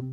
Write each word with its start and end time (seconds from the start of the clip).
God 0.00 0.08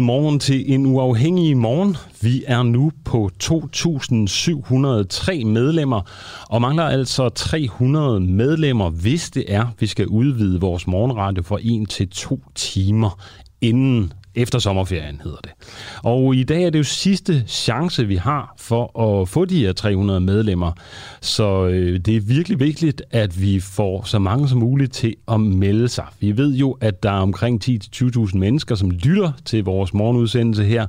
morgen 0.00 0.40
til 0.40 0.72
en 0.72 0.86
uafhængig 0.86 1.56
morgen. 1.56 1.96
Vi 2.22 2.44
er 2.46 2.62
nu 2.62 2.90
på 3.12 3.30
2.703 3.44 5.44
medlemmer, 5.44 6.00
og 6.48 6.60
mangler 6.60 6.84
altså 6.84 7.28
300 7.28 8.20
medlemmer, 8.20 8.90
hvis 8.90 9.30
det 9.30 9.44
er, 9.48 9.66
vi 9.78 9.86
skal 9.86 10.06
udvide 10.06 10.60
vores 10.60 10.86
morgenradio 10.86 11.42
fra 11.42 11.58
1 11.62 11.88
til 11.88 12.08
2 12.08 12.40
timer 12.54 13.20
inden 13.60 14.12
efter 14.34 14.58
sommerferien 14.58 15.20
hedder 15.24 15.38
det. 15.42 15.50
Og 16.02 16.34
i 16.34 16.42
dag 16.42 16.64
er 16.64 16.70
det 16.70 16.78
jo 16.78 16.84
sidste 16.84 17.44
chance, 17.46 18.06
vi 18.06 18.16
har 18.16 18.54
for 18.58 19.00
at 19.00 19.28
få 19.28 19.44
de 19.44 19.58
her 19.58 19.72
300 19.72 20.20
medlemmer. 20.20 20.72
Så 21.20 21.66
øh, 21.66 22.00
det 22.00 22.16
er 22.16 22.20
virkelig 22.20 22.60
vigtigt, 22.60 23.02
at 23.10 23.42
vi 23.42 23.60
får 23.60 24.02
så 24.04 24.18
mange 24.18 24.48
som 24.48 24.58
muligt 24.58 24.92
til 24.92 25.16
at 25.28 25.40
melde 25.40 25.88
sig. 25.88 26.04
Vi 26.20 26.36
ved 26.36 26.54
jo, 26.54 26.76
at 26.80 27.02
der 27.02 27.10
er 27.10 27.20
omkring 27.20 27.64
10-20.000 27.64 28.38
mennesker, 28.38 28.74
som 28.74 28.90
lytter 28.90 29.32
til 29.44 29.64
vores 29.64 29.94
morgenudsendelse 29.94 30.64
her. 30.64 30.86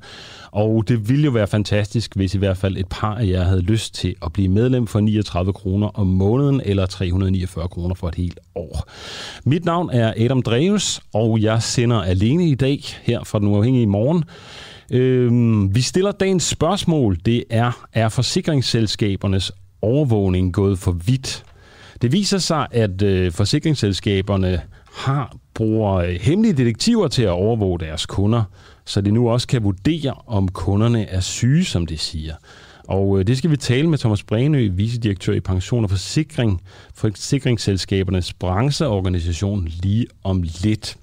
Og 0.51 0.87
det 0.87 1.09
ville 1.09 1.25
jo 1.25 1.31
være 1.31 1.47
fantastisk, 1.47 2.15
hvis 2.15 2.35
i 2.35 2.37
hvert 2.37 2.57
fald 2.57 2.77
et 2.77 2.87
par 2.89 3.15
af 3.15 3.27
jer 3.27 3.43
havde 3.43 3.61
lyst 3.61 3.95
til 3.95 4.15
at 4.25 4.33
blive 4.33 4.47
medlem 4.49 4.87
for 4.87 4.99
39 4.99 5.53
kroner 5.53 5.87
om 5.87 6.07
måneden 6.07 6.61
eller 6.65 6.85
349 6.85 7.67
kroner 7.67 7.95
for 7.95 8.07
et 8.07 8.15
helt 8.15 8.39
år. 8.55 8.89
Mit 9.43 9.65
navn 9.65 9.89
er 9.93 10.13
Adam 10.17 10.41
Dreves, 10.41 11.01
og 11.13 11.41
jeg 11.41 11.63
sender 11.63 12.01
alene 12.01 12.47
i 12.47 12.55
dag 12.55 12.83
her 13.03 13.23
fra 13.33 13.39
Den 13.39 13.47
Uafhængige 13.47 13.87
Morgen. 13.87 14.23
Øh, 14.91 15.75
vi 15.75 15.81
stiller 15.81 16.11
dagens 16.11 16.43
spørgsmål. 16.43 17.17
Det 17.25 17.43
er, 17.49 17.85
er 17.93 18.09
forsikringsselskabernes 18.09 19.51
overvågning 19.81 20.53
gået 20.53 20.79
for 20.79 20.91
vidt? 20.91 21.43
Det 22.01 22.11
viser 22.11 22.37
sig, 22.37 22.67
at 22.71 23.01
øh, 23.01 23.31
forsikringsselskaberne 23.31 24.61
har 24.93 25.35
bruger 25.53 25.93
øh, 25.93 26.09
hemmelige 26.21 26.53
detektiver 26.53 27.07
til 27.07 27.23
at 27.23 27.29
overvåge 27.29 27.79
deres 27.79 28.05
kunder, 28.05 28.43
så 28.85 29.01
de 29.01 29.11
nu 29.11 29.29
også 29.29 29.47
kan 29.47 29.63
vurdere, 29.63 30.13
om 30.27 30.47
kunderne 30.47 31.05
er 31.05 31.19
syge, 31.19 31.65
som 31.65 31.85
de 31.85 31.97
siger. 31.97 32.35
Og 32.87 33.19
øh, 33.19 33.27
det 33.27 33.37
skal 33.37 33.51
vi 33.51 33.57
tale 33.57 33.89
med 33.89 33.97
Thomas 33.97 34.23
Brenø, 34.23 34.69
vicedirektør 34.73 35.33
i 35.33 35.39
Pension 35.39 35.83
og 35.83 35.89
Forsikring, 35.89 36.61
Forsikringsselskabernes 36.93 38.33
brancheorganisation, 38.33 39.67
lige 39.67 40.05
om 40.23 40.43
lidt. 40.63 40.97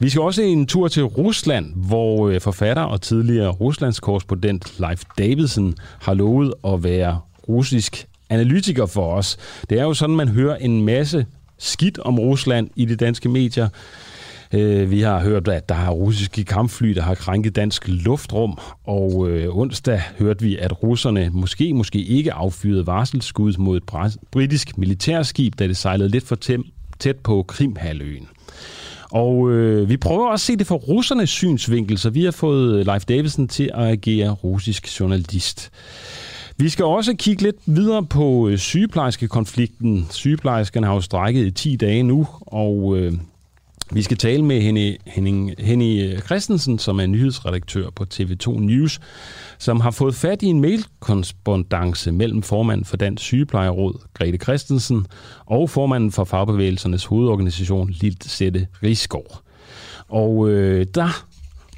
Vi 0.00 0.08
skal 0.08 0.22
også 0.22 0.42
en 0.42 0.66
tur 0.66 0.88
til 0.88 1.04
Rusland, 1.04 1.72
hvor 1.74 2.28
øh, 2.28 2.40
forfatter 2.40 2.82
og 2.82 3.00
tidligere 3.00 3.50
Ruslands 3.50 4.00
korrespondent 4.00 4.80
Leif 4.80 5.02
Davidsen 5.18 5.74
har 6.00 6.14
lovet 6.14 6.54
at 6.66 6.84
være 6.84 7.20
russisk 7.48 8.06
analytiker 8.30 8.86
for 8.86 9.14
os. 9.14 9.36
Det 9.70 9.78
er 9.78 9.82
jo 9.82 9.94
sådan, 9.94 10.16
man 10.16 10.28
hører 10.28 10.56
en 10.56 10.84
masse 10.84 11.26
skidt 11.58 11.98
om 11.98 12.18
Rusland 12.18 12.70
i 12.76 12.84
de 12.84 12.96
danske 12.96 13.28
medier. 13.28 13.68
Øh, 14.52 14.90
vi 14.90 15.00
har 15.00 15.20
hørt, 15.20 15.48
at 15.48 15.68
der 15.68 15.74
er 15.74 15.90
russiske 15.90 16.44
kampfly, 16.44 16.88
der 16.88 17.02
har 17.02 17.14
krænket 17.14 17.56
dansk 17.56 17.88
luftrum, 17.88 18.58
og 18.84 19.30
øh, 19.30 19.56
onsdag 19.56 20.02
hørte 20.18 20.44
vi, 20.44 20.56
at 20.56 20.82
russerne 20.82 21.30
måske, 21.32 21.74
måske 21.74 21.98
ikke 21.98 22.32
affyrede 22.32 22.86
varselsskud 22.86 23.54
mod 23.58 23.76
et 23.76 24.16
britisk 24.30 24.78
militærskib, 24.78 25.58
da 25.58 25.68
det 25.68 25.76
sejlede 25.76 26.08
lidt 26.08 26.26
for 26.26 26.38
tæt 26.98 27.16
på 27.16 27.42
Krimhaløen. 27.48 28.28
Og 29.14 29.50
øh, 29.50 29.88
vi 29.88 29.96
prøver 29.96 30.28
også 30.28 30.42
at 30.42 30.46
se 30.46 30.56
det 30.56 30.66
fra 30.66 30.74
russernes 30.74 31.30
synsvinkel, 31.30 31.98
så 31.98 32.10
vi 32.10 32.24
har 32.24 32.30
fået 32.30 32.78
øh, 32.78 32.86
Leif 32.86 33.04
Davidsen 33.04 33.48
til 33.48 33.70
at 33.74 33.86
agere 33.86 34.30
russisk 34.30 35.00
journalist. 35.00 35.70
Vi 36.56 36.68
skal 36.68 36.84
også 36.84 37.14
kigge 37.18 37.42
lidt 37.42 37.56
videre 37.66 38.04
på 38.06 38.48
øh, 38.48 38.58
sygeplejerskekonflikten. 38.58 40.06
Sygeplejerskerne 40.10 40.86
har 40.86 40.94
jo 40.94 41.00
strækket 41.00 41.46
i 41.46 41.50
10 41.50 41.76
dage 41.76 42.02
nu, 42.02 42.26
og 42.40 42.96
øh, 42.96 43.12
vi 43.92 44.02
skal 44.02 44.16
tale 44.16 44.44
med 44.44 44.60
Henny, 44.60 44.96
Henning, 45.06 45.54
Henny 45.58 46.04
øh, 46.04 46.18
Christensen, 46.18 46.78
som 46.78 47.00
er 47.00 47.06
nyhedsredaktør 47.06 47.90
på 47.90 48.06
TV2 48.14 48.60
News, 48.60 49.00
som 49.58 49.80
har 49.80 49.90
fået 49.90 50.14
fat 50.14 50.42
i 50.42 50.46
en 50.46 50.60
mailkorrespondance 50.60 52.12
mellem 52.12 52.42
formanden 52.42 52.84
for 52.84 52.96
Dansk 52.96 53.24
Sygeplejeråd, 53.24 54.00
Grete 54.14 54.38
Christensen, 54.38 55.06
og 55.46 55.70
formanden 55.70 56.12
for 56.12 56.24
Fagbevægelsernes 56.24 57.04
hovedorganisation, 57.04 57.90
Lilt 57.90 58.42
Rigsgaard. 58.82 59.42
Og 60.08 60.50
øh, 60.50 60.86
der 60.94 61.26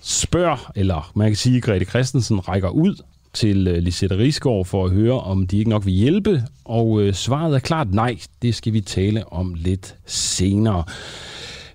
spørger, 0.03 0.73
eller 0.75 1.13
man 1.15 1.29
kan 1.29 1.37
sige, 1.37 1.57
at 1.57 1.63
Grete 1.63 1.85
Christensen 1.85 2.49
rækker 2.49 2.69
ud 2.69 3.03
til 3.33 3.69
øh, 3.69 3.79
Lisette 3.79 4.19
Rigsgaard 4.19 4.65
for 4.65 4.85
at 4.85 4.91
høre, 4.91 5.21
om 5.21 5.47
de 5.47 5.59
ikke 5.59 5.71
nok 5.71 5.87
vil 5.87 5.95
hjælpe, 5.95 6.43
og 6.65 7.03
øh, 7.03 7.15
svaret 7.15 7.55
er 7.55 7.59
klart 7.59 7.95
nej. 7.95 8.19
Det 8.43 8.55
skal 8.55 8.73
vi 8.73 8.81
tale 8.81 9.33
om 9.33 9.55
lidt 9.55 9.95
senere. 10.07 10.85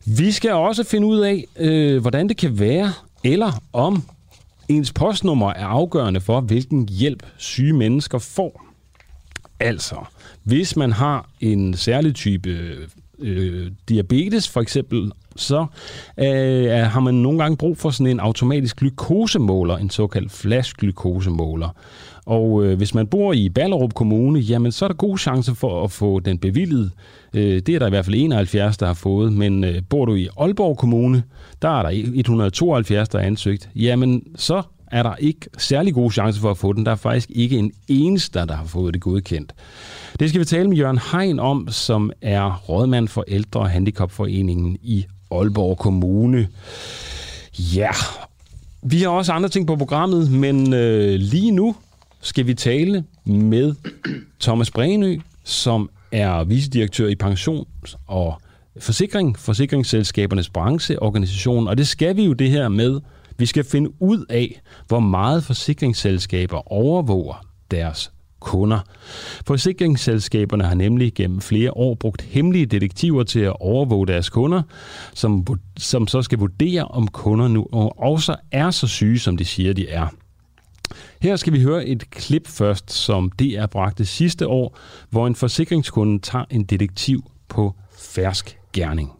Vi 0.06 0.31
skal 0.31 0.51
også 0.51 0.84
finde 0.84 1.07
ud 1.07 1.19
af, 1.19 1.45
øh, 1.59 2.01
hvordan 2.01 2.29
det 2.29 2.38
kan 2.38 2.59
være, 2.59 2.94
eller 3.23 3.51
om 3.73 4.03
ens 4.67 4.94
postnummer 4.94 5.50
er 5.50 5.66
afgørende 5.66 6.22
for, 6.22 6.41
hvilken 6.41 6.89
hjælp 6.89 7.23
syge 7.38 7.73
mennesker 7.73 8.17
får. 8.17 8.66
Altså, 9.59 9.95
hvis 10.44 10.75
man 10.75 10.91
har 10.91 11.29
en 11.39 11.73
særlig 11.73 12.16
type 12.16 12.50
øh, 13.19 13.72
diabetes 13.89 14.50
for 14.50 14.62
eksempel, 14.62 15.12
så 15.35 15.66
øh, 16.18 16.72
har 16.72 17.00
man 17.00 17.13
nogle 17.13 17.39
gange 17.39 17.57
brug 17.57 17.78
for 17.78 17.89
sådan 17.89 18.12
en 18.12 18.19
automatisk 18.19 18.78
glukosemåler, 18.78 19.78
en 19.78 19.89
såkaldt 19.89 20.31
flash-glukosemåler. 20.31 21.69
Og 22.26 22.66
øh, 22.66 22.78
hvis 22.78 22.94
man 22.94 23.08
bor 23.08 23.34
i 23.34 23.50
Ballerup 23.50 23.94
Kommune, 23.94 24.40
jamen 24.40 24.72
så 24.72 24.86
er 24.86 24.88
der 24.88 24.96
god 24.96 25.18
chance 25.18 25.56
for 25.56 25.84
at 25.84 25.92
få 25.92 26.20
den 26.20 26.38
bevillet. 26.38 26.92
Øh, 27.34 27.62
det 27.62 27.70
er 27.70 27.80
der 27.80 27.88
i 27.88 27.90
hvert 27.90 28.06
fald 28.06 28.16
71, 28.16 28.78
der 28.78 28.86
har 28.86 28.94
fået. 28.94 29.34
Men 29.34 29.64
øh, 29.64 29.82
bor 29.90 30.06
du 30.06 30.16
i 30.16 30.28
Aalborg 30.38 30.78
Kommune, 30.78 31.24
der 31.62 31.80
er 31.80 31.84
der 31.84 31.90
172, 32.14 33.10
der 33.10 33.20
er 33.20 33.24
ansøgt. 33.24 33.70
Jamen 33.76 34.24
så 34.36 34.62
er 34.92 35.04
der 35.04 35.16
ikke 35.16 35.40
særlig 35.58 35.94
gode 35.94 36.14
chancer 36.14 36.42
for 36.42 36.52
at 36.52 36.58
få 36.58 36.74
den. 36.74 36.86
Der 36.86 36.92
er 36.92 36.96
faktisk 36.96 37.30
ikke 37.34 37.58
en 37.58 37.72
eneste, 37.88 38.40
der 38.40 38.56
har 38.56 38.66
fået 38.66 38.94
det 38.94 39.02
godkendt. 39.02 39.54
Det 40.20 40.30
skal 40.30 40.40
vi 40.40 40.46
tale 40.46 40.70
med 40.70 40.78
Jørgen 40.78 41.00
Hein 41.12 41.40
om, 41.40 41.68
som 41.70 42.12
er 42.22 42.56
rådmand 42.70 43.08
for 43.08 43.24
Ældre- 43.28 43.60
og 43.60 43.70
Handicapforeningen 43.70 44.78
i 44.81 45.06
Aalborg 45.31 45.78
Kommune. 45.78 46.48
Ja, 47.76 47.92
vi 48.84 49.02
har 49.02 49.10
også 49.10 49.31
andre 49.31 49.50
ting 49.50 49.68
på 49.68 49.76
programmet, 49.76 50.31
men 50.31 50.74
øh, 50.74 51.14
lige 51.20 51.52
nu 51.52 51.76
skal 52.22 52.48
vi 52.48 52.54
tale 52.54 53.04
med 53.26 53.76
Thomas 54.40 54.72
Brenø, 54.72 55.18
som 55.44 55.90
er 56.12 56.44
vicedirektør 56.44 57.08
i 57.08 57.16
pensions- 57.24 57.96
og 58.08 58.42
forsikring, 58.80 59.40
forsikringsselskabernes 59.40 60.50
brancheorganisation, 60.50 61.68
og 61.68 61.78
det 61.78 61.88
skal 61.88 62.16
vi 62.16 62.26
jo 62.26 62.34
det 62.34 62.50
her 62.50 62.70
med. 62.70 63.00
Vi 63.38 63.46
skal 63.46 63.64
finde 63.64 63.90
ud 64.00 64.26
af, 64.30 64.62
hvor 64.88 65.00
meget 65.00 65.44
forsikringsselskaber 65.44 66.72
overvåger 66.72 67.46
deres 67.72 68.12
kunder. 68.40 68.80
Forsikringsselskaberne 69.48 70.64
har 70.64 70.76
nemlig 70.76 71.14
gennem 71.14 71.42
flere 71.42 71.78
år 71.78 71.96
brugt 71.96 72.22
hemmelige 72.22 72.66
detektiver 72.66 73.24
til 73.24 73.40
at 73.40 73.54
overvåge 73.60 74.08
deres 74.08 74.30
kunder, 74.30 74.62
som, 75.14 75.46
som 75.78 76.08
så 76.08 76.22
skal 76.22 76.40
vurdere, 76.40 76.86
om 76.86 77.08
kunder 77.08 77.48
nu 77.48 77.68
også 77.98 78.36
er 78.52 78.72
så 78.72 78.88
syge, 78.88 79.20
som 79.20 79.38
de 79.38 79.46
siger, 79.46 79.74
de 79.74 79.90
er. 79.90 80.08
Her 81.22 81.35
skal 81.35 81.53
vi 81.53 81.62
høre 81.62 81.85
et 81.85 82.09
klip 82.09 82.47
først, 82.47 82.91
som 82.91 83.31
DR 83.31 83.66
bragte 83.66 84.06
sidste 84.06 84.47
år, 84.47 84.78
hvor 85.09 85.28
en 85.28 85.35
forsikringskunde 85.35 86.19
tager 86.19 86.45
en 86.50 86.63
detektiv 86.63 87.24
på 87.50 87.75
fersk 88.00 88.57
gerning. 88.74 89.12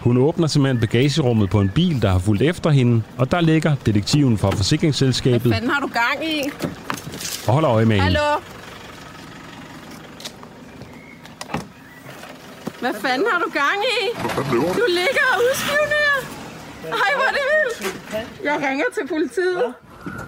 Hun 0.00 0.16
åbner 0.16 0.46
simpelthen 0.46 0.80
bagagerummet 0.80 1.50
på 1.50 1.60
en 1.60 1.68
bil, 1.74 2.02
der 2.02 2.10
har 2.10 2.18
fulgt 2.18 2.42
efter 2.42 2.70
hende, 2.70 3.02
og 3.18 3.30
der 3.30 3.40
ligger 3.40 3.74
detektiven 3.86 4.38
fra 4.38 4.50
forsikringsselskabet. 4.50 5.40
Hvad 5.40 5.52
fanden 5.52 5.70
har 5.70 5.80
du 5.80 5.86
gang 5.86 6.28
i? 6.28 6.42
Og 7.46 7.52
holder 7.52 7.70
øje 7.70 7.84
med 7.84 7.96
hende. 7.96 8.04
Hallo? 8.04 8.40
Hvad 12.80 12.94
fanden 13.04 13.26
har 13.32 13.38
du 13.44 13.48
gang 13.62 13.78
i? 13.98 14.00
Du 14.80 14.86
ligger 15.00 15.26
og 15.34 15.38
udspionerer. 15.46 16.18
Ej, 17.04 17.10
hvor 17.16 17.26
er 17.30 17.34
det 17.38 17.44
vildt. 17.52 17.78
Jeg 18.48 18.56
ringer 18.66 18.88
til 18.96 19.04
politiet. 19.14 19.64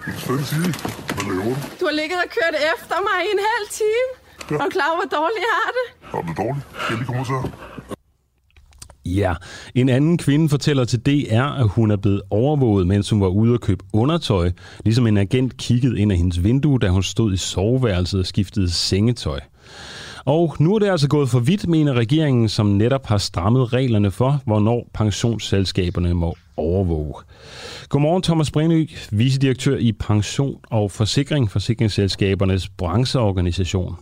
Hvad 0.05 0.13
fanden 0.25 0.45
sige? 0.53 0.69
Hvad 1.15 1.25
laver 1.29 1.43
du? 1.43 1.53
Du 1.79 1.83
har 1.89 1.95
ligget 2.01 2.17
og 2.25 2.29
kørt 2.37 2.55
efter 2.73 2.97
mig 3.07 3.17
i 3.27 3.29
en 3.35 3.41
halv 3.51 3.67
time. 3.81 4.09
Ja. 4.51 4.55
Er 4.55 4.63
du 4.65 4.69
klar 4.77 4.89
hvor 4.97 5.07
dårligt 5.17 5.43
jeg 5.49 5.55
har 5.61 5.71
det? 5.77 5.85
Har 6.11 6.21
du 6.21 6.27
det 6.29 6.37
dårligt? 6.37 6.65
Skal 6.81 6.89
jeg 6.89 6.97
lige 6.97 7.07
komme 7.07 7.25
til 7.25 7.51
Ja, 9.05 9.33
en 9.75 9.89
anden 9.89 10.17
kvinde 10.17 10.49
fortæller 10.49 10.85
til 10.85 10.99
DR, 10.99 11.59
at 11.61 11.67
hun 11.67 11.91
er 11.91 11.97
blevet 11.97 12.21
overvåget, 12.29 12.87
mens 12.87 13.09
hun 13.09 13.21
var 13.21 13.27
ude 13.27 13.53
og 13.53 13.61
købe 13.61 13.83
undertøj, 13.93 14.51
ligesom 14.85 15.07
en 15.07 15.17
agent 15.17 15.57
kiggede 15.57 15.99
ind 15.99 16.11
af 16.11 16.17
hendes 16.17 16.43
vindue, 16.43 16.79
da 16.79 16.87
hun 16.89 17.03
stod 17.03 17.33
i 17.33 17.37
soveværelset 17.37 18.19
og 18.19 18.25
skiftede 18.25 18.71
sengetøj. 18.71 19.39
Og 20.25 20.55
nu 20.59 20.75
er 20.75 20.79
det 20.79 20.89
altså 20.89 21.07
gået 21.09 21.29
for 21.29 21.39
vidt, 21.39 21.67
mener 21.67 21.93
regeringen, 21.93 22.49
som 22.49 22.65
netop 22.65 23.05
har 23.05 23.17
strammet 23.17 23.73
reglerne 23.73 24.11
for, 24.11 24.41
hvornår 24.45 24.89
pensionsselskaberne 24.93 26.13
må 26.13 26.35
overvåge. 26.57 27.13
Godmorgen, 27.89 28.23
Thomas 28.23 28.51
Brinø, 28.51 28.85
vicedirektør 29.11 29.77
i 29.77 29.91
Pension 29.91 30.59
og 30.69 30.91
Forsikring, 30.91 31.51
Forsikringsselskabernes 31.51 32.69
brancheorganisation. 32.69 33.95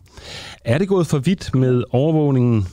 Er 0.66 0.78
det 0.78 0.88
gået 0.88 1.08
for 1.08 1.18
vidt 1.18 1.56
med 1.56 1.84
overvågningen? 1.92 2.66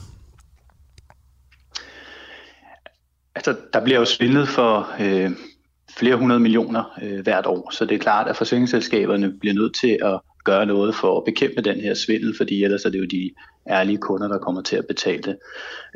Altså, 3.35 3.55
der 3.73 3.83
bliver 3.83 3.99
jo 3.99 4.05
svindlet 4.05 4.47
for 4.47 4.87
øh, 4.99 5.31
flere 5.97 6.15
hundrede 6.15 6.39
millioner 6.39 6.83
øh, 7.01 7.23
hvert 7.23 7.45
år, 7.45 7.71
så 7.71 7.85
det 7.85 7.95
er 7.95 7.99
klart, 7.99 8.27
at 8.27 8.37
forsikringsselskaberne 8.37 9.33
bliver 9.39 9.53
nødt 9.53 9.75
til 9.81 9.97
at 10.01 10.19
gøre 10.43 10.65
noget 10.65 10.95
for 10.95 11.17
at 11.17 11.25
bekæmpe 11.25 11.61
den 11.61 11.79
her 11.81 11.93
svindel, 11.93 12.37
fordi 12.37 12.63
ellers 12.63 12.85
er 12.85 12.89
det 12.89 12.99
jo 12.99 13.05
de 13.05 13.31
ærlige 13.69 13.97
kunder, 13.97 14.27
der 14.27 14.37
kommer 14.37 14.61
til 14.61 14.75
at 14.75 14.87
betale 14.87 15.21
det. 15.21 15.37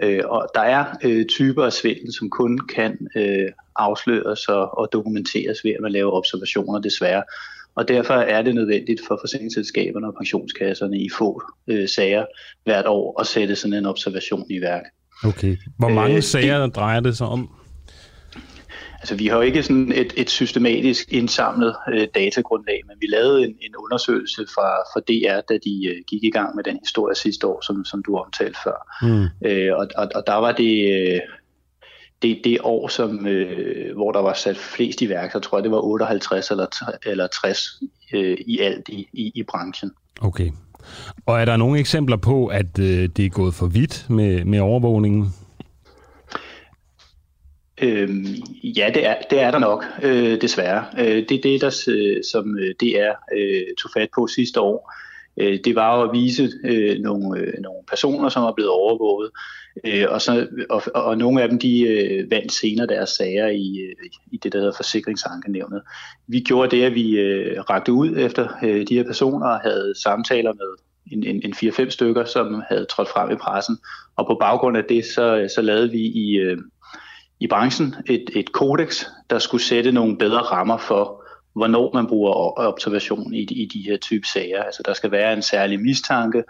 Øh, 0.04 0.22
og 0.26 0.48
der 0.56 0.62
er 0.62 0.86
øh, 1.04 1.26
typer 1.26 1.66
af 1.66 1.74
svindel, 1.74 2.14
som 2.14 2.30
kun 2.30 2.60
kan 2.76 3.08
øh, 3.16 3.50
afsløres 3.76 4.46
og, 4.46 4.78
og 4.78 4.90
dokumenteres 4.94 5.64
ved, 5.64 5.72
at 5.72 5.82
man 5.82 5.92
laver 5.92 6.12
observationer 6.12 6.80
desværre. 6.80 7.24
Og 7.76 7.88
derfor 7.88 8.14
er 8.14 8.42
det 8.42 8.56
nødvendigt 8.56 9.02
for 9.08 9.18
forsikringsselskaberne 9.22 10.08
og 10.08 10.14
pensionskasserne 10.18 11.00
i 11.00 11.10
få 11.18 11.42
øh, 11.68 11.90
sager 11.90 12.26
hvert 12.64 12.86
år 12.88 13.22
at 13.22 13.28
sætte 13.28 13.56
sådan 13.56 13.78
en 13.78 13.86
observation 13.86 14.46
i 14.50 14.62
værk. 14.62 14.84
Okay. 15.26 15.58
Hvor 15.78 15.90
mange 15.90 16.16
øh, 16.16 16.24
sager 16.24 16.66
det, 16.66 16.76
drejer 16.76 17.00
det 17.00 17.18
sig 17.18 17.28
om? 17.28 17.50
Altså, 19.04 19.16
vi 19.16 19.28
har 19.28 19.36
jo 19.36 19.42
ikke 19.42 19.64
sådan 19.64 19.92
et, 19.92 20.14
et 20.18 20.30
systematisk 20.30 21.12
indsamlet 21.12 21.76
øh, 21.94 22.08
datagrundlag, 22.16 22.82
men 22.88 22.96
vi 23.02 23.08
lavede 23.08 23.44
en, 23.44 23.56
en 23.62 23.76
undersøgelse 23.76 24.46
fra, 24.56 24.70
fra 24.94 25.00
DR, 25.00 25.42
da 25.50 25.54
de 25.54 25.88
øh, 25.88 26.04
gik 26.08 26.24
i 26.24 26.30
gang 26.30 26.56
med 26.56 26.64
den 26.64 26.80
historie 26.84 27.16
sidste 27.16 27.48
år, 27.48 27.62
som, 27.66 27.86
som 27.86 28.04
du 28.04 28.18
omtalte 28.18 28.60
før. 28.64 28.78
Mm. 29.02 29.48
Øh, 29.48 29.76
og, 29.76 29.88
og, 29.98 30.10
og 30.16 30.24
der 30.28 30.36
var 30.36 30.52
det, 30.52 30.74
øh, 30.94 31.20
det, 32.22 32.42
det 32.44 32.58
år, 32.64 32.88
som, 32.88 33.28
øh, 33.28 33.96
hvor 33.96 34.12
der 34.12 34.22
var 34.22 34.34
sat 34.34 34.58
flest 34.58 35.02
i 35.02 35.10
værk, 35.10 35.32
så 35.32 35.40
tror 35.40 35.58
jeg, 35.58 35.64
det 35.64 35.72
var 35.72 35.82
58 35.82 36.52
eller, 36.52 36.66
eller 37.06 37.28
60 37.28 37.70
øh, 38.14 38.38
i 38.48 38.60
alt 38.60 38.90
i, 38.90 39.08
i, 39.14 39.32
i 39.36 39.44
branchen. 39.44 39.92
Okay. 40.22 40.52
Og 41.26 41.42
er 41.42 41.46
der 41.46 41.58
nogle 41.58 41.80
eksempler 41.80 42.18
på, 42.18 42.48
at 42.48 42.80
øh, 42.80 43.10
det 43.18 43.26
er 43.26 43.30
gået 43.30 43.54
for 43.54 43.68
vidt 43.68 44.06
med, 44.10 44.46
med 44.46 44.60
overvågningen? 44.60 45.34
Øhm, 47.84 48.26
ja, 48.64 48.92
det 48.94 49.06
er, 49.06 49.16
det 49.30 49.42
er 49.42 49.52
der 49.52 49.60
nok, 49.60 49.86
øh, 50.04 50.42
desværre. 50.42 50.86
Øh, 51.00 51.30
det 51.30 51.32
er 51.32 51.42
det, 51.42 51.62
der, 51.62 51.86
øh, 51.88 52.24
som 52.32 52.58
øh, 52.58 52.76
DR 52.80 53.12
øh, 53.38 53.76
tog 53.82 53.92
fat 53.98 54.10
på 54.16 54.28
sidste 54.28 54.62
år. 54.62 54.94
Øh, 55.38 55.60
det 55.66 55.76
var 55.76 55.98
jo 55.98 56.04
at 56.04 56.14
vise 56.14 56.50
øh, 56.64 57.00
nogle, 57.00 57.40
øh, 57.40 57.54
nogle 57.60 57.84
personer, 57.90 58.30
som 58.30 58.44
er 58.44 58.52
blevet 58.52 58.72
overvåget, 58.72 59.32
øh, 59.84 60.06
og, 60.10 60.22
så, 60.22 60.48
og, 60.70 60.82
og 60.96 61.18
nogle 61.18 61.42
af 61.42 61.50
dem 61.50 61.60
de 61.60 61.82
øh, 61.82 62.32
vandt 62.32 62.52
senere 62.52 62.88
deres 62.88 63.10
sager 63.10 63.48
i, 63.48 63.78
øh, 63.78 64.10
i 64.32 64.38
det, 64.38 64.54
der 64.54 64.60
hedder 64.60 64.76
forsikringsankenævnet. 64.76 65.82
Vi 66.28 66.40
gjorde 66.40 66.76
det, 66.76 66.84
at 66.84 66.96
vi 66.96 67.20
øh, 67.20 67.62
rakte 67.62 67.92
ud 67.92 68.18
efter 68.18 68.48
øh, 68.64 68.88
de 68.88 68.96
her 68.96 69.04
personer 69.04 69.48
og 69.48 69.60
havde 69.60 69.94
samtaler 70.04 70.54
med 70.54 70.84
en, 71.12 71.24
en, 71.24 71.42
en 71.46 71.54
4-5 71.54 71.90
stykker, 71.90 72.26
som 72.26 72.64
havde 72.70 72.86
trådt 72.86 73.10
frem 73.10 73.32
i 73.32 73.36
pressen, 73.36 73.78
og 74.16 74.28
på 74.28 74.38
baggrund 74.40 74.78
af 74.78 74.84
det, 74.90 75.06
så, 75.06 75.52
så 75.56 75.62
lavede 75.62 75.92
vi 75.92 76.00
i... 76.00 76.38
Øh, 76.38 76.58
i 77.44 77.48
branchen 77.48 77.96
et, 78.10 78.30
et 78.36 78.52
kodex, 78.52 79.06
der 79.30 79.40
skulle 79.40 79.64
sætte 79.64 79.92
nogle 79.92 80.18
bedre 80.18 80.38
rammer 80.38 80.78
for, 80.78 81.24
hvornår 81.56 81.94
man 81.94 82.08
bruger 82.08 82.60
observation 82.60 83.34
i, 83.34 83.42
i 83.42 83.66
de 83.74 83.82
her 83.82 83.98
type 83.98 84.28
sager. 84.28 84.64
Altså 84.64 84.84
der 84.86 84.94
skal 84.94 85.12
være 85.12 85.34
en 85.34 85.42
særlig 85.42 85.82
mistanke, 85.82 86.44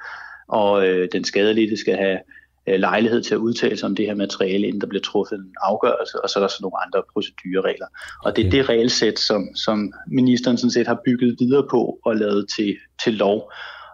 og 0.48 0.88
øh, 0.88 1.10
den 1.12 1.24
skadelidte 1.24 1.78
skal 1.78 1.95
have 1.95 2.19
øh, 2.68 2.80
lejlighed 2.80 3.22
til 3.24 3.34
at 3.34 3.40
udtale 3.40 3.78
sig 3.78 3.90
om 3.90 3.95
det 3.95 4.06
her 4.06 4.16
materiale, 4.16 4.68
inden 4.68 4.81
der 4.81 4.88
bliver 4.88 5.01
truffet 5.01 5.36
en 5.36 5.56
afgørelse, 5.62 6.22
og 6.24 6.30
så 6.30 6.40
er 6.40 6.42
der 6.42 6.48
så 6.48 6.57
nogle 6.62 6.86
andre 6.86 7.01
procedureregler. 7.13 7.88
Og 8.24 8.36
det 8.36 8.45
er 8.45 8.50
det 8.50 8.69
regelsæt, 8.69 9.19
som, 9.19 9.56
som 9.56 9.94
ministeren 10.07 10.57
sådan 10.57 10.72
set 10.72 10.88
har 10.88 11.00
bygget 11.06 11.36
videre 11.40 11.68
på 11.69 12.00
og 12.06 12.16
lavet 12.16 12.45
til, 12.56 12.78
til 13.04 13.13
lov. 13.13 13.51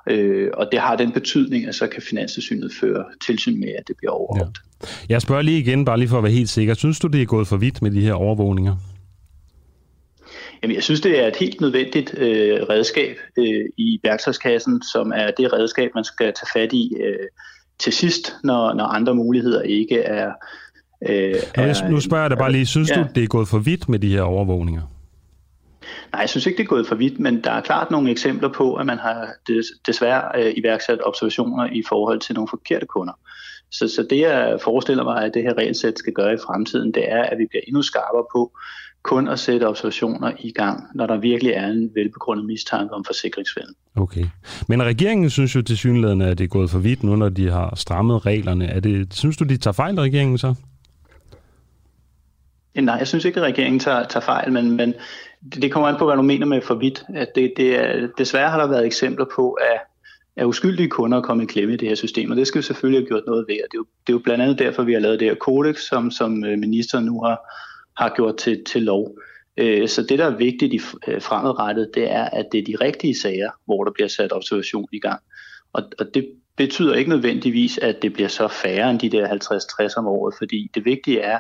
Øh, 0.09 0.49
og 0.53 0.69
det 0.71 0.79
har 0.79 0.95
den 0.95 1.11
betydning, 1.11 1.67
at 1.67 1.75
så 1.75 1.87
kan 1.87 2.01
Finanstilsynet 2.01 2.71
føre 2.79 3.05
tilsyn 3.25 3.59
med, 3.59 3.69
at 3.69 3.83
det 3.87 3.95
bliver 3.97 4.11
overholdt. 4.11 4.57
Ja. 4.83 4.87
Jeg 5.09 5.21
spørger 5.21 5.41
lige 5.41 5.59
igen, 5.59 5.85
bare 5.85 5.97
lige 5.97 6.09
for 6.09 6.17
at 6.17 6.23
være 6.23 6.31
helt 6.31 6.49
sikker. 6.49 6.73
Synes 6.73 6.99
du, 6.99 7.07
det 7.07 7.21
er 7.21 7.25
gået 7.25 7.47
for 7.47 7.57
vidt 7.57 7.81
med 7.81 7.91
de 7.91 8.01
her 8.01 8.13
overvågninger? 8.13 8.75
Jamen, 10.63 10.75
jeg 10.75 10.83
synes, 10.83 11.01
det 11.01 11.23
er 11.23 11.27
et 11.27 11.35
helt 11.35 11.61
nødvendigt 11.61 12.17
øh, 12.17 12.61
redskab 12.69 13.17
øh, 13.37 13.65
i 13.77 13.99
værktøjskassen, 14.03 14.81
som 14.93 15.11
er 15.15 15.31
det 15.37 15.53
redskab, 15.53 15.91
man 15.95 16.03
skal 16.03 16.25
tage 16.25 16.61
fat 16.61 16.73
i 16.73 16.93
øh, 17.03 17.27
til 17.79 17.93
sidst, 17.93 18.35
når, 18.43 18.73
når 18.73 18.85
andre 18.85 19.15
muligheder 19.15 19.61
ikke 19.61 19.99
er... 19.99 20.31
Øh, 21.09 21.35
er 21.55 21.89
nu 21.89 21.99
spørger 21.99 22.23
jeg 22.23 22.29
dig 22.29 22.37
bare 22.37 22.51
lige, 22.51 22.65
synes 22.65 22.89
ja. 22.89 22.95
du, 22.95 23.07
det 23.15 23.23
er 23.23 23.27
gået 23.27 23.47
for 23.47 23.59
vidt 23.59 23.89
med 23.89 23.99
de 23.99 24.09
her 24.09 24.21
overvågninger? 24.21 24.81
Nej, 26.11 26.21
jeg 26.21 26.29
synes 26.29 26.45
ikke, 26.45 26.57
det 26.57 26.63
er 26.63 26.67
gået 26.67 26.87
for 26.87 26.95
vidt, 26.95 27.19
men 27.19 27.43
der 27.43 27.51
er 27.51 27.61
klart 27.61 27.91
nogle 27.91 28.11
eksempler 28.11 28.49
på, 28.49 28.75
at 28.75 28.85
man 28.85 28.97
har 28.97 29.27
desværre 29.85 30.31
øh, 30.35 30.53
iværksat 30.57 30.99
observationer 31.03 31.65
i 31.71 31.83
forhold 31.89 32.19
til 32.19 32.35
nogle 32.35 32.47
forkerte 32.47 32.85
kunder. 32.85 33.13
Så, 33.71 33.87
så 33.87 34.07
det, 34.09 34.19
jeg 34.19 34.59
forestiller 34.63 35.03
mig, 35.03 35.25
at 35.25 35.33
det 35.33 35.43
her 35.43 35.57
regelsæt 35.57 35.99
skal 35.99 36.13
gøre 36.13 36.33
i 36.33 36.37
fremtiden, 36.45 36.91
det 36.91 37.11
er, 37.11 37.23
at 37.23 37.37
vi 37.37 37.45
bliver 37.49 37.61
endnu 37.67 37.81
skarpere 37.81 38.25
på 38.33 38.51
kun 39.03 39.27
at 39.27 39.39
sætte 39.39 39.67
observationer 39.67 40.31
i 40.39 40.51
gang, 40.51 40.83
når 40.95 41.07
der 41.07 41.17
virkelig 41.17 41.51
er 41.53 41.67
en 41.67 41.91
velbegrundet 41.95 42.45
mistanke 42.45 42.93
om 42.93 43.05
forsikringsfælden. 43.05 43.75
Okay. 43.95 44.25
Men 44.67 44.83
regeringen 44.83 45.29
synes 45.29 45.55
jo 45.55 45.61
til 45.61 45.77
synligheden, 45.77 46.21
at 46.21 46.37
det 46.37 46.43
er 46.43 46.47
gået 46.47 46.69
for 46.69 46.79
vidt 46.79 47.03
nu, 47.03 47.15
når 47.15 47.29
de 47.29 47.49
har 47.49 47.75
strammet 47.75 48.25
reglerne. 48.25 48.65
Er 48.65 48.79
det, 48.79 49.13
synes 49.13 49.37
du, 49.37 49.43
de 49.43 49.57
tager 49.57 49.73
fejl, 49.73 49.95
regeringen 49.95 50.37
så? 50.37 50.55
Nej, 52.75 52.95
jeg 52.95 53.07
synes 53.07 53.25
ikke, 53.25 53.39
at 53.39 53.45
regeringen 53.45 53.79
tager, 53.79 54.03
tager 54.03 54.25
fejl, 54.25 54.53
men, 54.53 54.71
men 54.71 54.93
det, 55.53 55.61
det 55.61 55.71
kommer 55.71 55.89
an 55.89 55.95
på, 55.99 56.05
hvad 56.05 56.15
du 56.15 56.21
mener 56.21 56.45
med 56.45 56.61
for 56.61 56.75
vidt. 56.75 57.05
At 57.15 57.27
det, 57.35 57.53
det 57.57 57.75
er, 57.75 58.07
desværre 58.17 58.49
har 58.49 58.59
der 58.59 58.67
været 58.67 58.85
eksempler 58.85 59.25
på, 59.35 59.51
at, 59.51 59.79
at 60.35 60.45
uskyldige 60.45 60.89
kunder 60.89 61.17
er 61.17 61.21
kommet 61.21 61.43
i 61.43 61.47
klemme 61.47 61.73
i 61.73 61.77
det 61.77 61.87
her 61.87 61.95
system, 61.95 62.31
og 62.31 62.37
det 62.37 62.47
skal 62.47 62.59
vi 62.59 62.63
selvfølgelig 62.63 63.01
have 63.01 63.07
gjort 63.07 63.23
noget 63.27 63.45
ved. 63.47 63.55
Og 63.55 63.67
det 63.71 63.77
er 63.77 63.79
jo, 63.79 63.85
det 64.07 64.13
er 64.13 64.17
jo 64.17 64.21
blandt 64.23 64.43
andet 64.43 64.59
derfor, 64.59 64.83
vi 64.83 64.93
har 64.93 64.99
lavet 64.99 65.19
det 65.19 65.27
her 65.27 65.35
kodex, 65.35 65.79
som, 65.79 66.11
som 66.11 66.45
øh, 66.45 66.59
ministeren 66.59 67.05
nu 67.05 67.21
har, 67.21 67.37
har 67.97 68.13
gjort 68.15 68.37
til, 68.37 68.63
til 68.65 68.83
lov. 68.83 69.17
Øh, 69.57 69.87
så 69.87 70.03
det, 70.03 70.19
der 70.19 70.25
er 70.25 70.37
vigtigt 70.37 70.73
i 70.73 70.81
øh, 71.07 71.21
fremadrettet, 71.21 71.91
det 71.95 72.11
er, 72.11 72.25
at 72.25 72.45
det 72.51 72.59
er 72.59 72.63
de 72.63 72.85
rigtige 72.85 73.19
sager, 73.19 73.51
hvor 73.65 73.83
der 73.83 73.91
bliver 73.91 74.07
sat 74.07 74.33
observation 74.33 74.87
i 74.91 74.99
gang. 74.99 75.21
Og, 75.73 75.83
og 75.99 76.05
det 76.13 76.27
betyder 76.57 76.95
ikke 76.95 77.09
nødvendigvis, 77.09 77.77
at 77.77 78.01
det 78.01 78.13
bliver 78.13 78.29
så 78.29 78.47
færre 78.47 78.89
end 78.89 78.99
de 78.99 79.09
der 79.09 79.27
50-60 79.27 79.97
om 79.97 80.07
året, 80.07 80.35
fordi 80.37 80.71
det 80.75 80.85
vigtige 80.85 81.19
er, 81.19 81.39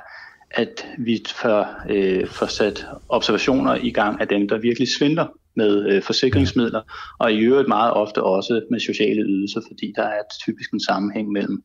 at 0.51 0.85
vi 0.97 1.23
får, 1.41 1.67
øh, 1.89 2.27
får 2.27 2.45
sat 2.45 2.85
observationer 3.09 3.75
i 3.75 3.91
gang 3.91 4.21
af 4.21 4.27
dem, 4.27 4.47
der 4.47 4.57
virkelig 4.57 4.87
svindler 4.97 5.25
med 5.55 5.89
øh, 5.89 6.03
forsikringsmidler, 6.03 6.81
og 7.19 7.33
i 7.33 7.39
øvrigt 7.39 7.67
meget 7.67 7.93
ofte 7.93 8.23
også 8.23 8.61
med 8.71 8.79
sociale 8.79 9.21
ydelser, 9.21 9.61
fordi 9.67 9.93
der 9.95 10.03
er 10.03 10.21
typisk 10.41 10.73
en 10.73 10.79
sammenhæng 10.79 11.31
mellem, 11.31 11.63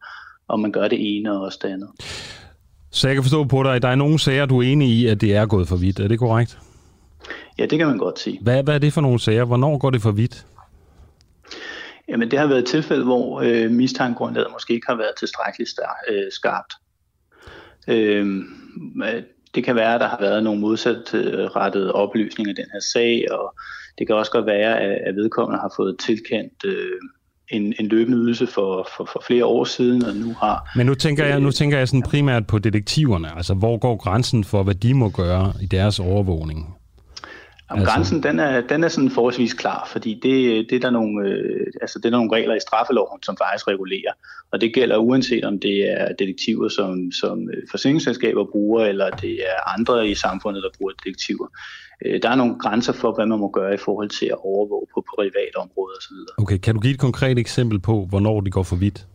om 0.48 0.60
man 0.60 0.72
gør 0.72 0.88
det 0.88 1.16
ene 1.16 1.32
og 1.32 1.40
også 1.40 1.58
det 1.62 1.68
andet. 1.68 1.88
Så 2.90 3.08
jeg 3.08 3.16
kan 3.16 3.24
forstå 3.24 3.44
på 3.44 3.62
dig, 3.62 3.74
at 3.74 3.82
der 3.82 3.88
er 3.88 3.94
nogle 3.94 4.18
sager, 4.18 4.46
du 4.46 4.58
er 4.58 4.62
enig 4.62 4.88
i, 4.88 5.06
at 5.06 5.20
det 5.20 5.36
er 5.36 5.46
gået 5.46 5.68
for 5.68 5.76
vidt. 5.76 6.00
Er 6.00 6.08
det 6.08 6.18
korrekt? 6.18 6.58
Ja, 7.58 7.66
det 7.66 7.78
kan 7.78 7.86
man 7.86 7.98
godt 7.98 8.18
sige. 8.18 8.38
Hvad, 8.42 8.62
hvad 8.62 8.74
er 8.74 8.78
det 8.78 8.92
for 8.92 9.00
nogle 9.00 9.20
sager? 9.20 9.44
Hvornår 9.44 9.78
går 9.78 9.90
det 9.90 10.02
for 10.02 10.10
vidt? 10.10 10.46
Jamen, 12.08 12.30
det 12.30 12.38
har 12.38 12.46
været 12.46 12.58
et 12.58 12.66
tilfælde, 12.66 13.04
hvor 13.04 13.40
øh, 13.40 13.70
mistankegrundlaget 13.70 14.48
måske 14.52 14.74
ikke 14.74 14.86
har 14.86 14.96
været 14.96 15.12
tilstrækkeligt 15.18 15.70
øh, 16.10 16.32
skarpt. 16.32 16.72
Øh, 17.88 18.44
det 19.54 19.64
kan 19.64 19.76
være, 19.76 19.94
at 19.94 20.00
der 20.00 20.08
har 20.08 20.18
været 20.20 20.42
nogle 20.42 20.60
modsatrettede 20.60 21.92
oplysninger 21.92 22.52
i 22.52 22.56
den 22.56 22.66
her 22.72 22.80
sag, 22.92 23.24
og 23.32 23.54
det 23.98 24.06
kan 24.06 24.16
også 24.16 24.32
godt 24.32 24.46
være, 24.46 24.80
at 24.80 25.16
vedkommende 25.16 25.60
har 25.60 25.72
fået 25.76 25.96
tilkendt 25.98 26.64
øh, 26.64 27.00
en, 27.48 27.74
en 27.80 27.86
løbende 27.86 28.18
ydelse 28.18 28.46
for, 28.46 28.88
for, 28.96 29.04
for 29.12 29.22
flere 29.26 29.44
år 29.44 29.64
siden, 29.64 30.04
og 30.04 30.14
nu 30.14 30.34
har... 30.40 30.72
Men 30.76 30.86
nu 30.86 30.94
tænker 30.94 31.24
jeg, 31.24 31.40
nu 31.40 31.50
tænker 31.50 31.78
jeg 31.78 31.88
sådan 31.88 32.02
primært 32.02 32.46
på 32.46 32.58
detektiverne. 32.58 33.36
Altså, 33.36 33.54
hvor 33.54 33.78
går 33.78 33.96
grænsen 33.96 34.44
for, 34.44 34.62
hvad 34.62 34.74
de 34.74 34.94
må 34.94 35.08
gøre 35.08 35.52
i 35.62 35.66
deres 35.66 35.98
overvågning? 35.98 36.76
Jamen, 37.70 37.80
altså... 37.80 37.94
Grænsen 37.94 38.22
den 38.22 38.38
er, 38.38 38.60
den 38.60 38.84
er 38.84 38.88
sådan 38.88 39.10
forholdsvis 39.10 39.54
klar, 39.54 39.88
fordi 39.92 40.14
det, 40.14 40.66
det, 40.70 40.76
er 40.76 40.80
der 40.80 40.90
nogle, 40.90 41.28
øh, 41.28 41.66
altså, 41.80 41.98
det 41.98 42.06
er 42.06 42.10
der 42.10 42.16
nogle 42.18 42.36
regler 42.36 42.54
i 42.54 42.60
straffeloven, 42.60 43.22
som 43.22 43.36
faktisk 43.36 43.68
regulerer. 43.68 44.12
Og 44.52 44.60
det 44.60 44.74
gælder 44.74 44.96
uanset 44.96 45.44
om 45.44 45.58
det 45.58 45.90
er 46.00 46.12
detektiver, 46.18 46.68
som, 46.68 47.12
som 47.12 47.50
øh, 47.50 47.62
forsikringsselskaber 47.70 48.44
bruger, 48.52 48.84
eller 48.84 49.10
det 49.10 49.32
er 49.32 49.78
andre 49.78 50.08
i 50.08 50.14
samfundet, 50.14 50.62
der 50.62 50.68
bruger 50.78 50.92
detektiver. 50.92 51.46
Øh, 52.04 52.22
der 52.22 52.28
er 52.30 52.34
nogle 52.34 52.58
grænser 52.58 52.92
for, 52.92 53.12
hvad 53.14 53.26
man 53.26 53.38
må 53.38 53.48
gøre 53.50 53.74
i 53.74 53.82
forhold 53.84 54.08
til 54.08 54.26
at 54.26 54.38
overvåge 54.38 54.86
på 54.94 55.04
private 55.16 55.56
områder 55.56 55.96
osv. 55.98 56.16
Okay, 56.38 56.58
kan 56.58 56.74
du 56.74 56.80
give 56.80 56.94
et 56.94 57.00
konkret 57.00 57.38
eksempel 57.38 57.80
på, 57.80 58.06
hvornår 58.10 58.40
det 58.40 58.52
går 58.52 58.62
for 58.62 58.76
vidt? 58.76 59.06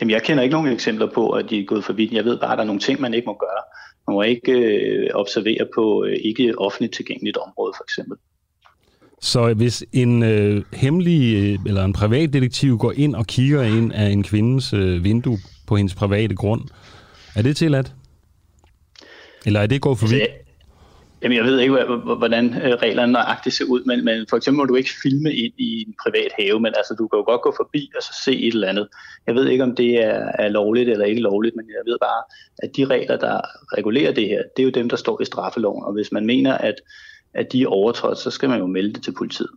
Jamen, 0.00 0.10
jeg 0.10 0.22
kender 0.22 0.42
ikke 0.42 0.52
nogen 0.52 0.72
eksempler 0.72 1.08
på, 1.14 1.30
at 1.30 1.50
de 1.50 1.60
er 1.60 1.64
gået 1.64 1.84
for 1.84 1.92
vidt. 1.92 2.12
Jeg 2.12 2.24
ved 2.24 2.38
bare, 2.38 2.52
at 2.52 2.58
der 2.58 2.62
er 2.62 2.66
nogle 2.66 2.80
ting, 2.80 3.00
man 3.00 3.14
ikke 3.14 3.26
må 3.26 3.36
gøre. 3.40 3.62
Man 4.08 4.14
må 4.14 4.22
ikke 4.22 4.52
øh, 4.52 5.10
observere 5.14 5.66
på 5.74 6.04
øh, 6.04 6.16
ikke 6.24 6.58
offentligt 6.58 6.94
tilgængeligt 6.94 7.36
område, 7.36 7.72
for 7.76 7.84
eksempel. 7.84 8.16
Så 9.20 9.54
hvis 9.54 9.84
en 9.92 10.22
øh, 10.22 10.62
hemmelig 10.72 11.34
øh, 11.36 11.58
eller 11.66 11.84
en 11.84 11.92
privatdetektiv 11.92 12.78
går 12.78 12.92
ind 12.96 13.14
og 13.14 13.26
kigger 13.26 13.62
ind 13.62 13.92
af 13.92 14.06
en 14.06 14.22
kvindes 14.22 14.72
øh, 14.72 15.04
vindue 15.04 15.38
på 15.66 15.76
hendes 15.76 15.94
private 15.94 16.34
grund, 16.34 16.62
er 17.36 17.42
det 17.42 17.56
tilladt? 17.56 17.92
Eller 19.46 19.60
er 19.60 19.66
det 19.66 19.80
gået 19.80 19.98
for 19.98 20.06
vidt? 20.06 20.22
Jamen, 21.22 21.36
jeg 21.36 21.44
ved 21.44 21.58
ikke, 21.60 21.84
hvordan 22.22 22.44
øh, 22.62 22.74
reglerne 22.74 23.12
nøjagtigt 23.12 23.54
ser 23.54 23.64
ud, 23.64 23.84
men, 23.84 24.04
men 24.04 24.26
for 24.30 24.36
eksempel 24.36 24.58
må 24.58 24.64
du 24.64 24.74
ikke 24.74 24.90
filme 25.02 25.32
ind 25.32 25.52
i 25.58 25.84
en 25.88 25.94
privat 26.02 26.32
have, 26.38 26.60
men 26.60 26.72
altså, 26.76 26.94
du 26.98 27.08
kan 27.08 27.18
jo 27.18 27.24
godt 27.24 27.42
gå 27.42 27.54
forbi 27.56 27.90
og 27.96 28.02
så 28.02 28.12
se 28.24 28.32
et 28.46 28.54
eller 28.54 28.68
andet. 28.68 28.88
Jeg 29.26 29.34
ved 29.34 29.48
ikke, 29.48 29.64
om 29.64 29.76
det 29.76 30.04
er, 30.04 30.30
er 30.38 30.48
lovligt 30.48 30.88
eller 30.88 31.04
ikke 31.04 31.20
lovligt, 31.20 31.56
men 31.56 31.66
jeg 31.68 31.92
ved 31.92 31.98
bare, 32.00 32.22
at 32.62 32.70
de 32.76 32.84
regler, 32.84 33.16
der 33.16 33.40
regulerer 33.78 34.12
det 34.12 34.28
her, 34.28 34.42
det 34.56 34.62
er 34.62 34.64
jo 34.64 34.70
dem, 34.70 34.88
der 34.88 34.96
står 34.96 35.22
i 35.22 35.24
straffeloven, 35.24 35.84
og 35.84 35.92
hvis 35.92 36.12
man 36.12 36.26
mener, 36.26 36.58
at, 36.58 36.74
at 37.34 37.52
de 37.52 37.62
er 37.62 37.66
overtrådt, 37.66 38.18
så 38.18 38.30
skal 38.30 38.48
man 38.48 38.58
jo 38.58 38.66
melde 38.66 38.92
det 38.92 39.02
til 39.02 39.14
politiet. 39.18 39.50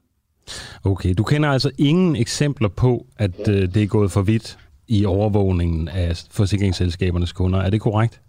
Okay, 0.83 1.13
du 1.17 1.23
kender 1.23 1.49
altså 1.49 1.71
ingen 1.77 2.15
eksempler 2.15 2.69
på, 2.69 3.05
at 3.17 3.49
øh, 3.49 3.73
det 3.73 3.83
er 3.83 3.87
gået 3.87 4.11
for 4.11 4.21
vidt 4.21 4.57
i 4.87 5.05
overvågningen 5.05 5.87
af 5.87 6.23
forsikringsselskabernes 6.31 7.31
kunder. 7.31 7.59
Er 7.59 7.69
det 7.69 7.81
korrekt? 7.81 8.21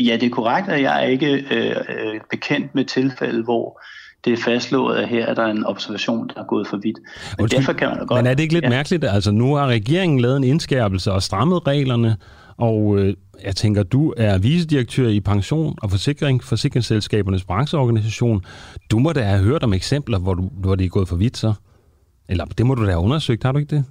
Ja, 0.00 0.16
det 0.16 0.22
er 0.22 0.30
korrekt, 0.30 0.68
at 0.68 0.82
jeg 0.82 1.04
er 1.04 1.08
ikke 1.08 1.32
øh, 1.50 1.70
øh, 1.70 2.20
bekendt 2.30 2.74
med 2.74 2.84
tilfælde, 2.84 3.42
hvor 3.42 3.80
det 4.24 4.32
er 4.32 4.36
fastslået, 4.36 4.96
at 4.96 5.08
her 5.08 5.26
er 5.26 5.34
der 5.34 5.46
en 5.46 5.66
observation, 5.66 6.28
der 6.28 6.40
er 6.40 6.46
gået 6.46 6.66
for 6.66 6.76
vidt. 6.76 6.98
Men, 6.98 7.42
Undskyld, 7.42 7.58
derfor 7.58 7.72
kan 7.72 7.88
man 7.88 8.06
godt... 8.06 8.18
Men 8.18 8.26
er 8.26 8.34
det 8.34 8.42
ikke 8.42 8.54
lidt 8.54 8.64
ja. 8.64 8.68
mærkeligt? 8.68 9.04
Altså, 9.04 9.30
nu 9.30 9.54
har 9.54 9.66
regeringen 9.66 10.20
lavet 10.20 10.36
en 10.36 10.44
indskærpelse 10.44 11.12
og 11.12 11.22
strammet 11.22 11.66
reglerne, 11.66 12.16
og 12.56 12.98
øh, 12.98 13.14
jeg 13.44 13.56
tænker, 13.56 13.82
du 13.82 14.14
er 14.16 14.38
vicedirektør 14.38 15.08
i 15.08 15.20
pension 15.20 15.76
og 15.82 15.90
forsikring, 15.90 16.44
forsikringsselskabernes 16.44 17.44
brancheorganisation. 17.44 18.44
Du 18.90 18.98
må 18.98 19.12
da 19.12 19.22
have 19.22 19.42
hørt 19.42 19.62
om 19.62 19.72
eksempler, 19.72 20.18
hvor, 20.18 20.34
du, 20.34 20.50
hvor 20.52 20.74
det 20.74 20.84
er 20.84 20.88
gået 20.88 21.08
for 21.08 21.16
vidt 21.16 21.36
så. 21.36 21.52
Eller 22.28 22.44
det 22.44 22.66
må 22.66 22.74
du 22.74 22.84
da 22.84 22.90
have 22.90 23.00
undersøgt, 23.00 23.44
har 23.44 23.52
du 23.52 23.58
ikke 23.58 23.76
det? 23.76 23.84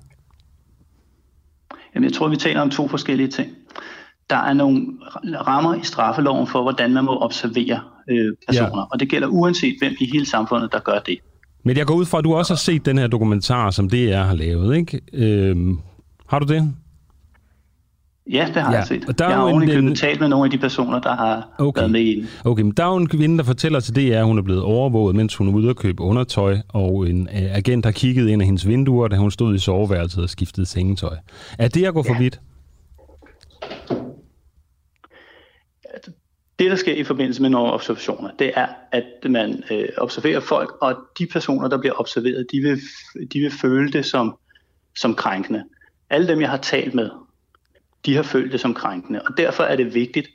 Jamen, 1.95 2.09
jeg 2.09 2.13
tror, 2.13 2.27
vi 2.27 2.35
taler 2.35 2.61
om 2.61 2.69
to 2.69 2.87
forskellige 2.87 3.27
ting 3.27 3.49
der 4.29 4.35
er 4.35 4.53
nogle 4.53 4.87
rammer 5.47 5.75
i 5.75 5.83
straffeloven 5.83 6.47
for, 6.47 6.61
hvordan 6.61 6.93
man 6.93 7.05
må 7.05 7.17
observere 7.21 7.79
øh, 8.09 8.33
personer. 8.47 8.77
Ja. 8.77 8.83
Og 8.91 8.99
det 8.99 9.09
gælder 9.09 9.27
uanset 9.27 9.75
hvem 9.79 9.93
i 9.99 10.09
hele 10.13 10.25
samfundet, 10.25 10.71
der 10.71 10.79
gør 10.79 10.99
det. 10.99 11.19
Men 11.63 11.77
jeg 11.77 11.85
går 11.85 11.93
ud 11.93 12.05
fra, 12.05 12.17
at 12.17 12.23
du 12.23 12.35
også 12.35 12.53
har 12.53 12.57
set 12.57 12.85
den 12.85 12.97
her 12.97 13.07
dokumentar, 13.07 13.71
som 13.71 13.89
DR 13.89 14.15
har 14.15 14.35
lavet, 14.35 14.77
ikke? 14.77 15.01
Øhm, 15.13 15.79
har 16.27 16.39
du 16.39 16.53
det? 16.53 16.73
Ja, 18.31 18.47
det 18.53 18.61
har 18.63 18.71
ja. 18.71 18.77
jeg 18.77 18.87
set. 18.87 19.05
Og 19.07 19.19
der 19.19 19.27
jeg 19.27 19.35
har 19.35 19.43
ovenikøbet 19.43 19.89
en... 19.89 19.95
talt 19.95 20.19
med 20.19 20.27
nogle 20.27 20.45
af 20.45 20.51
de 20.51 20.57
personer, 20.57 20.99
der 20.99 21.15
har 21.15 21.47
okay. 21.57 21.79
været 21.79 21.91
med 21.91 22.01
i 22.01 22.15
den. 22.15 22.27
Okay, 22.45 22.63
men 22.63 22.71
der 22.71 22.83
er 22.83 22.87
jo 22.87 22.95
en 22.95 23.07
kvinde, 23.07 23.37
der 23.37 23.43
fortæller 23.43 23.79
til 23.79 23.95
DR, 23.95 24.17
at 24.17 24.25
hun 24.25 24.37
er 24.37 24.41
blevet 24.41 24.61
overvåget, 24.61 25.15
mens 25.15 25.35
hun 25.35 25.47
er 25.47 25.53
ude 25.53 25.69
at 25.69 25.75
købe 25.75 26.03
undertøj, 26.03 26.57
og 26.67 27.09
en 27.09 27.21
uh, 27.21 27.57
agent 27.57 27.85
har 27.85 27.91
kigget 27.91 28.29
ind 28.29 28.41
af 28.41 28.45
hendes 28.45 28.67
vinduer, 28.67 29.07
da 29.07 29.15
hun 29.15 29.31
stod 29.31 29.55
i 29.55 29.57
soveværelset 29.59 30.23
og 30.23 30.29
skiftede 30.29 30.65
sengetøj. 30.65 31.15
Er 31.59 31.67
det 31.67 31.85
at 31.85 31.93
gå 31.93 32.03
ja. 32.07 32.13
for 32.13 32.19
vidt? 32.19 32.39
Det, 36.59 36.71
der 36.71 36.75
sker 36.75 36.93
i 36.93 37.03
forbindelse 37.03 37.41
med 37.41 37.49
nogle 37.49 37.73
observationer, 37.73 38.31
det 38.39 38.51
er, 38.55 38.67
at 38.91 39.29
man 39.29 39.63
øh, 39.71 39.87
observerer 39.97 40.39
folk, 40.39 40.77
og 40.81 40.95
de 41.19 41.27
personer, 41.27 41.67
der 41.67 41.77
bliver 41.77 41.99
observeret, 41.99 42.47
de 42.51 42.61
vil, 42.61 42.79
de 43.33 43.39
vil 43.39 43.51
føle 43.51 43.91
det 43.91 44.05
som, 44.05 44.37
som 44.97 45.15
krænkende. 45.15 45.63
Alle 46.09 46.27
dem, 46.27 46.41
jeg 46.41 46.49
har 46.49 46.57
talt 46.57 46.93
med, 46.93 47.09
de 48.05 48.15
har 48.15 48.23
følt 48.23 48.51
det 48.51 48.59
som 48.59 48.73
krænkende, 48.73 49.21
og 49.21 49.37
derfor 49.37 49.63
er 49.63 49.75
det 49.75 49.93
vigtigt, 49.93 50.27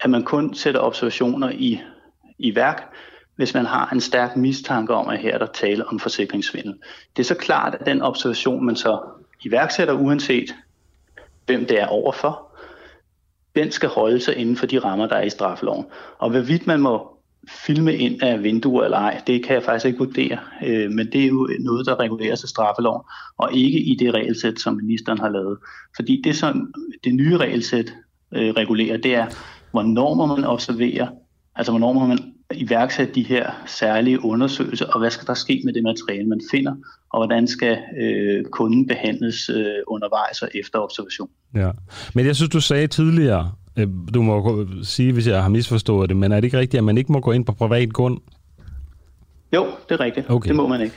at 0.00 0.10
man 0.10 0.24
kun 0.24 0.54
sætter 0.54 0.80
observationer 0.80 1.50
i, 1.50 1.80
i 2.38 2.54
værk, 2.54 2.94
hvis 3.36 3.54
man 3.54 3.66
har 3.66 3.88
en 3.92 4.00
stærk 4.00 4.36
mistanke 4.36 4.94
om, 4.94 5.08
at 5.08 5.18
her 5.18 5.34
er 5.34 5.38
der 5.38 5.46
tale 5.46 5.88
om 5.88 5.98
forsikringssvindel. 5.98 6.74
Det 7.16 7.22
er 7.22 7.26
så 7.26 7.34
klart, 7.34 7.74
at 7.74 7.86
den 7.86 8.02
observation, 8.02 8.64
man 8.64 8.76
så 8.76 9.00
iværksætter, 9.44 9.94
uanset 9.94 10.54
hvem 11.46 11.66
det 11.66 11.80
er 11.80 11.86
overfor, 11.86 12.51
den 13.56 13.70
skal 13.70 13.88
holde 13.88 14.20
sig 14.20 14.36
inden 14.36 14.56
for 14.56 14.66
de 14.66 14.78
rammer, 14.78 15.06
der 15.06 15.16
er 15.16 15.22
i 15.22 15.30
straffeloven. 15.30 15.84
Og 16.18 16.30
hvorvidt 16.30 16.66
man 16.66 16.80
må 16.80 17.08
filme 17.48 17.96
ind 17.96 18.22
af 18.22 18.42
vinduer 18.42 18.84
eller 18.84 18.98
ej, 18.98 19.20
det 19.26 19.44
kan 19.44 19.54
jeg 19.54 19.62
faktisk 19.62 19.86
ikke 19.86 19.98
vurdere. 19.98 20.38
Øh, 20.66 20.90
men 20.90 21.12
det 21.12 21.22
er 21.22 21.26
jo 21.26 21.50
noget, 21.60 21.86
der 21.86 22.00
reguleres 22.00 22.42
af 22.42 22.48
straffeloven, 22.48 23.02
og 23.38 23.52
ikke 23.52 23.78
i 23.80 23.94
det 23.94 24.14
regelsæt, 24.14 24.60
som 24.60 24.74
ministeren 24.74 25.18
har 25.18 25.28
lavet. 25.28 25.58
Fordi 25.96 26.20
det, 26.24 26.36
som 26.36 26.74
det 27.04 27.14
nye 27.14 27.36
regelsæt 27.36 27.94
øh, 28.34 28.50
regulerer, 28.50 28.96
det 28.96 29.14
er, 29.14 29.26
hvornår 29.70 30.14
må 30.14 30.26
man 30.26 30.44
observere, 30.44 31.08
altså 31.56 31.72
hvornår 31.72 31.92
må 31.92 32.06
man 32.06 32.31
iværksætte 32.54 33.14
de 33.14 33.22
her 33.22 33.50
særlige 33.66 34.24
undersøgelser, 34.24 34.86
og 34.86 35.00
hvad 35.00 35.10
skal 35.10 35.26
der 35.26 35.34
ske 35.34 35.62
med 35.64 35.72
det 35.72 35.82
materiale, 35.82 36.28
man 36.28 36.40
finder, 36.50 36.74
og 37.10 37.18
hvordan 37.18 37.46
skal 37.46 37.78
øh, 38.00 38.44
kunden 38.44 38.86
behandles 38.86 39.48
øh, 39.48 39.64
undervejs 39.86 40.42
og 40.42 40.48
efter 40.54 40.78
observation. 40.78 41.28
Ja, 41.54 41.70
men 42.14 42.26
jeg 42.26 42.36
synes, 42.36 42.50
du 42.50 42.60
sagde 42.60 42.86
tidligere, 42.86 43.52
øh, 43.76 43.88
du 44.14 44.22
må 44.22 44.66
sige, 44.82 45.12
hvis 45.12 45.26
jeg 45.26 45.42
har 45.42 45.48
misforstået 45.48 46.08
det, 46.08 46.16
men 46.16 46.32
er 46.32 46.36
det 46.36 46.44
ikke 46.44 46.58
rigtigt, 46.58 46.78
at 46.78 46.84
man 46.84 46.98
ikke 46.98 47.12
må 47.12 47.20
gå 47.20 47.32
ind 47.32 47.44
på 47.44 47.52
privat 47.52 47.92
grund? 47.92 48.18
Jo, 49.54 49.66
det 49.88 49.94
er 49.94 50.00
rigtigt. 50.00 50.30
Okay. 50.30 50.48
Det 50.48 50.56
må 50.56 50.68
man 50.68 50.80
ikke. 50.80 50.94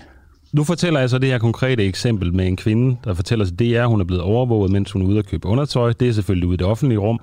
Nu 0.54 0.64
fortæller 0.64 1.00
jeg 1.00 1.10
så 1.10 1.18
det 1.18 1.30
her 1.30 1.38
konkrete 1.38 1.84
eksempel 1.84 2.34
med 2.34 2.48
en 2.48 2.58
kvinde, 2.58 2.98
der 3.04 3.14
fortæller 3.14 3.46
sig, 3.46 3.60
det 3.60 3.78
er, 3.78 3.84
at 3.84 3.90
hun 3.90 4.02
er 4.02 4.06
blevet 4.06 4.24
overvåget, 4.24 4.72
mens 4.72 4.92
hun 4.92 5.02
er 5.02 5.06
ude 5.06 5.20
at 5.20 5.26
købe 5.26 5.48
undertøj. 5.48 5.94
Det 6.00 6.08
er 6.08 6.12
selvfølgelig 6.12 6.48
ude 6.48 6.54
i 6.54 6.58
det 6.58 6.68
offentlige 6.68 7.00
rum. 7.00 7.20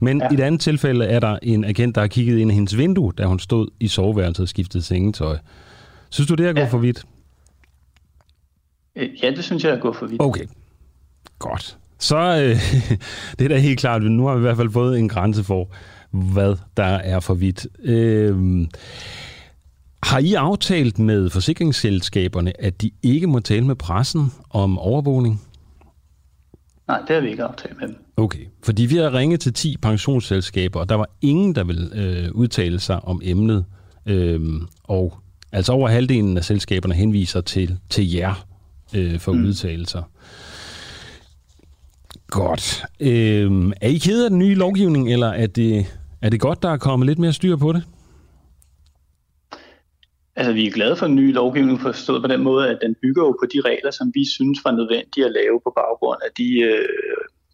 Men 0.00 0.18
ja. 0.18 0.28
i 0.30 0.34
et 0.34 0.40
andet 0.40 0.60
tilfælde 0.60 1.04
er 1.04 1.20
der 1.20 1.38
en 1.42 1.64
agent, 1.64 1.94
der 1.94 2.00
har 2.00 2.08
kigget 2.08 2.38
ind 2.38 2.50
i 2.50 2.54
hendes 2.54 2.76
vindue, 2.76 3.12
da 3.18 3.24
hun 3.24 3.38
stod 3.38 3.68
i 3.80 3.88
soveværelset 3.88 4.42
og 4.42 4.48
skiftede 4.48 4.82
sengetøj. 4.82 5.38
Synes 6.10 6.28
du, 6.28 6.34
det 6.34 6.46
er 6.46 6.52
gået 6.52 6.62
ja. 6.62 6.68
for 6.68 6.78
vidt? 6.78 7.04
Øh, 8.96 9.08
ja, 9.22 9.30
det 9.30 9.44
synes 9.44 9.64
jeg 9.64 9.72
er 9.72 9.80
gået 9.80 9.96
for 9.96 10.06
vidt. 10.06 10.22
Okay, 10.22 10.44
godt. 11.38 11.78
Så 11.98 12.16
øh, 12.16 12.56
det 13.38 13.44
er 13.44 13.48
da 13.48 13.58
helt 13.58 13.80
klart, 13.80 14.02
nu 14.02 14.26
har 14.26 14.34
vi 14.34 14.38
i 14.38 14.40
hvert 14.40 14.56
fald 14.56 14.70
fået 14.70 14.98
en 14.98 15.08
grænse 15.08 15.44
for, 15.44 15.68
hvad 16.10 16.56
der 16.76 16.82
er 16.84 17.20
for 17.20 17.34
vidt. 17.34 17.66
Øh, 17.84 18.66
har 20.02 20.18
I 20.18 20.34
aftalt 20.34 20.98
med 20.98 21.30
forsikringsselskaberne, 21.30 22.60
at 22.60 22.82
de 22.82 22.90
ikke 23.02 23.26
må 23.26 23.40
tale 23.40 23.64
med 23.64 23.74
pressen 23.74 24.32
om 24.50 24.78
overvågning? 24.78 25.42
Nej, 26.90 27.00
det 27.08 27.14
har 27.16 27.22
vi 27.22 27.30
ikke 27.30 27.44
aftalt 27.44 27.80
med 27.80 27.88
dem. 27.88 27.96
Okay, 28.16 28.46
fordi 28.62 28.86
vi 28.86 28.96
har 28.96 29.14
ringet 29.14 29.40
til 29.40 29.52
10 29.52 29.76
pensionsselskaber, 29.76 30.80
og 30.80 30.88
der 30.88 30.94
var 30.94 31.06
ingen, 31.22 31.54
der 31.54 31.64
ville 31.64 31.90
øh, 31.94 32.32
udtale 32.32 32.80
sig 32.80 33.04
om 33.04 33.20
emnet. 33.24 33.64
Øhm, 34.06 34.66
og 34.84 35.14
altså 35.52 35.72
over 35.72 35.88
halvdelen 35.88 36.36
af 36.36 36.44
selskaberne 36.44 36.94
henviser 36.94 37.40
til, 37.40 37.78
til 37.90 38.12
jer 38.12 38.46
øh, 38.94 39.18
for 39.18 39.32
mm. 39.32 39.44
udtalelser. 39.44 40.02
Godt. 42.26 42.84
Øhm, 43.00 43.72
er 43.80 43.88
I 43.88 43.98
ked 43.98 44.24
af 44.24 44.30
den 44.30 44.38
nye 44.38 44.54
lovgivning, 44.54 45.12
eller 45.12 45.28
er 45.28 45.46
det, 45.46 45.86
er 46.22 46.30
det 46.30 46.40
godt, 46.40 46.62
der 46.62 46.70
er 46.70 46.76
kommet 46.76 47.06
lidt 47.06 47.18
mere 47.18 47.32
styr 47.32 47.56
på 47.56 47.72
det? 47.72 47.82
Altså, 50.40 50.52
vi 50.52 50.66
er 50.66 50.70
glade 50.70 50.96
for 50.96 51.06
den 51.06 51.16
ny 51.16 51.34
lovgivning, 51.34 51.80
forstået 51.80 52.22
på 52.22 52.28
den 52.28 52.42
måde, 52.42 52.68
at 52.68 52.78
den 52.82 52.94
bygger 53.02 53.22
jo 53.22 53.32
på 53.40 53.46
de 53.52 53.60
regler, 53.60 53.90
som 53.90 54.12
vi 54.14 54.24
synes 54.36 54.58
var 54.64 54.70
nødvendige 54.70 55.26
at 55.26 55.32
lave 55.32 55.60
på 55.64 55.72
baggrund 55.76 56.20
af 56.26 56.30
de 56.38 56.48
øh, 56.60 56.84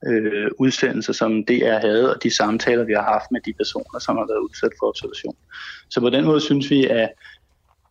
øh, 0.08 0.50
udsendelser, 0.58 1.12
som 1.12 1.44
DR 1.44 1.78
havde, 1.78 2.14
og 2.14 2.22
de 2.22 2.30
samtaler, 2.36 2.84
vi 2.84 2.92
har 2.92 3.02
haft 3.02 3.30
med 3.30 3.40
de 3.46 3.52
personer, 3.52 3.98
som 4.00 4.16
har 4.16 4.26
været 4.30 4.44
udsat 4.48 4.72
for 4.78 4.86
observation. 4.88 5.36
Så 5.90 6.00
på 6.00 6.10
den 6.10 6.24
måde 6.24 6.40
synes 6.40 6.70
vi, 6.70 6.86
at, 6.86 7.08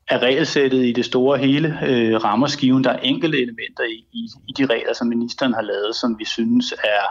at 0.08 0.22
regelsættet 0.22 0.86
i 0.86 0.92
det 0.92 1.06
store 1.06 1.38
hele 1.38 1.68
øh, 1.90 2.24
rammer 2.24 2.48
skiven. 2.48 2.84
Der 2.84 2.90
er 2.90 3.00
enkelte 3.00 3.42
elementer 3.42 3.84
i, 3.84 3.98
i, 4.14 4.30
i 4.48 4.54
de 4.58 4.66
regler, 4.66 4.94
som 4.94 5.08
ministeren 5.08 5.54
har 5.54 5.62
lavet, 5.62 5.96
som 5.96 6.20
vi 6.20 6.25
synes 6.25 6.72
er 6.72 7.04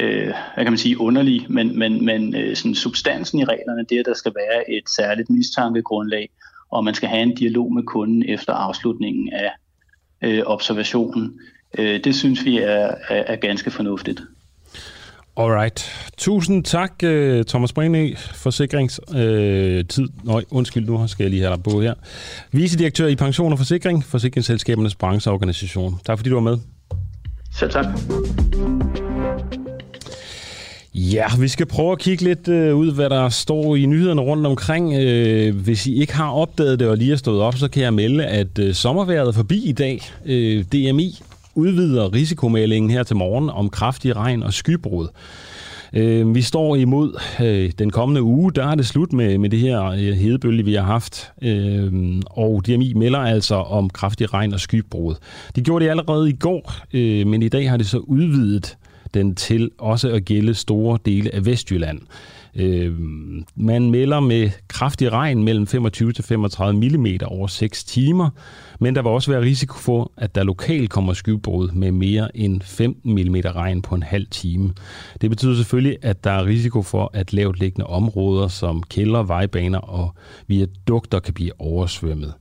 øh, 0.00 0.34
hvad 0.54 0.64
kan 0.64 0.72
man 0.72 0.78
sige, 0.78 1.00
underlige, 1.00 1.46
men, 1.48 1.78
men, 1.78 2.04
men 2.04 2.36
øh, 2.36 2.56
sådan 2.56 2.74
substansen 2.74 3.38
i 3.38 3.44
reglerne, 3.44 3.84
det 3.88 3.96
er, 3.96 4.00
at 4.00 4.06
der 4.06 4.14
skal 4.14 4.32
være 4.34 4.70
et 4.70 4.88
særligt 4.96 5.30
mistankegrundlag, 5.30 6.30
og 6.70 6.84
man 6.84 6.94
skal 6.94 7.08
have 7.08 7.22
en 7.22 7.34
dialog 7.34 7.74
med 7.74 7.82
kunden 7.82 8.24
efter 8.28 8.52
afslutningen 8.52 9.32
af 9.32 9.50
øh, 10.22 10.42
observationen. 10.46 11.40
Øh, 11.78 12.04
det 12.04 12.14
synes 12.14 12.44
vi 12.44 12.58
er, 12.58 12.94
er, 13.08 13.22
er 13.26 13.36
ganske 13.36 13.70
fornuftigt. 13.70 14.20
Alright. 15.36 16.10
Tusind 16.18 16.64
tak, 16.64 16.92
øh, 17.02 17.44
Thomas 17.44 17.72
Brine, 17.72 18.16
forsikringstid. 18.16 19.16
Øh, 19.16 19.84
tid. 19.84 20.08
Nøj, 20.24 20.44
undskyld, 20.50 20.86
nu 20.86 21.06
skal 21.06 21.24
jeg 21.24 21.30
lige 21.30 21.42
have 21.42 21.54
dig 21.56 21.62
på 21.62 21.80
her. 21.80 21.94
Vicedirektør 22.52 23.06
i 23.06 23.16
Pension 23.16 23.52
og 23.52 23.58
Forsikring, 23.58 24.04
Forsikringsselskabernes 24.04 24.94
brancheorganisation. 24.94 26.00
Tak 26.06 26.18
fordi 26.18 26.30
du 26.30 26.34
var 26.34 26.42
med. 26.42 26.58
Selv 27.52 27.70
tak. 27.70 27.86
Ja, 30.98 31.24
vi 31.38 31.48
skal 31.48 31.66
prøve 31.66 31.92
at 31.92 31.98
kigge 31.98 32.24
lidt 32.24 32.48
øh, 32.48 32.76
ud, 32.76 32.94
hvad 32.94 33.10
der 33.10 33.28
står 33.28 33.76
i 33.76 33.86
nyhederne 33.86 34.20
rundt 34.20 34.46
omkring. 34.46 34.94
Øh, 34.94 35.56
hvis 35.56 35.86
I 35.86 36.00
ikke 36.00 36.14
har 36.14 36.30
opdaget 36.30 36.78
det 36.78 36.88
og 36.88 36.96
lige 36.96 37.12
er 37.12 37.16
stået 37.16 37.42
op, 37.42 37.54
så 37.54 37.68
kan 37.68 37.82
jeg 37.82 37.94
melde, 37.94 38.26
at 38.26 38.58
øh, 38.58 38.74
sommerværet 38.74 39.28
er 39.28 39.32
forbi 39.32 39.64
i 39.64 39.72
dag. 39.72 40.02
Øh, 40.26 40.64
DMI 40.64 41.18
udvider 41.54 42.12
risikomeldingen 42.12 42.90
her 42.90 43.02
til 43.02 43.16
morgen 43.16 43.50
om 43.50 43.70
kraftig 43.70 44.16
regn 44.16 44.42
og 44.42 44.52
skybrud. 44.52 45.08
Øh, 45.92 46.34
vi 46.34 46.42
står 46.42 46.76
imod 46.76 47.20
øh, 47.42 47.72
den 47.78 47.90
kommende 47.90 48.22
uge, 48.22 48.52
der 48.52 48.66
er 48.66 48.74
det 48.74 48.86
slut 48.86 49.12
med, 49.12 49.38
med 49.38 49.50
det 49.50 49.58
her 49.58 49.82
øh, 49.84 49.98
hedebølge, 49.98 50.64
vi 50.64 50.74
har 50.74 50.82
haft. 50.82 51.30
Øh, 51.42 51.92
og 52.26 52.66
DMI 52.66 52.92
melder 52.94 53.18
altså 53.18 53.54
om 53.54 53.90
kraftig 53.90 54.34
regn 54.34 54.52
og 54.52 54.60
skybrud. 54.60 55.14
De 55.56 55.62
gjorde 55.62 55.84
det 55.84 55.90
allerede 55.90 56.30
i 56.30 56.36
går, 56.36 56.74
øh, 56.92 57.26
men 57.26 57.42
i 57.42 57.48
dag 57.48 57.70
har 57.70 57.76
det 57.76 57.86
så 57.86 57.98
udvidet 57.98 58.76
den 59.16 59.34
til 59.34 59.70
også 59.78 60.08
at 60.08 60.24
gælde 60.24 60.54
store 60.54 60.98
dele 61.04 61.34
af 61.34 61.46
Vestjylland. 61.46 62.00
Øh, 62.54 62.94
man 63.54 63.90
melder 63.90 64.20
med 64.20 64.50
kraftig 64.68 65.12
regn 65.12 65.44
mellem 65.44 65.66
25 65.66 66.12
til 66.12 66.24
35 66.24 66.80
mm 66.80 67.06
over 67.24 67.46
6 67.46 67.84
timer, 67.84 68.30
men 68.80 68.94
der 68.94 69.02
vil 69.02 69.10
også 69.10 69.30
være 69.30 69.40
risiko 69.40 69.78
for, 69.78 70.12
at 70.16 70.34
der 70.34 70.42
lokalt 70.42 70.90
kommer 70.90 71.12
skybrud 71.12 71.70
med 71.70 71.92
mere 71.92 72.36
end 72.36 72.60
15 72.62 73.14
mm 73.14 73.34
regn 73.34 73.82
på 73.82 73.94
en 73.94 74.02
halv 74.02 74.26
time. 74.30 74.72
Det 75.20 75.30
betyder 75.30 75.54
selvfølgelig, 75.56 75.96
at 76.02 76.24
der 76.24 76.30
er 76.30 76.46
risiko 76.46 76.82
for, 76.82 77.10
at 77.14 77.32
lavt 77.32 77.58
liggende 77.60 77.86
områder 77.86 78.48
som 78.48 78.82
kælder, 78.82 79.22
vejbaner 79.22 79.78
og 79.78 80.14
viadukter 80.46 81.18
kan 81.18 81.34
blive 81.34 81.52
oversvømmet. 81.58 82.32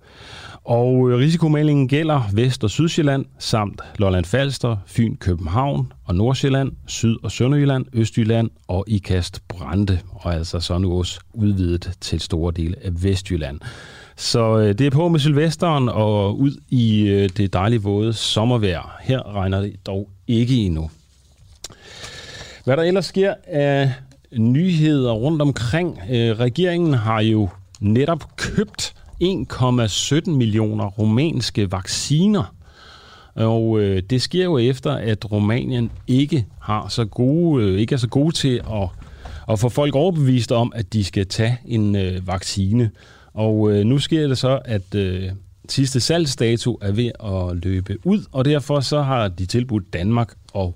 Og 0.65 1.09
øh, 1.09 1.17
risikomeldingen 1.19 1.87
gælder 1.87 2.21
Vest- 2.33 2.63
og 2.63 2.69
Sydsjælland 2.69 3.25
samt 3.39 3.81
Lolland 3.97 4.25
Falster, 4.25 4.77
Fyn, 4.85 5.15
København 5.15 5.93
og 6.05 6.15
Nordsjælland, 6.15 6.71
Syd- 6.87 7.17
og 7.23 7.31
Sønderjylland, 7.31 7.85
Østjylland 7.93 8.49
og 8.67 8.83
Ikast 8.87 9.41
Brande, 9.47 9.99
og 10.11 10.33
altså 10.33 10.59
så 10.59 10.77
nu 10.77 10.97
også 10.97 11.19
udvidet 11.33 11.91
til 12.01 12.19
store 12.19 12.53
dele 12.55 12.75
af 12.83 13.03
Vestjylland. 13.03 13.59
Så 14.15 14.57
øh, 14.57 14.67
det 14.67 14.81
er 14.81 14.91
på 14.91 15.07
med 15.07 15.19
Sylvesteren 15.19 15.89
og 15.89 16.39
ud 16.39 16.51
i 16.69 17.07
øh, 17.07 17.29
det 17.37 17.53
dejlige 17.53 17.81
våde 17.81 18.13
sommervejr. 18.13 18.97
Her 19.01 19.35
regner 19.35 19.61
det 19.61 19.75
dog 19.85 20.09
ikke 20.27 20.55
endnu. 20.55 20.89
Hvad 22.63 22.77
der 22.77 22.83
ellers 22.83 23.05
sker 23.05 23.33
af 23.47 23.93
nyheder 24.37 25.11
rundt 25.11 25.41
omkring. 25.41 25.99
Regeringen 26.11 26.93
har 26.93 27.21
jo 27.21 27.49
netop 27.79 28.35
købt 28.35 28.95
1,17 29.23 30.31
millioner 30.31 30.85
rumænske 30.85 31.71
vacciner. 31.71 32.55
Og 33.35 33.79
øh, 33.79 34.03
det 34.09 34.21
sker 34.21 34.43
jo 34.43 34.57
efter, 34.57 34.91
at 34.91 35.31
Rumænien 35.31 35.91
ikke 36.07 36.45
har 36.61 36.87
så 36.87 37.05
gode, 37.05 37.63
øh, 37.63 37.79
ikke 37.79 37.93
er 37.93 37.97
så 37.97 38.07
gode 38.07 38.35
til 38.35 38.61
at, 38.73 38.89
at 39.49 39.59
få 39.59 39.69
folk 39.69 39.95
overbevist 39.95 40.51
om, 40.51 40.71
at 40.75 40.93
de 40.93 41.03
skal 41.03 41.27
tage 41.27 41.57
en 41.65 41.95
øh, 41.95 42.27
vaccine. 42.27 42.91
Og 43.33 43.71
øh, 43.71 43.85
nu 43.85 43.99
sker 43.99 44.27
det 44.27 44.37
så, 44.37 44.59
at 44.65 44.95
øh, 44.95 45.29
sidste 45.69 45.99
salgsdato 45.99 46.79
er 46.81 46.91
ved 46.91 47.11
at 47.23 47.63
løbe 47.63 47.97
ud, 48.03 48.25
og 48.31 48.45
derfor 48.45 48.79
så 48.79 49.01
har 49.01 49.27
de 49.27 49.45
tilbudt 49.45 49.93
Danmark 49.93 50.33
at 50.55 50.71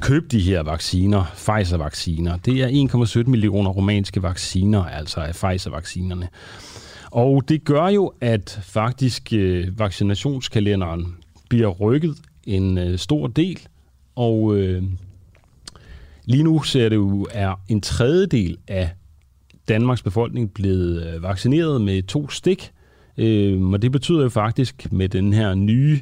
købe 0.00 0.26
de 0.30 0.40
her 0.40 0.62
vacciner, 0.62 1.24
Pfizer-vacciner. 1.34 2.36
Det 2.36 2.60
er 2.60 3.22
1,17 3.24 3.30
millioner 3.30 3.70
romanske 3.70 4.22
vacciner, 4.22 4.84
altså 4.84 5.20
af 5.20 5.34
Pfizer-vaccinerne. 5.34 6.28
Og 7.12 7.48
det 7.48 7.64
gør 7.64 7.88
jo, 7.88 8.12
at 8.20 8.60
faktisk 8.62 9.32
øh, 9.32 9.78
vaccinationskalenderen 9.78 11.16
bliver 11.48 11.68
rykket 11.68 12.16
en 12.44 12.78
øh, 12.78 12.98
stor 12.98 13.26
del, 13.26 13.58
og 14.16 14.56
øh, 14.56 14.82
lige 16.24 16.42
nu 16.42 16.62
ser 16.62 16.88
det 16.88 16.96
jo 16.96 17.26
er 17.30 17.60
en 17.68 17.80
tredjedel 17.80 18.56
af 18.68 18.90
Danmarks 19.68 20.02
befolkning 20.02 20.54
blevet 20.54 21.14
øh, 21.14 21.22
vaccineret 21.22 21.80
med 21.80 22.02
to 22.02 22.28
stik, 22.30 22.72
øh, 23.18 23.62
og 23.62 23.82
det 23.82 23.92
betyder 23.92 24.22
jo 24.22 24.28
faktisk 24.28 24.92
med 24.92 25.08
den 25.08 25.32
her 25.32 25.54
nye 25.54 26.00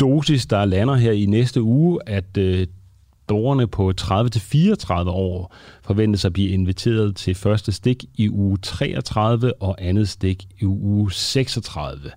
dosis, 0.00 0.46
der 0.46 0.64
lander 0.64 0.94
her 0.94 1.12
i 1.12 1.26
næste 1.26 1.62
uge, 1.62 1.98
at 2.06 2.36
øh, 2.38 2.66
borgerne 3.26 3.66
på 3.66 3.92
30-34 4.00 5.08
år 5.08 5.54
forventes 5.82 6.24
at 6.24 6.32
blive 6.32 6.48
inviteret 6.48 7.16
til 7.16 7.34
første 7.34 7.72
stik 7.72 8.04
i 8.14 8.28
uge 8.28 8.58
33 8.62 9.62
og 9.62 9.76
andet 9.78 10.08
stik 10.08 10.46
i 10.60 10.64
uge 10.64 11.12
36. 11.12 12.10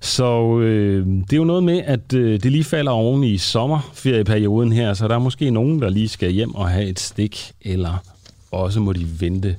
Så 0.00 0.58
øh, 0.58 1.06
det 1.06 1.32
er 1.32 1.36
jo 1.36 1.44
noget 1.44 1.62
med, 1.62 1.82
at 1.84 2.14
øh, 2.14 2.42
det 2.42 2.52
lige 2.52 2.64
falder 2.64 2.92
oven 2.92 3.24
i 3.24 3.38
sommerferieperioden 3.38 4.72
her, 4.72 4.94
så 4.94 5.08
der 5.08 5.14
er 5.14 5.18
måske 5.18 5.50
nogen, 5.50 5.82
der 5.82 5.88
lige 5.88 6.08
skal 6.08 6.30
hjem 6.30 6.54
og 6.54 6.68
have 6.68 6.86
et 6.86 7.00
stik, 7.00 7.52
eller 7.60 8.04
også 8.50 8.80
må 8.80 8.92
de 8.92 9.20
vente. 9.20 9.56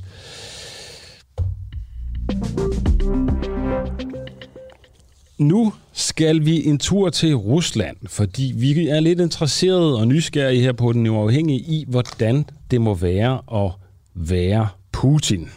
Nu 5.44 5.74
skal 5.94 6.46
vi 6.46 6.66
en 6.66 6.78
tur 6.78 7.10
til 7.10 7.36
Rusland, 7.36 7.98
fordi 8.08 8.54
vi 8.56 8.88
er 8.88 9.00
lidt 9.00 9.20
interesserede 9.20 9.98
og 9.98 10.08
nysgerrige 10.08 10.62
her 10.62 10.74
på 10.74 10.94
den 10.94 11.08
uafhængige 11.08 11.60
i, 11.60 11.86
hvordan 11.88 12.46
det 12.72 12.82
må 12.82 12.94
være 12.94 13.42
at 13.66 13.72
være 14.14 14.68
Putin. 14.92 15.50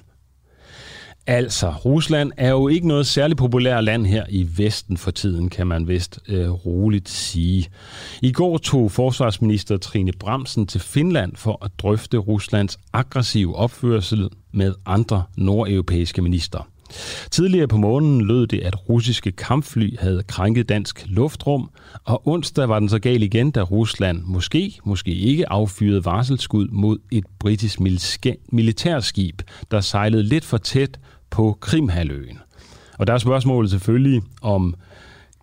Altså, 1.27 1.71
Rusland 1.71 2.33
er 2.37 2.51
jo 2.51 2.69
ikke 2.69 2.89
noget 2.89 3.07
særligt 3.07 3.39
populært 3.39 3.85
land 3.85 4.07
her 4.07 4.25
i 4.29 4.49
Vesten 4.57 4.97
for 4.97 5.11
tiden, 5.11 5.49
kan 5.49 5.67
man 5.67 5.89
vist 5.89 6.19
øh, 6.29 6.51
roligt 6.51 7.09
sige. 7.09 7.69
I 8.23 8.33
går 8.33 8.59
tog 8.59 8.93
forsvarsminister 8.93 9.77
Trine 9.77 10.13
Bramsen 10.13 10.67
til 10.67 10.81
Finland 10.81 11.37
for 11.37 11.65
at 11.65 11.71
drøfte 11.79 12.17
Ruslands 12.17 12.79
aggressive 12.93 13.57
opførsel 13.57 14.29
med 14.53 14.75
andre 14.87 15.23
nordeuropæiske 15.37 16.23
minister. 16.23 16.69
Tidligere 17.31 17.69
på 17.69 17.77
morgenen 17.77 18.27
lød 18.27 18.47
det, 18.47 18.61
at 18.61 18.89
russiske 18.89 19.33
kampfly 19.33 19.99
havde 19.99 20.23
krænket 20.23 20.69
dansk 20.69 21.05
luftrum, 21.07 21.71
og 22.05 22.29
onsdag 22.29 22.69
var 22.69 22.79
den 22.79 22.89
så 22.89 22.99
gal 22.99 23.23
igen, 23.23 23.51
da 23.51 23.63
Rusland 23.63 24.23
måske, 24.25 24.79
måske 24.85 25.11
ikke 25.11 25.53
affyrede 25.53 26.05
varselskud 26.05 26.69
mod 26.69 26.99
et 27.11 27.25
britisk 27.39 27.81
militærskib, 28.53 29.43
der 29.71 29.81
sejlede 29.81 30.23
lidt 30.23 30.45
for 30.45 30.59
tæt 30.59 30.99
på 31.31 31.59
Krimhaløen. 31.61 32.39
Og 32.99 33.07
der 33.07 33.13
er 33.13 33.19
spørgsmålet 33.19 33.71
selvfølgelig, 33.71 34.23
om 34.43 34.75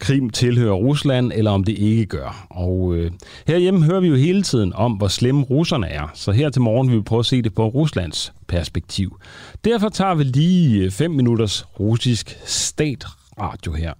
Krim 0.04 0.30
tilhører 0.30 0.74
Rusland, 0.74 1.32
eller 1.36 1.52
om 1.52 1.63
det 1.63 1.78
ikke 1.78 2.06
gør. 2.06 2.48
Og 2.50 2.96
øh, 2.96 3.12
herhjemme 3.48 3.84
hører 3.84 4.00
vi 4.00 4.08
jo 4.08 4.16
hele 4.16 4.44
tiden 4.44 4.74
om, 4.74 4.94
hvor 4.94 5.08
slemme 5.08 5.44
russerne 5.44 5.88
er. 5.88 6.12
Så 6.13 6.32
her 6.32 6.50
til 6.50 6.62
morgen 6.62 6.89
vil 6.89 6.98
vi 6.98 7.02
prøve 7.02 7.20
at 7.20 7.26
se 7.26 7.42
det 7.42 7.54
på 7.54 7.68
Ruslands 7.68 8.34
perspektiv. 8.48 9.20
Derfor 9.66 9.89
tager 9.89 10.16
vi 10.16 10.24
lige 10.24 10.84
øh, 10.84 10.92
5 10.92 11.12
minutters 11.12 11.66
russisk 11.80 12.38
statradio 12.46 13.74
her. 13.74 13.94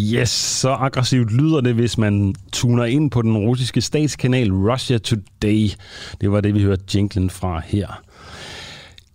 Yes, 0.00 0.28
så 0.28 0.70
aggressivt 0.70 1.32
lyder 1.32 1.60
det, 1.60 1.74
hvis 1.74 1.98
man 1.98 2.34
tuner 2.52 2.84
ind 2.84 3.10
på 3.10 3.22
den 3.22 3.36
russiske 3.36 3.80
statskanal 3.80 4.52
Russia 4.52 4.98
Today. 4.98 5.68
Det 6.20 6.32
var 6.32 6.40
det, 6.40 6.54
vi 6.54 6.62
hørte 6.62 6.84
jinglen 6.94 7.30
fra 7.30 7.62
her. 7.64 8.02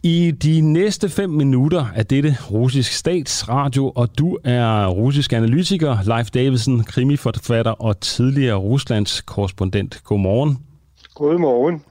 I 0.03 0.31
de 0.31 0.61
næste 0.61 1.09
fem 1.09 1.29
minutter 1.29 1.85
er 1.95 2.03
dette 2.03 2.37
russisk 2.51 2.91
statsradio, 2.91 3.91
og 3.95 4.17
du 4.17 4.37
er 4.43 4.87
russisk 4.87 5.33
analytiker, 5.33 5.97
Leif 6.05 6.29
Davidsen, 6.29 6.83
krimiforfatter 6.83 7.71
og 7.71 7.99
tidligere 7.99 8.55
Ruslands 8.55 9.21
korrespondent. 9.21 10.01
Godmorgen. 10.03 10.57
Godmorgen. 11.15 11.81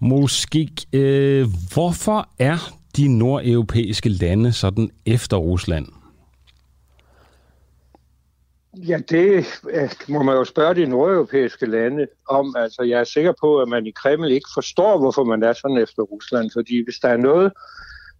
Måske, 0.00 0.68
øh, 0.92 1.46
hvorfor 1.72 2.28
er 2.38 2.72
de 2.96 3.08
nordeuropæiske 3.08 4.08
lande 4.08 4.52
sådan 4.52 4.90
efter 5.06 5.36
Rusland? 5.36 5.86
Ja, 8.76 8.98
det 9.08 9.46
øh, 9.70 9.90
må 10.08 10.22
man 10.22 10.36
jo 10.36 10.44
spørge 10.44 10.74
de 10.74 10.86
nordeuropæiske 10.86 11.66
lande 11.66 12.06
om. 12.28 12.54
Altså, 12.58 12.82
jeg 12.82 13.00
er 13.00 13.04
sikker 13.04 13.32
på, 13.40 13.58
at 13.58 13.68
man 13.68 13.86
i 13.86 13.90
Kreml 13.90 14.30
ikke 14.30 14.48
forstår, 14.54 14.98
hvorfor 14.98 15.24
man 15.24 15.42
er 15.42 15.52
sådan 15.52 15.76
efter 15.76 16.02
Rusland. 16.02 16.50
Fordi 16.52 16.84
hvis 16.84 16.96
der 16.96 17.08
er 17.08 17.16
noget, 17.16 17.52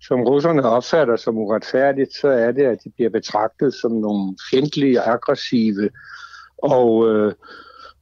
som 0.00 0.20
russerne 0.20 0.62
opfatter 0.62 1.16
som 1.16 1.38
uretfærdigt, 1.38 2.14
så 2.14 2.28
er 2.28 2.52
det, 2.52 2.62
at 2.62 2.78
de 2.84 2.90
bliver 2.90 3.10
betragtet 3.10 3.74
som 3.74 3.92
nogle 3.92 4.36
fjendtlige, 4.50 5.00
aggressive 5.00 5.90
og, 6.58 7.08
øh, 7.08 7.32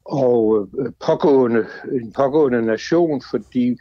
og 0.05 0.67
øh, 0.79 0.91
pågående, 1.05 1.65
en 1.91 2.13
pågående 2.13 2.61
nation, 2.61 3.21
fordi 3.31 3.77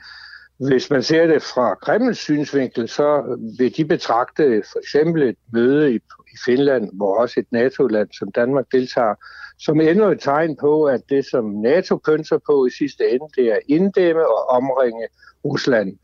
hvis 0.68 0.90
man 0.90 1.02
ser 1.02 1.26
det 1.26 1.42
fra 1.42 1.74
Kremls 1.74 2.18
synsvinkel, 2.18 2.88
så 2.88 3.38
vil 3.58 3.76
de 3.76 3.84
betragte 3.84 4.62
for 4.72 4.78
eksempel 4.78 5.22
et 5.22 5.36
møde 5.52 5.94
i, 5.94 5.96
i 6.32 6.36
Finland, 6.44 6.90
hvor 6.92 7.16
også 7.16 7.40
et 7.40 7.46
NATO-land 7.50 8.08
som 8.18 8.32
Danmark 8.32 8.66
deltager, 8.72 9.14
som 9.58 9.80
endnu 9.80 10.10
et 10.10 10.20
tegn 10.20 10.56
på, 10.56 10.84
at 10.84 11.00
det 11.08 11.24
som 11.30 11.44
NATO 11.44 11.96
pønser 11.96 12.38
på 12.46 12.66
i 12.66 12.70
sidste 12.70 13.10
ende, 13.10 13.26
det 13.36 13.46
er 13.52 13.58
inddæmme 13.68 14.26
og 14.26 14.48
omringe 14.48 15.06
Rusland. 15.44 15.98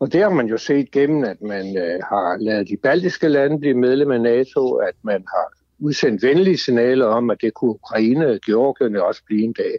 Og 0.00 0.12
det 0.12 0.22
har 0.22 0.30
man 0.30 0.46
jo 0.46 0.56
set 0.56 0.90
gennem, 0.90 1.24
at 1.24 1.42
man 1.42 1.78
øh, 1.78 2.00
har 2.02 2.36
lavet 2.40 2.68
de 2.68 2.76
baltiske 2.76 3.28
lande 3.28 3.60
blive 3.60 3.74
medlem 3.74 4.10
af 4.10 4.20
NATO, 4.20 4.74
at 4.74 4.94
man 5.02 5.24
har 5.34 5.52
udsendt 5.78 6.22
venlige 6.22 6.58
signaler 6.58 7.06
om, 7.06 7.30
at 7.30 7.38
det 7.40 7.54
kunne 7.54 7.70
Ukraine 7.70 8.28
og 8.28 8.38
Georgien 8.46 8.96
også 8.96 9.22
blive 9.26 9.42
en 9.42 9.52
dag. 9.52 9.76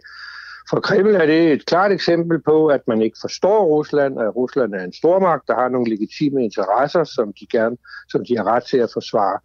For 0.70 0.80
Kreml 0.80 1.14
er 1.14 1.26
det 1.26 1.52
et 1.52 1.66
klart 1.66 1.92
eksempel 1.92 2.42
på, 2.42 2.66
at 2.66 2.80
man 2.88 3.02
ikke 3.02 3.16
forstår 3.20 3.64
Rusland, 3.64 4.20
at 4.20 4.36
Rusland 4.36 4.74
er 4.74 4.84
en 4.84 4.92
stormagt, 4.92 5.48
der 5.48 5.54
har 5.54 5.68
nogle 5.68 5.90
legitime 5.90 6.44
interesser, 6.44 7.04
som 7.04 7.32
de, 7.40 7.46
gerne, 7.46 7.76
som 8.08 8.24
de 8.28 8.36
har 8.36 8.44
ret 8.44 8.64
til 8.64 8.78
at 8.78 8.90
forsvare. 8.92 9.38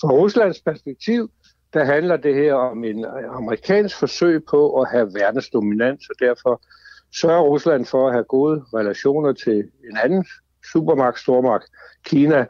Fra 0.00 0.10
Ruslands 0.12 0.60
perspektiv, 0.60 1.30
der 1.74 1.84
handler 1.84 2.16
det 2.16 2.34
her 2.34 2.54
om 2.54 2.84
en 2.84 3.04
amerikansk 3.28 3.98
forsøg 3.98 4.44
på 4.50 4.80
at 4.80 4.88
have 4.90 5.14
verdens 5.14 5.50
dominans, 5.50 6.08
og 6.10 6.14
derfor 6.20 6.62
sørger 7.20 7.42
Rusland 7.42 7.86
for 7.86 8.06
at 8.06 8.12
have 8.12 8.24
gode 8.24 8.64
relationer 8.74 9.32
til 9.32 9.58
en 9.90 9.96
anden 10.04 10.24
supermagt, 10.72 11.18
stormagt, 11.18 11.64
Kina, 12.04 12.46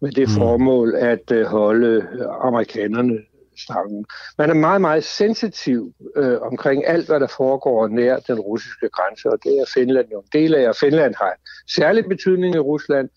med 0.00 0.12
det 0.12 0.28
mm. 0.28 0.34
formål 0.34 0.94
at 0.94 1.32
øh, 1.32 1.46
holde 1.46 2.08
amerikanerne 2.40 3.18
stangen. 3.58 4.04
Man 4.38 4.50
er 4.50 4.54
meget, 4.54 4.80
meget 4.80 5.04
sensitiv 5.04 5.94
øh, 6.16 6.40
omkring 6.40 6.86
alt, 6.86 7.06
hvad 7.06 7.20
der 7.20 7.26
foregår 7.26 7.88
nær 7.88 8.16
den 8.16 8.40
russiske 8.40 8.88
grænse, 8.88 9.30
og 9.30 9.38
det 9.44 9.52
er 9.58 9.64
Finland 9.74 10.06
jo 10.12 10.18
en 10.20 10.40
del 10.40 10.54
af, 10.54 10.68
og 10.68 10.76
Finland 10.76 11.14
har 11.14 11.34
særlig 11.68 12.04
betydning 12.04 12.54
i 12.54 12.58
Rusland. 12.58 13.08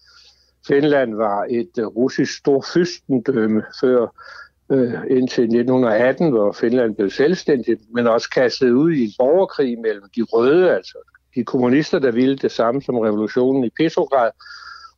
Finland 0.67 1.15
var 1.15 1.45
et 1.49 1.71
uh, 1.77 1.85
russisk 1.85 2.37
storfyrstendømme 2.37 3.63
før 3.81 4.07
øh, 4.71 4.93
indtil 5.09 5.43
1918, 5.43 6.29
hvor 6.29 6.51
Finland 6.51 6.95
blev 6.95 7.09
selvstændigt, 7.09 7.81
men 7.93 8.07
også 8.07 8.29
kastet 8.29 8.71
ud 8.71 8.91
i 8.91 9.03
en 9.03 9.13
borgerkrig 9.19 9.79
mellem 9.79 10.03
de 10.15 10.21
røde, 10.21 10.75
altså 10.75 10.97
de 11.35 11.43
kommunister, 11.43 11.99
der 11.99 12.11
ville 12.11 12.37
det 12.37 12.51
samme 12.51 12.81
som 12.81 12.97
revolutionen 12.97 13.63
i 13.63 13.69
Petrograd, 13.77 14.31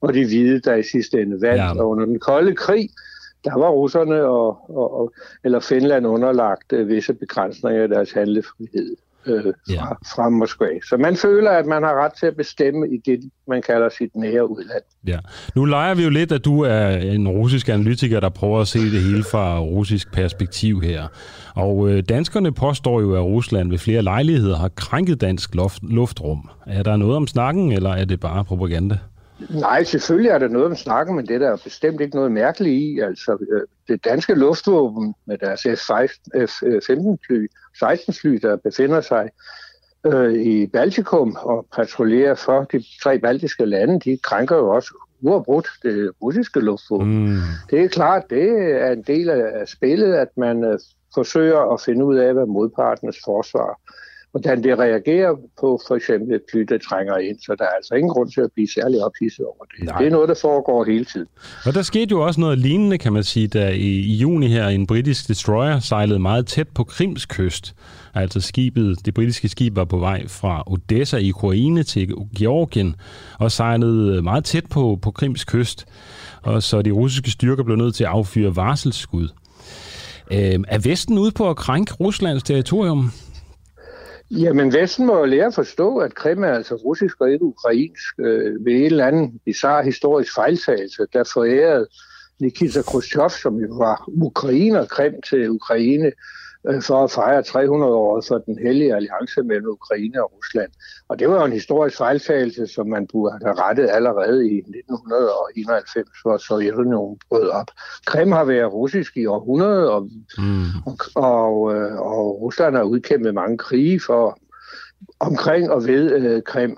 og 0.01 0.13
de 0.13 0.25
hvide, 0.25 0.59
der 0.59 0.75
i 0.75 0.83
sidste 0.83 1.21
ende 1.21 1.41
vandt. 1.41 1.63
Ja. 1.63 1.79
Og 1.79 1.89
under 1.89 2.05
den 2.05 2.19
kolde 2.19 2.55
krig, 2.55 2.89
der 3.43 3.59
var 3.59 3.69
russerne 3.69 4.23
og, 4.23 4.69
og, 4.69 4.99
og 4.99 5.13
eller 5.43 5.59
Finland 5.59 6.07
underlagt 6.07 6.73
øh, 6.73 6.87
visse 6.87 7.13
begrænsninger 7.13 7.83
af 7.83 7.89
deres 7.89 8.11
handlefrihed 8.11 8.95
øh, 9.25 9.43
fra, 9.43 9.73
ja. 9.73 9.83
fra 10.15 10.29
Moskva. 10.29 10.67
Så 10.89 10.97
man 10.97 11.15
føler, 11.15 11.51
at 11.51 11.65
man 11.65 11.83
har 11.83 11.93
ret 12.05 12.13
til 12.19 12.25
at 12.25 12.35
bestemme 12.35 12.89
i 12.89 12.97
det, 13.05 13.31
man 13.47 13.61
kalder 13.61 13.89
sit 13.89 14.15
nære 14.15 14.49
udland. 14.49 14.83
Ja. 15.07 15.19
Nu 15.55 15.65
leger 15.65 15.95
vi 15.95 16.03
jo 16.03 16.09
lidt, 16.09 16.31
at 16.31 16.45
du 16.45 16.61
er 16.61 16.87
en 16.87 17.27
russisk 17.27 17.69
analytiker, 17.69 18.19
der 18.19 18.29
prøver 18.29 18.61
at 18.61 18.67
se 18.67 18.79
det 18.79 19.01
hele 19.01 19.23
fra 19.23 19.59
russisk 19.59 20.13
perspektiv 20.13 20.81
her. 20.81 21.07
Og 21.55 21.89
øh, 21.89 22.03
danskerne 22.09 22.51
påstår 22.51 23.01
jo, 23.01 23.15
at 23.15 23.23
Rusland 23.23 23.69
ved 23.69 23.77
flere 23.77 24.01
lejligheder 24.01 24.57
har 24.57 24.69
krænket 24.69 25.21
dansk 25.21 25.55
luft, 25.55 25.83
luftrum. 25.83 26.49
Er 26.67 26.83
der 26.83 26.97
noget 26.97 27.15
om 27.15 27.27
snakken, 27.27 27.71
eller 27.71 27.89
er 27.89 28.05
det 28.05 28.19
bare 28.19 28.45
propaganda? 28.45 28.97
Nej, 29.49 29.83
selvfølgelig 29.83 30.29
er 30.29 30.37
der 30.37 30.47
noget 30.47 30.67
om 30.67 30.75
snakken, 30.75 31.15
men 31.15 31.27
det 31.27 31.41
der 31.41 31.51
er 31.51 31.57
bestemt 31.63 32.01
ikke 32.01 32.15
noget 32.15 32.31
mærkeligt 32.31 32.81
i. 32.81 32.99
Altså, 32.99 33.37
øh, 33.51 33.61
det 33.87 34.05
danske 34.05 34.33
luftvåben 34.33 35.15
med 35.25 35.37
deres 35.37 35.61
F-15-fly, 35.61 37.47
16-fly, 37.83 38.39
der 38.41 38.55
befinder 38.55 39.01
sig 39.01 39.29
øh, 40.05 40.33
i 40.33 40.67
Baltikum 40.67 41.37
og 41.39 41.67
patruljerer 41.75 42.35
for 42.35 42.63
de 42.63 42.83
tre 43.03 43.19
baltiske 43.19 43.65
lande, 43.65 43.99
de 43.99 44.17
krænker 44.23 44.55
jo 44.55 44.69
også 44.69 44.93
uafbrudt 45.21 45.67
det 45.83 46.11
russiske 46.21 46.59
luftvåben. 46.59 47.25
Mm. 47.25 47.37
Det 47.69 47.81
er 47.83 47.87
klart, 47.87 48.23
det 48.29 48.49
er 48.81 48.91
en 48.91 49.03
del 49.03 49.29
af 49.29 49.67
spillet, 49.67 50.13
at 50.13 50.27
man 50.37 50.63
øh, 50.63 50.79
forsøger 51.13 51.73
at 51.73 51.81
finde 51.81 52.05
ud 52.05 52.15
af, 52.15 52.33
hvad 52.33 52.45
modpartens 52.45 53.17
forsvar 53.25 53.79
hvordan 54.33 54.63
det 54.63 54.79
reagerer 54.79 55.35
på 55.59 55.79
for 55.87 55.95
eksempel 55.95 56.35
et 56.35 56.41
fly, 56.51 56.59
der 56.59 56.77
trænger 56.77 57.17
ind. 57.17 57.39
Så 57.39 57.55
der 57.59 57.63
er 57.63 57.75
altså 57.75 57.93
ingen 57.95 58.09
grund 58.09 58.31
til 58.31 58.41
at 58.41 58.49
blive 58.53 58.67
særlig 58.67 59.05
ophidset 59.05 59.45
over 59.45 59.65
det. 59.65 59.85
Nej. 59.85 59.97
Det 59.97 60.07
er 60.07 60.11
noget, 60.11 60.29
der 60.29 60.35
foregår 60.41 60.83
hele 60.83 61.05
tiden. 61.05 61.27
Og 61.65 61.73
der 61.73 61.81
skete 61.81 62.11
jo 62.11 62.25
også 62.25 62.39
noget 62.39 62.57
lignende, 62.57 62.97
kan 62.97 63.13
man 63.13 63.23
sige, 63.23 63.47
da 63.47 63.69
i, 63.69 63.89
i 63.89 64.15
juni 64.15 64.47
her 64.47 64.67
en 64.67 64.87
britisk 64.87 65.27
destroyer 65.27 65.79
sejlede 65.79 66.19
meget 66.19 66.47
tæt 66.47 66.67
på 66.67 66.83
Krims 66.83 67.25
kyst. 67.25 67.75
Altså 68.13 68.41
skibet, 68.41 69.05
det 69.05 69.13
britiske 69.13 69.49
skib 69.49 69.75
var 69.75 69.85
på 69.85 69.97
vej 69.97 70.27
fra 70.27 70.63
Odessa 70.67 71.17
i 71.17 71.31
Ukraine 71.31 71.83
til 71.83 72.13
Georgien 72.37 72.95
og 73.39 73.51
sejlede 73.51 74.21
meget 74.21 74.43
tæt 74.45 74.65
på, 74.69 74.99
på 75.01 75.11
Krims 75.11 75.43
kyst. 75.43 75.85
Og 76.41 76.63
så 76.63 76.81
de 76.81 76.91
russiske 76.91 77.31
styrker 77.31 77.63
blev 77.63 77.77
nødt 77.77 77.95
til 77.95 78.03
at 78.03 78.09
affyre 78.09 78.55
varselsskud. 78.55 79.27
Øh, 80.31 80.59
er 80.67 80.79
Vesten 80.83 81.17
ude 81.17 81.31
på 81.31 81.49
at 81.49 81.55
krænke 81.55 81.93
Ruslands 81.93 82.43
territorium? 82.43 83.11
Jamen, 84.37 84.73
Vesten 84.73 85.05
må 85.05 85.17
jo 85.17 85.25
lære 85.25 85.45
at 85.45 85.53
forstå, 85.53 85.97
at 85.97 86.15
Krim 86.15 86.43
er 86.43 86.53
altså 86.53 86.75
russisk 86.75 87.21
og 87.21 87.31
ikke 87.31 87.45
ukrainsk. 87.45 88.19
Øh, 88.19 88.65
ved 88.65 88.73
en 88.73 88.85
eller 88.85 89.07
anden 89.07 89.39
bizarre 89.45 89.83
historisk 89.83 90.33
fejltagelse, 90.35 91.05
der 91.13 91.23
forærede 91.33 91.87
Nikita 92.39 92.81
Khrushchev, 92.81 93.29
som 93.29 93.55
jo 93.55 93.75
var 93.75 94.03
ukrainer, 94.07 94.85
Krim 94.85 95.13
til 95.29 95.49
Ukraine, 95.49 96.11
Øh, 96.69 96.81
for 96.81 97.03
at 97.03 97.11
fejre 97.11 97.43
300 97.43 97.93
år 97.93 98.23
for 98.27 98.37
den 98.37 98.57
hellige 98.57 98.95
alliance 98.95 99.43
mellem 99.43 99.67
Ukraine 99.67 100.23
og 100.23 100.31
Rusland. 100.37 100.71
Og 101.07 101.19
det 101.19 101.29
var 101.29 101.35
jo 101.35 101.45
en 101.45 101.51
historisk 101.51 101.97
fejltagelse, 101.97 102.67
som 102.67 102.87
man 102.87 103.07
burde 103.07 103.39
have 103.43 103.55
rettet 103.55 103.89
allerede 103.89 104.51
i 104.51 104.57
1991, 104.57 106.09
hvor 106.23 106.37
Sovjetunionen 106.37 107.17
brød 107.29 107.49
op. 107.49 107.67
Krim 108.05 108.31
har 108.31 108.43
været 108.43 108.73
russisk 108.73 109.17
i 109.17 109.25
århundreder, 109.25 109.89
og, 109.89 110.09
mm. 110.37 110.65
og, 110.85 110.97
og, 111.15 111.75
øh, 111.75 111.99
og 111.99 112.41
Rusland 112.41 112.75
har 112.75 112.83
udkæmpet 112.83 113.33
mange 113.33 113.57
krige 113.57 113.99
for 113.99 114.37
omkring 115.19 115.71
og 115.71 115.87
ved 115.87 116.11
øh, 116.11 116.41
Krim. 116.41 116.77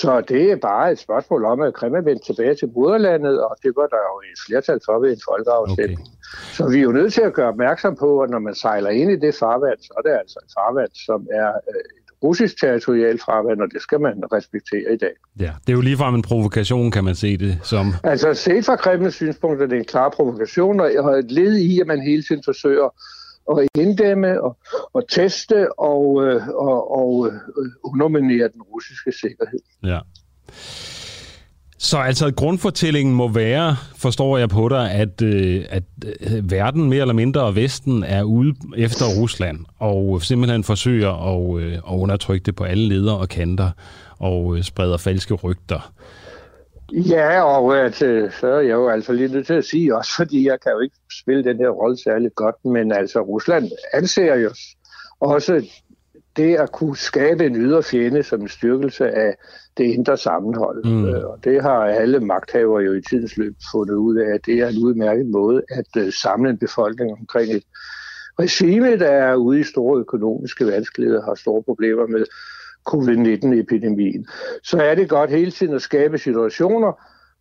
Så 0.00 0.20
det 0.28 0.52
er 0.52 0.56
bare 0.56 0.92
et 0.92 0.98
spørgsmål 0.98 1.44
om, 1.44 1.60
at 1.60 1.74
Krim 1.74 1.94
er 1.94 2.00
vendt 2.00 2.24
tilbage 2.24 2.54
til 2.54 2.68
moderlandet, 2.74 3.44
og 3.44 3.56
det 3.62 3.72
var 3.76 3.86
der 3.94 4.02
jo 4.10 4.16
et 4.32 4.38
flertal 4.46 4.80
for 4.84 4.98
ved 4.98 5.10
en 5.12 5.20
folkeafstemning. 5.28 6.00
Okay. 6.00 6.54
Så 6.56 6.68
vi 6.68 6.78
er 6.78 6.82
jo 6.82 6.92
nødt 6.92 7.12
til 7.12 7.20
at 7.20 7.32
gøre 7.32 7.48
opmærksom 7.48 7.96
på, 7.96 8.20
at 8.20 8.30
når 8.30 8.38
man 8.38 8.54
sejler 8.54 8.90
ind 8.90 9.10
i 9.10 9.16
det 9.16 9.34
farvand, 9.34 9.78
så 9.80 9.92
er 9.98 10.02
det 10.02 10.18
altså 10.22 10.38
et 10.46 10.52
farvand, 10.58 10.90
som 11.06 11.26
er 11.32 11.48
øh, 11.48 11.82
et 12.00 12.10
russisk 12.22 12.60
territorialt 12.60 13.22
farvand, 13.24 13.60
og 13.60 13.68
det 13.72 13.82
skal 13.82 14.00
man 14.00 14.24
respektere 14.32 14.92
i 14.92 14.96
dag. 14.96 15.14
Ja, 15.40 15.52
det 15.66 15.72
er 15.72 15.76
jo 15.76 15.80
ligefrem 15.80 16.14
en 16.14 16.22
provokation, 16.22 16.90
kan 16.90 17.04
man 17.04 17.14
se 17.14 17.36
det 17.36 17.58
som. 17.62 17.86
Altså 18.04 18.34
set 18.34 18.64
fra 18.64 18.76
Kremls 18.76 19.14
synspunkt 19.14 19.62
er 19.62 19.66
det 19.66 19.78
en 19.78 19.84
klar 19.84 20.08
provokation, 20.08 20.80
og 20.80 21.18
et 21.18 21.32
led 21.32 21.56
i, 21.56 21.80
at 21.80 21.86
man 21.86 22.00
hele 22.00 22.22
tiden 22.22 22.42
forsøger 22.44 22.88
at 23.50 23.68
inddæmme 23.78 24.42
og, 24.42 24.56
og 24.92 25.08
teste 25.08 25.78
og, 25.78 26.24
øh, 26.24 26.48
og, 26.48 26.98
og 26.98 27.26
øh, 27.26 27.32
underminere 27.84 28.48
den 28.52 28.62
russiske 28.62 29.12
sikkerhed. 29.12 29.60
Ja. 29.82 29.98
Så 31.78 31.98
altså 31.98 32.32
grundfortællingen 32.36 33.14
må 33.14 33.28
være, 33.28 33.76
forstår 33.96 34.38
jeg 34.38 34.48
på 34.48 34.68
dig, 34.68 34.90
at, 34.90 35.22
øh, 35.22 35.64
at 35.68 35.82
øh, 36.04 36.50
verden 36.50 36.88
mere 36.88 37.00
eller 37.00 37.14
mindre 37.14 37.42
og 37.42 37.56
Vesten 37.56 38.04
er 38.04 38.22
ude 38.22 38.54
efter 38.76 39.04
Rusland 39.20 39.58
og 39.78 40.22
simpelthen 40.22 40.64
forsøger 40.64 41.10
at, 41.10 41.62
øh, 41.62 41.72
at 41.72 41.82
undertrykke 41.86 42.44
det 42.44 42.56
på 42.56 42.64
alle 42.64 42.88
ledere 42.88 43.16
og 43.18 43.28
kanter 43.28 43.70
og 44.18 44.56
øh, 44.56 44.62
spreder 44.62 44.96
falske 44.96 45.34
rygter. 45.34 45.92
Ja, 46.92 47.42
og 47.42 47.78
at, 47.78 48.02
øh, 48.02 48.32
så 48.32 48.46
er 48.46 48.60
jeg 48.60 48.72
jo 48.72 48.88
altså 48.88 49.12
lige 49.12 49.32
nødt 49.32 49.46
til 49.46 49.54
at 49.54 49.64
sige 49.64 49.96
også, 49.96 50.10
fordi 50.20 50.46
jeg 50.46 50.60
kan 50.60 50.72
jo 50.72 50.80
ikke 50.80 50.96
spille 51.20 51.44
den 51.44 51.56
her 51.56 51.68
rolle 51.68 51.98
særlig 51.98 52.34
godt, 52.34 52.64
men 52.64 52.92
altså 52.92 53.20
Rusland 53.20 53.70
anser 53.92 54.34
jo 54.34 54.50
også 55.20 55.66
det 56.36 56.56
at 56.56 56.72
kunne 56.72 56.96
skabe 56.96 57.46
en 57.46 57.56
ydre 57.56 57.82
fjende 57.82 58.22
som 58.22 58.40
en 58.40 58.48
styrkelse 58.48 59.10
af 59.10 59.36
det 59.76 59.84
indre 59.84 60.16
sammenhold. 60.16 60.84
Mm. 60.84 61.06
Øh, 61.06 61.24
og 61.24 61.38
det 61.44 61.62
har 61.62 61.78
alle 61.78 62.20
magthavere 62.20 62.82
jo 62.82 62.92
i 62.92 63.02
tidens 63.02 63.36
løb 63.36 63.54
fundet 63.72 63.94
ud 63.94 64.16
af, 64.16 64.34
at 64.34 64.40
det 64.46 64.58
er 64.58 64.68
en 64.68 64.84
udmærket 64.84 65.26
måde 65.26 65.62
at 65.70 66.02
uh, 66.02 66.12
samle 66.12 66.50
en 66.50 66.58
befolkning 66.58 67.12
omkring 67.12 67.52
et 67.52 67.62
regime, 68.38 68.98
der 68.98 69.10
er 69.10 69.34
ude 69.34 69.60
i 69.60 69.64
store 69.64 70.00
økonomiske 70.00 70.66
vanskeligheder, 70.66 71.22
har 71.22 71.34
store 71.34 71.62
problemer 71.62 72.06
med 72.06 72.24
covid-19-epidemien, 72.90 74.26
så 74.62 74.82
er 74.82 74.94
det 74.94 75.08
godt 75.08 75.30
hele 75.30 75.50
tiden 75.50 75.74
at 75.74 75.82
skabe 75.82 76.18
situationer, 76.18 76.92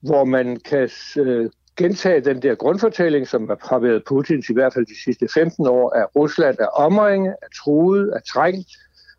hvor 0.01 0.23
man 0.23 0.59
kan 0.65 0.89
øh, 1.17 1.49
gentage 1.77 2.21
den 2.21 2.41
der 2.41 2.55
grundfortælling, 2.55 3.27
som 3.27 3.49
har 3.61 3.79
været 3.79 4.03
Putins 4.07 4.49
i 4.49 4.53
hvert 4.53 4.73
fald 4.73 4.85
de 4.85 5.03
sidste 5.03 5.27
15 5.33 5.67
år, 5.67 5.89
at 5.89 6.07
Rusland 6.15 6.57
er 6.59 6.67
omringet, 6.67 7.35
er 7.41 7.47
truet, 7.63 8.13
er 8.15 8.19
trængt, 8.33 8.69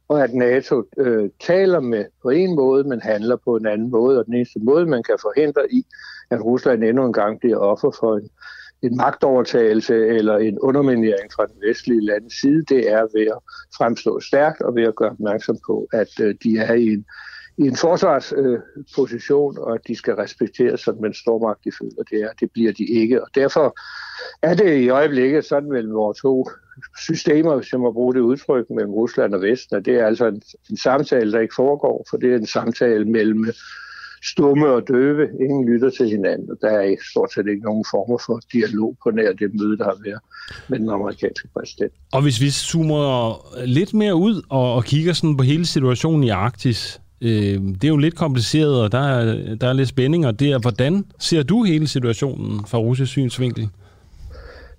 og 0.08 0.22
at 0.24 0.34
NATO 0.34 0.84
øh, 0.98 1.30
taler 1.40 1.80
med 1.80 2.04
på 2.22 2.30
en 2.30 2.54
måde, 2.54 2.84
men 2.84 3.00
handler 3.00 3.36
på 3.36 3.56
en 3.56 3.66
anden 3.66 3.90
måde, 3.90 4.18
og 4.18 4.26
den 4.26 4.34
eneste 4.34 4.58
måde, 4.58 4.86
man 4.86 5.02
kan 5.02 5.16
forhindre 5.22 5.72
i, 5.72 5.86
at 6.30 6.44
Rusland 6.44 6.84
endnu 6.84 7.06
en 7.06 7.12
gang 7.12 7.40
bliver 7.40 7.56
offer 7.56 7.90
for 8.00 8.16
en 8.16 8.28
en 8.82 8.96
magtovertagelse 8.96 10.06
eller 10.06 10.36
en 10.36 10.58
underminering 10.58 11.32
fra 11.36 11.46
den 11.46 11.68
vestlige 11.68 12.04
landes 12.04 12.32
side, 12.32 12.64
det 12.64 12.92
er 12.92 13.02
ved 13.18 13.26
at 13.26 13.38
fremstå 13.76 14.20
stærkt 14.20 14.62
og 14.62 14.74
ved 14.74 14.82
at 14.82 14.94
gøre 14.94 15.10
opmærksom 15.10 15.58
på, 15.66 15.88
at 15.92 16.20
øh, 16.20 16.34
de 16.44 16.58
er 16.58 16.74
i 16.74 16.86
en, 16.86 17.04
i 17.58 17.62
en 17.62 17.76
forsvarsposition, 17.76 19.56
øh, 19.58 19.62
og 19.62 19.74
at 19.74 19.80
de 19.88 19.96
skal 19.96 20.14
respekteres 20.14 20.80
som 20.80 21.04
en 21.04 21.14
stormagt, 21.14 21.64
de 21.64 21.70
føler 21.80 22.02
det 22.10 22.22
er. 22.22 22.28
Det 22.40 22.50
bliver 22.52 22.72
de 22.72 22.84
ikke, 22.84 23.22
og 23.22 23.28
derfor 23.34 23.76
er 24.42 24.54
det 24.54 24.76
i 24.78 24.88
øjeblikket 24.88 25.44
sådan 25.44 25.68
mellem 25.68 25.94
vores 25.94 26.18
to 26.18 26.48
systemer, 26.98 27.56
hvis 27.56 27.72
jeg 27.72 27.80
må 27.80 27.92
bruge 27.92 28.14
det 28.14 28.20
udtryk, 28.20 28.70
mellem 28.70 28.92
Rusland 28.92 29.34
og 29.34 29.42
Vesten, 29.42 29.76
og 29.76 29.84
det 29.84 29.94
er 29.94 30.06
altså 30.06 30.26
en, 30.26 30.42
en 30.70 30.76
samtale, 30.76 31.32
der 31.32 31.40
ikke 31.40 31.54
foregår, 31.54 32.06
for 32.10 32.16
det 32.16 32.32
er 32.32 32.36
en 32.36 32.46
samtale 32.46 33.04
mellem 33.04 33.46
stumme 34.24 34.66
og 34.68 34.88
døve. 34.88 35.28
Ingen 35.40 35.68
lytter 35.68 35.90
til 35.90 36.08
hinanden, 36.08 36.50
og 36.50 36.56
der 36.60 36.68
er 36.68 36.96
stort 37.10 37.32
set 37.32 37.46
ikke 37.48 37.62
nogen 37.62 37.84
former 37.90 38.18
for 38.26 38.40
dialog 38.52 38.96
på 39.02 39.10
nær 39.10 39.32
det 39.32 39.50
møde, 39.54 39.78
der 39.78 39.84
har 39.84 39.98
været 40.04 40.20
med 40.68 40.78
den 40.78 40.90
amerikanske 40.90 41.48
præsident. 41.54 41.92
Og 42.12 42.22
hvis 42.22 42.40
vi 42.40 42.50
zoomer 42.50 43.06
lidt 43.66 43.94
mere 43.94 44.14
ud 44.14 44.42
og, 44.48 44.74
og 44.74 44.84
kigger 44.84 45.12
sådan 45.12 45.36
på 45.36 45.42
hele 45.42 45.66
situationen 45.66 46.24
i 46.24 46.28
Arktis, 46.28 47.00
øh, 47.20 47.60
det 47.80 47.84
er 47.84 47.88
jo 47.88 47.96
lidt 47.96 48.16
kompliceret, 48.16 48.82
og 48.82 48.92
der 48.92 48.98
er, 48.98 49.54
der 49.54 49.68
er 49.68 49.72
lidt 49.72 49.88
spændinger 49.88 50.30
der. 50.30 50.58
Hvordan 50.58 51.04
ser 51.18 51.42
du 51.42 51.62
hele 51.62 51.86
situationen 51.88 52.66
fra 52.66 52.78
russisk 52.78 53.10
synsvinkel? 53.10 53.68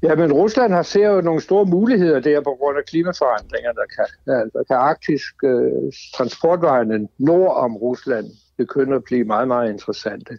Ja, 0.04 0.16
men 0.16 0.34
Rusland 0.34 0.74
har 0.74 0.84
ser 0.84 1.08
jo 1.10 1.22
nogle 1.22 1.42
store 1.42 1.66
muligheder 1.66 2.20
der 2.20 2.42
på 2.42 2.58
grund 2.60 2.78
af 2.78 2.86
klimaforandringer. 2.86 3.72
Der 3.72 3.88
kan, 3.96 4.06
ja, 4.28 4.40
der 4.60 4.64
kan 4.68 4.76
arktisk 4.76 5.34
øh, 5.44 5.92
transportvejene 6.18 7.08
nord 7.18 7.56
om 7.58 7.78
Rusland 7.78 8.26
begynder 8.58 8.96
at 8.96 9.04
blive 9.04 9.24
meget, 9.24 9.48
meget 9.48 9.70
interessante. 9.70 10.38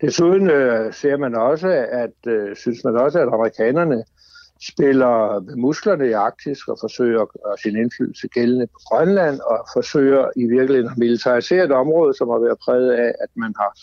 Desuden 0.00 0.50
øh, 0.50 0.94
ser 0.94 1.16
man 1.16 1.34
også, 1.34 1.68
at 1.90 2.32
øh, 2.32 2.56
synes 2.56 2.84
man 2.84 2.96
også, 2.96 3.18
at 3.18 3.28
amerikanerne 3.28 4.04
spiller 4.72 5.40
med 5.40 5.56
musklerne 5.56 6.08
i 6.08 6.12
Arktis 6.12 6.58
og 6.68 6.76
forsøger 6.80 7.20
at 7.22 7.28
gøre 7.28 7.56
sin 7.62 7.76
indflydelse 7.76 8.28
gældende 8.28 8.66
på 8.66 8.78
Grønland 8.88 9.40
og 9.40 9.66
forsøger 9.72 10.30
i 10.36 10.46
virkeligheden 10.46 10.90
at 10.90 10.98
militarisere 10.98 11.64
et 11.64 11.72
område, 11.72 12.14
som 12.14 12.28
har 12.28 12.38
været 12.38 12.58
præget 12.64 12.92
af, 12.92 13.12
at 13.20 13.28
man 13.36 13.54
har 13.60 13.78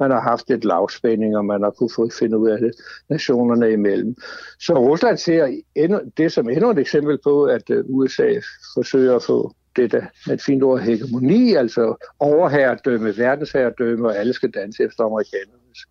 man 0.00 0.10
har 0.10 0.20
haft 0.20 0.50
et 0.50 0.64
lavspænding, 0.64 1.36
og 1.36 1.44
man 1.44 1.62
har 1.62 1.70
kunnet 1.70 1.92
få 1.96 2.08
finde 2.18 2.38
ud 2.38 2.48
af 2.50 2.58
det 2.58 2.72
nationerne 3.08 3.72
imellem. 3.72 4.14
Så 4.60 4.74
Rusland 4.74 5.18
ser 5.18 5.58
endnu, 5.74 6.00
det 6.16 6.32
som 6.32 6.48
endnu 6.48 6.70
et 6.70 6.78
eksempel 6.78 7.18
på, 7.24 7.44
at 7.44 7.70
øh, 7.70 7.84
USA 7.88 8.30
forsøger 8.74 9.16
at 9.16 9.22
få 9.22 9.52
det 9.76 9.92
der 9.92 10.02
med 10.26 10.34
et 10.34 10.42
fint 10.42 10.62
ord 10.62 10.80
hegemoni, 10.80 11.54
altså 11.54 12.06
overherredømme, 12.18 13.18
verdensherredømme, 13.18 14.08
og 14.08 14.16
alle 14.16 14.32
skal 14.32 14.50
danse 14.50 14.84
efter 14.84 15.04
amerikanernes 15.04 15.86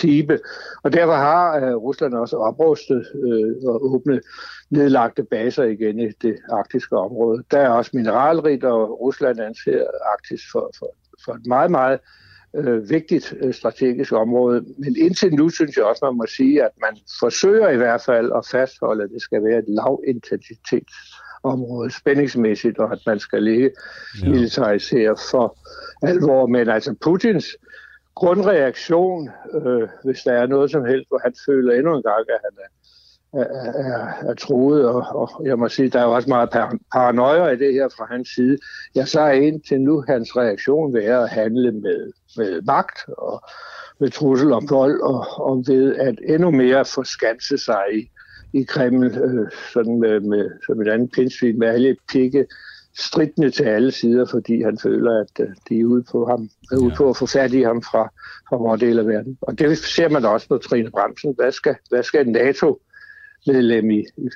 pibe. 0.00 0.38
Og 0.82 0.92
derfor 0.92 1.14
har 1.14 1.60
uh, 1.60 1.82
Rusland 1.82 2.14
også 2.14 2.36
oprustet 2.36 3.06
uh, 3.14 3.68
og 3.68 3.94
åbnet 3.94 4.20
nedlagte 4.70 5.24
baser 5.24 5.64
igen 5.64 6.00
i 6.00 6.08
det 6.22 6.36
arktiske 6.50 6.96
område. 6.96 7.44
Der 7.50 7.58
er 7.58 7.68
også 7.68 7.90
mineralrigt, 7.94 8.64
og 8.64 9.00
Rusland 9.00 9.40
anser 9.40 9.84
Arktis 10.12 10.42
for, 10.52 10.70
for, 10.78 10.96
for 11.24 11.32
et 11.32 11.46
meget, 11.46 11.70
meget 11.70 11.98
øh, 12.56 12.90
vigtigt 12.90 13.34
øh, 13.40 13.54
strategisk 13.54 14.12
område. 14.12 14.64
Men 14.78 14.96
indtil 14.96 15.34
nu 15.34 15.48
synes 15.48 15.76
jeg 15.76 15.84
også, 15.84 16.04
man 16.04 16.16
må 16.16 16.26
sige, 16.26 16.64
at 16.64 16.70
man 16.80 16.96
forsøger 17.20 17.68
i 17.68 17.76
hvert 17.76 18.02
fald 18.06 18.32
at 18.36 18.46
fastholde, 18.50 19.04
at 19.04 19.10
det 19.10 19.22
skal 19.22 19.44
være 19.44 19.58
et 19.58 19.68
lavintensitets 19.68 20.96
lavintensitetsområde 21.44 21.90
spændingsmæssigt, 21.90 22.78
og 22.78 22.92
at 22.92 22.98
man 23.06 23.18
skal 23.18 23.42
ligge 23.42 23.70
ja. 24.22 24.28
militarisere 24.28 25.16
for 25.30 25.58
alvor. 26.02 26.46
Men 26.46 26.68
altså 26.68 26.94
Putins 27.00 27.46
grundreaktion, 28.14 29.30
øh, 29.54 29.88
hvis 30.04 30.22
der 30.22 30.32
er 30.32 30.46
noget 30.46 30.70
som 30.70 30.84
helst, 30.84 31.08
hvor 31.08 31.20
han 31.24 31.34
føler 31.46 31.74
endnu 31.74 31.96
en 31.96 32.02
gang, 32.02 32.24
at 32.28 32.40
han 32.44 32.64
er 32.64 32.70
er, 33.32 33.44
er, 33.44 34.30
er 34.30 34.34
troet, 34.34 34.84
og, 34.84 35.06
og 35.14 35.46
jeg 35.46 35.58
må 35.58 35.68
sige, 35.68 35.90
der 35.90 36.00
er 36.00 36.04
jo 36.04 36.12
også 36.12 36.28
meget 36.28 36.50
paranoia 36.92 37.46
i 37.46 37.56
det 37.56 37.72
her 37.72 37.88
fra 37.88 38.06
hans 38.10 38.28
side. 38.28 38.58
Jeg 38.94 39.08
så 39.08 39.20
er 39.20 39.30
indtil 39.30 39.80
nu 39.80 40.04
hans 40.08 40.36
reaktion 40.36 40.94
være 40.94 41.22
at 41.22 41.28
handle 41.28 41.72
med, 41.72 42.12
med 42.36 42.62
magt 42.62 42.98
og 43.18 43.42
med 44.00 44.10
trussel 44.10 44.52
om 44.52 44.70
vold, 44.70 45.00
og, 45.00 45.24
og 45.36 45.64
ved 45.66 45.96
at 45.96 46.18
endnu 46.28 46.50
mere 46.50 46.84
forskanse 46.84 47.58
sig 47.58 47.84
i, 47.92 48.10
i 48.52 48.62
Kreml, 48.62 49.04
øh, 49.04 49.46
sådan 49.72 50.00
med, 50.00 50.20
med 50.20 50.50
som 50.66 50.80
et 50.80 50.88
andet 50.88 51.10
pindsvin 51.12 51.58
med 51.58 51.68
alle 51.68 51.96
pikke 52.12 52.46
stridende 52.98 53.50
til 53.50 53.64
alle 53.64 53.92
sider, 53.92 54.26
fordi 54.30 54.62
han 54.62 54.78
føler, 54.82 55.20
at 55.20 55.44
øh, 55.44 55.48
de 55.68 55.80
er 55.80 55.84
ude 55.84 56.04
på 56.12 56.26
ham, 56.26 56.48
er 56.72 56.76
ude 56.76 56.90
ja. 56.90 56.96
på 56.96 57.10
at 57.10 57.16
få 57.16 57.26
fat 57.26 57.52
i 57.52 57.62
ham 57.62 57.82
fra, 57.82 58.02
fra 58.48 58.56
vores 58.56 58.80
del 58.80 58.98
af 58.98 59.06
verden. 59.06 59.38
Og 59.40 59.58
det 59.58 59.78
ser 59.78 60.08
man 60.08 60.24
også 60.24 60.48
på 60.48 60.58
Trine 60.58 60.90
Bremsen. 60.90 61.34
Hvad 61.38 61.52
skal, 61.52 61.74
hvad 61.88 62.02
skal 62.02 62.28
NATO 62.28 62.80
medlem 63.46 63.90
i, 63.90 63.98
i, 63.98 64.28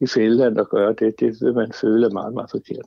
i 0.00 0.06
Fælland 0.06 0.60
at 0.60 0.68
gøre 0.68 0.94
det, 0.98 1.14
det 1.20 1.36
vil 1.40 1.54
man 1.54 1.72
føle 1.80 2.08
meget, 2.08 2.34
meget 2.34 2.50
forkert. 2.50 2.86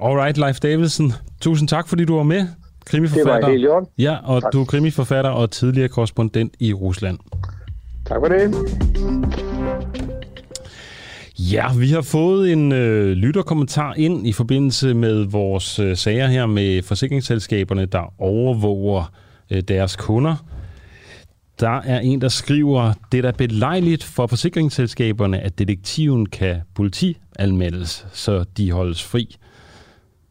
Alright, 0.00 0.38
Leif 0.38 0.60
Davidsen. 0.60 1.12
Tusind 1.40 1.68
tak, 1.68 1.88
fordi 1.88 2.04
du 2.04 2.16
var 2.16 2.22
med. 2.22 2.46
Krimiforfatter. 2.86 3.34
Det 3.34 3.42
var 3.42 3.50
helt 3.50 3.64
jorden. 3.64 3.88
Ja, 3.98 4.16
og 4.24 4.42
tak. 4.42 4.52
du 4.52 4.60
er 4.60 4.64
krimiforfatter 4.64 5.30
og 5.30 5.50
tidligere 5.50 5.88
korrespondent 5.88 6.54
i 6.60 6.72
Rusland. 6.72 7.18
Tak 8.06 8.20
for 8.20 8.28
det. 8.28 9.53
Ja, 11.38 11.76
vi 11.78 11.88
har 11.88 12.02
fået 12.02 12.52
en 12.52 12.72
øh, 12.72 13.12
lytterkommentar 13.12 13.94
ind 13.94 14.26
i 14.26 14.32
forbindelse 14.32 14.94
med 14.94 15.24
vores 15.24 15.78
øh, 15.78 15.96
sager 15.96 16.26
her 16.26 16.46
med 16.46 16.82
forsikringsselskaberne, 16.82 17.86
der 17.86 18.14
overvåger 18.20 19.12
øh, 19.50 19.60
deres 19.60 19.96
kunder. 19.96 20.36
Der 21.60 21.80
er 21.80 22.00
en, 22.00 22.20
der 22.20 22.28
skriver, 22.28 22.92
det 23.12 23.18
er 23.18 23.22
da 23.22 23.30
belejligt 23.30 24.04
for 24.04 24.26
forsikringsselskaberne, 24.26 25.40
at 25.40 25.58
detektiven 25.58 26.26
kan 26.26 26.56
politianmeldes, 26.74 28.06
så 28.12 28.44
de 28.56 28.72
holdes 28.72 29.02
fri. 29.02 29.36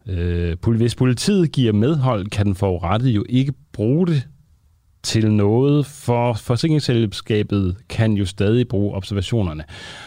Øh, 0.08 0.58
hvis 0.66 0.96
politiet 0.96 1.52
giver 1.52 1.74
medhold, 1.74 2.28
kan 2.28 2.46
den 2.46 2.56
forurettede 2.56 3.12
jo 3.12 3.26
ikke 3.30 3.54
bruge 3.74 4.08
det 4.08 4.28
til 5.04 5.32
noget, 5.32 5.86
for 5.86 6.34
forsikringsselskabet 6.34 7.76
kan 7.90 8.14
jo 8.14 8.26
stadig 8.26 8.68
bruge 8.68 8.96
observationerne. 8.96 9.64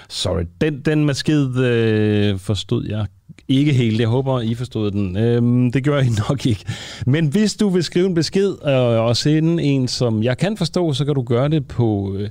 Sorry, 0.08 0.42
den, 0.60 0.80
den 0.80 1.04
masked 1.04 1.56
øh, 1.56 2.38
forstod 2.38 2.86
jeg 2.88 3.06
ikke 3.48 3.72
helt. 3.72 4.00
Jeg 4.00 4.08
håber, 4.08 4.40
I 4.40 4.54
forstod 4.54 4.90
den. 4.90 5.16
Øhm, 5.16 5.72
det 5.72 5.84
gør 5.84 6.00
I 6.00 6.08
nok 6.28 6.46
ikke. 6.46 6.64
Men 7.06 7.26
hvis 7.26 7.56
du 7.56 7.68
vil 7.68 7.84
skrive 7.84 8.06
en 8.06 8.14
besked 8.14 8.50
og, 8.50 9.06
og 9.06 9.16
sende 9.16 9.62
en, 9.62 9.88
som 9.88 10.22
jeg 10.22 10.38
kan 10.38 10.56
forstå, 10.56 10.92
så 10.92 11.04
kan 11.04 11.14
du 11.14 11.22
gøre 11.22 11.48
det 11.48 11.68
på 11.68 12.16
øh, 12.16 12.30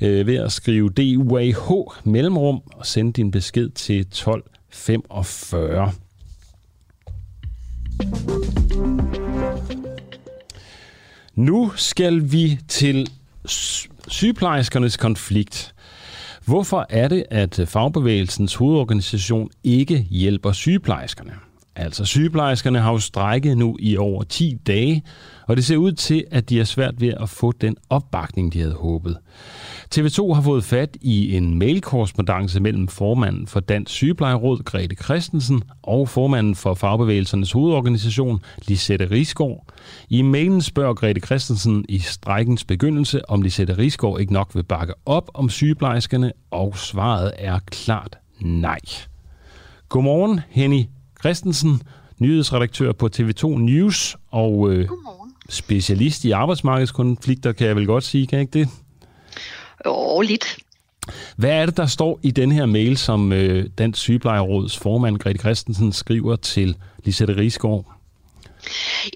øh 0.00 0.26
ved 0.26 0.36
at 0.36 0.52
skrive 0.52 0.90
DUAH 0.90 1.56
mellemrum 2.04 2.60
og 2.74 2.86
sende 2.86 3.12
din 3.12 3.30
besked 3.30 3.68
til 3.68 4.00
1245. 4.00 5.92
Nu 11.38 11.72
skal 11.76 12.32
vi 12.32 12.58
til 12.68 13.10
sygeplejerskernes 14.08 14.96
konflikt. 14.96 15.74
Hvorfor 16.44 16.86
er 16.90 17.08
det, 17.08 17.24
at 17.30 17.60
fagbevægelsens 17.66 18.54
hovedorganisation 18.54 19.50
ikke 19.64 19.98
hjælper 20.10 20.52
sygeplejerskerne? 20.52 21.32
Altså 21.76 22.04
sygeplejerskerne 22.04 22.78
har 22.78 22.92
jo 22.92 22.98
strækket 22.98 23.58
nu 23.58 23.76
i 23.80 23.96
over 23.96 24.22
10 24.22 24.58
dage, 24.66 25.02
og 25.46 25.56
det 25.56 25.64
ser 25.64 25.76
ud 25.76 25.92
til, 25.92 26.24
at 26.30 26.48
de 26.48 26.60
er 26.60 26.64
svært 26.64 27.00
ved 27.00 27.12
at 27.20 27.28
få 27.28 27.52
den 27.52 27.76
opbakning, 27.90 28.52
de 28.52 28.60
havde 28.60 28.74
håbet. 28.74 29.18
TV2 29.94 30.32
har 30.34 30.42
fået 30.42 30.64
fat 30.64 30.96
i 31.00 31.36
en 31.36 31.58
mailkorrespondence 31.58 32.60
mellem 32.60 32.88
formanden 32.88 33.46
for 33.46 33.60
Dansk 33.60 33.92
Sygeplejeråd, 33.92 34.62
Grete 34.64 34.96
Christensen, 34.96 35.62
og 35.82 36.08
formanden 36.08 36.54
for 36.54 36.74
Fagbevægelsernes 36.74 37.52
hovedorganisation, 37.52 38.40
Lisette 38.66 39.10
Risgaard. 39.10 39.64
I 40.10 40.22
mailen 40.22 40.62
spørger 40.62 40.94
Grete 40.94 41.20
Christensen 41.20 41.84
i 41.88 41.98
strækkens 41.98 42.64
begyndelse, 42.64 43.30
om 43.30 43.42
Lisette 43.42 43.78
Risgaard 43.78 44.20
ikke 44.20 44.32
nok 44.32 44.54
vil 44.54 44.62
bakke 44.62 44.94
op 45.06 45.30
om 45.34 45.48
sygeplejerskerne, 45.48 46.32
og 46.50 46.78
svaret 46.78 47.32
er 47.38 47.58
klart 47.66 48.18
nej. 48.40 48.80
Godmorgen, 49.88 50.40
Henny 50.48 50.84
Christensen, 51.20 51.82
nyhedsredaktør 52.18 52.92
på 52.92 53.08
TV2 53.16 53.48
News 53.48 54.16
og 54.30 54.72
øh, 54.72 54.88
specialist 55.48 56.24
i 56.24 56.30
arbejdsmarkedskonflikter, 56.30 57.52
kan 57.52 57.66
jeg 57.66 57.76
vel 57.76 57.86
godt 57.86 58.04
sige, 58.04 58.26
kan 58.26 58.36
jeg 58.38 58.42
ikke 58.42 58.58
det? 58.58 58.68
Jo, 59.86 60.20
lidt. 60.20 60.58
Hvad 61.36 61.50
er 61.50 61.66
det, 61.66 61.76
der 61.76 61.86
står 61.86 62.20
i 62.22 62.30
den 62.30 62.52
her 62.52 62.66
mail, 62.66 62.96
som 62.96 63.32
øh, 63.32 63.66
Dansk 63.78 64.00
Sygeplejeråds 64.00 64.78
formand, 64.78 65.18
Grete 65.18 65.38
Christensen, 65.38 65.92
skriver 65.92 66.36
til 66.36 66.76
Lisette 67.04 67.36
Rigsgaard? 67.36 67.98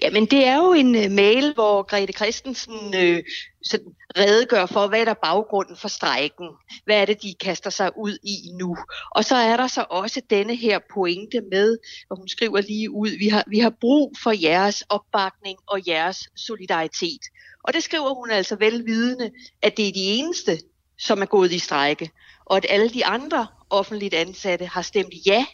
Jamen, 0.01 0.25
det 0.25 0.45
er 0.45 0.55
jo 0.55 0.73
en 0.73 0.95
uh, 0.95 1.11
mail, 1.11 1.53
hvor 1.53 1.83
Grete 1.83 2.13
Christensen 2.13 2.95
øh, 2.95 3.23
sådan 3.63 3.87
redegør 4.17 4.65
for, 4.65 4.87
hvad 4.87 4.99
er 4.99 5.05
der 5.05 5.13
baggrunden 5.13 5.77
for 5.77 5.87
strejken? 5.87 6.47
Hvad 6.85 7.01
er 7.01 7.05
det, 7.05 7.21
de 7.23 7.33
kaster 7.39 7.69
sig 7.69 7.91
ud 7.97 8.17
i 8.23 8.37
nu? 8.59 8.77
Og 9.11 9.25
så 9.25 9.35
er 9.35 9.57
der 9.57 9.67
så 9.67 9.85
også 9.89 10.21
denne 10.29 10.55
her 10.55 10.79
pointe 10.93 11.41
med, 11.51 11.77
hvor 12.07 12.15
hun 12.15 12.27
skriver 12.27 12.61
lige 12.61 12.91
ud, 12.91 13.09
vi 13.09 13.27
har, 13.27 13.43
vi 13.47 13.59
har 13.59 13.73
brug 13.81 14.15
for 14.23 14.31
jeres 14.41 14.83
opbakning 14.89 15.57
og 15.67 15.87
jeres 15.87 16.29
solidaritet. 16.35 17.21
Og 17.63 17.73
det 17.73 17.83
skriver 17.83 18.13
hun 18.13 18.31
altså 18.31 18.55
velvidende, 18.55 19.31
at 19.61 19.77
det 19.77 19.87
er 19.87 19.91
de 19.91 20.03
eneste, 20.03 20.59
som 20.97 21.21
er 21.21 21.25
gået 21.25 21.51
i 21.51 21.59
strække, 21.59 22.11
og 22.45 22.57
at 22.57 22.65
alle 22.69 22.89
de 22.89 23.05
andre 23.05 23.47
offentligt 23.69 24.13
ansatte 24.13 24.65
har 24.65 24.81
stemt 24.81 25.13
ja 25.25 25.45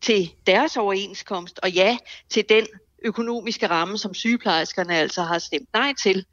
til 0.00 0.30
deres 0.46 0.76
overenskomst, 0.76 1.60
og 1.62 1.70
ja 1.70 1.98
til 2.30 2.44
den 2.48 2.66
økonomiske 3.04 3.66
ramme, 3.66 3.98
som 3.98 4.14
sygeplejerskerne 4.14 4.96
altså 4.96 5.22
har 5.22 5.38
stemt 5.38 5.68
nej 5.74 5.94
til. 6.02 6.24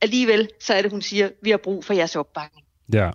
Alligevel 0.00 0.48
så 0.60 0.74
er 0.74 0.82
det, 0.82 0.90
hun 0.90 1.02
siger, 1.02 1.30
vi 1.42 1.50
har 1.50 1.56
brug 1.56 1.84
for 1.84 1.94
jeres 1.94 2.16
opbakning. 2.16 2.66
Ja, 2.92 3.10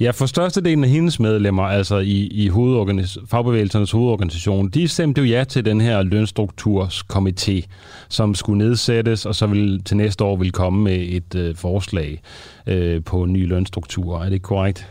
Ja, 0.00 0.10
for 0.10 0.26
størstedelen 0.26 0.84
af 0.84 0.90
hendes 0.90 1.20
medlemmer, 1.20 1.62
altså 1.62 1.98
i, 1.98 2.26
i 2.26 2.48
hovedorganis- 2.48 3.26
fagbevægelsernes 3.30 3.90
hovedorganisation, 3.90 4.68
de 4.70 4.88
stemte 4.88 5.20
jo 5.20 5.26
ja 5.26 5.44
til 5.44 5.64
den 5.64 5.80
her 5.80 6.02
lønstrukturskomité, 6.02 7.66
som 8.08 8.34
skulle 8.34 8.58
nedsættes, 8.58 9.26
og 9.26 9.34
så 9.34 9.46
vil 9.46 9.84
til 9.84 9.96
næste 9.96 10.24
år 10.24 10.36
vil 10.36 10.52
komme 10.52 10.82
med 10.84 10.98
et 11.08 11.34
øh, 11.34 11.56
forslag 11.56 12.22
øh, 12.66 13.04
på 13.04 13.22
en 13.22 13.32
ny 13.32 13.46
lønstruktur. 13.46 14.18
Er 14.18 14.28
det 14.28 14.42
korrekt? 14.42 14.86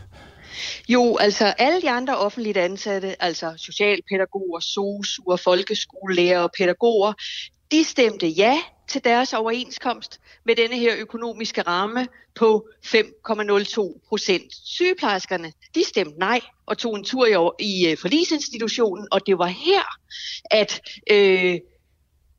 Jo, 0.90 1.18
altså 1.20 1.46
alle 1.46 1.82
de 1.82 1.90
andre 1.90 2.18
offentligt 2.18 2.58
ansatte, 2.58 3.24
altså 3.24 3.54
socialpædagoger, 3.58 4.60
sosuer, 4.60 5.36
folkeskolelærer 5.36 6.40
og 6.40 6.52
pædagoger, 6.58 7.14
de 7.72 7.84
stemte 7.84 8.28
ja 8.28 8.60
til 8.88 9.04
deres 9.04 9.34
overenskomst 9.34 10.20
med 10.46 10.56
denne 10.56 10.78
her 10.78 10.96
økonomiske 10.98 11.62
ramme 11.62 12.08
på 12.36 12.68
5,02 12.86 14.00
procent. 14.10 14.54
Sygeplejerskerne, 14.66 15.54
de 15.76 15.84
stemte 15.84 16.20
nej 16.20 16.42
og 16.66 16.78
tog 16.78 16.96
en 16.96 17.04
tur 17.04 17.26
i, 17.26 17.66
i 17.66 17.92
øh, 17.92 17.98
forlisinstitutionen, 17.98 19.08
og 19.12 19.28
det 19.28 19.38
var 19.38 19.48
her, 19.48 19.82
at 20.52 20.82
øh, 21.12 21.60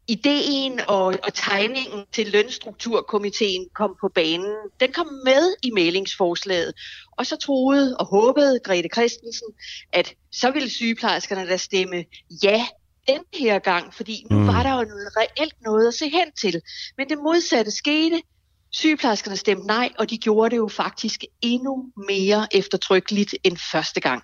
ideen 0.09 0.81
og, 0.89 1.05
og 1.05 1.35
tegningen 1.35 2.05
til 2.13 2.27
lønstrukturkomiteen 2.27 3.69
kom 3.75 3.97
på 4.01 4.09
banen. 4.09 4.57
Den 4.81 4.93
kom 4.93 5.07
med 5.25 5.55
i 5.63 5.71
mailingsforslaget, 5.71 6.73
og 7.13 7.27
så 7.27 7.37
troede 7.37 7.97
og 7.97 8.07
håbede 8.07 8.61
Grete 8.65 8.89
Christensen, 8.95 9.49
at 9.93 10.15
så 10.33 10.51
ville 10.51 10.71
sygeplejerskerne 10.71 11.49
da 11.49 11.57
stemme 11.57 12.05
ja 12.43 12.67
den 13.09 13.21
her 13.35 13.59
gang, 13.59 13.95
fordi 13.95 14.27
nu 14.31 14.39
mm. 14.39 14.47
var 14.47 14.63
der 14.63 14.71
jo 14.71 14.85
noget 14.85 15.09
reelt 15.17 15.55
noget 15.65 15.89
at 15.89 15.95
se 15.95 16.05
hen 16.05 16.33
til. 16.41 16.61
Men 16.99 17.09
det 17.09 17.19
modsatte 17.19 17.71
skete. 17.71 18.23
Sygeplejerskerne 18.71 19.37
stemte 19.37 19.67
nej, 19.67 19.89
og 19.99 20.11
de 20.11 20.19
gjorde 20.19 20.51
det 20.51 20.57
jo 20.57 20.69
faktisk 20.69 21.25
endnu 21.43 21.85
mere 22.09 22.47
eftertrykkeligt 22.51 23.35
end 23.45 23.57
første 23.73 24.01
gang. 24.01 24.23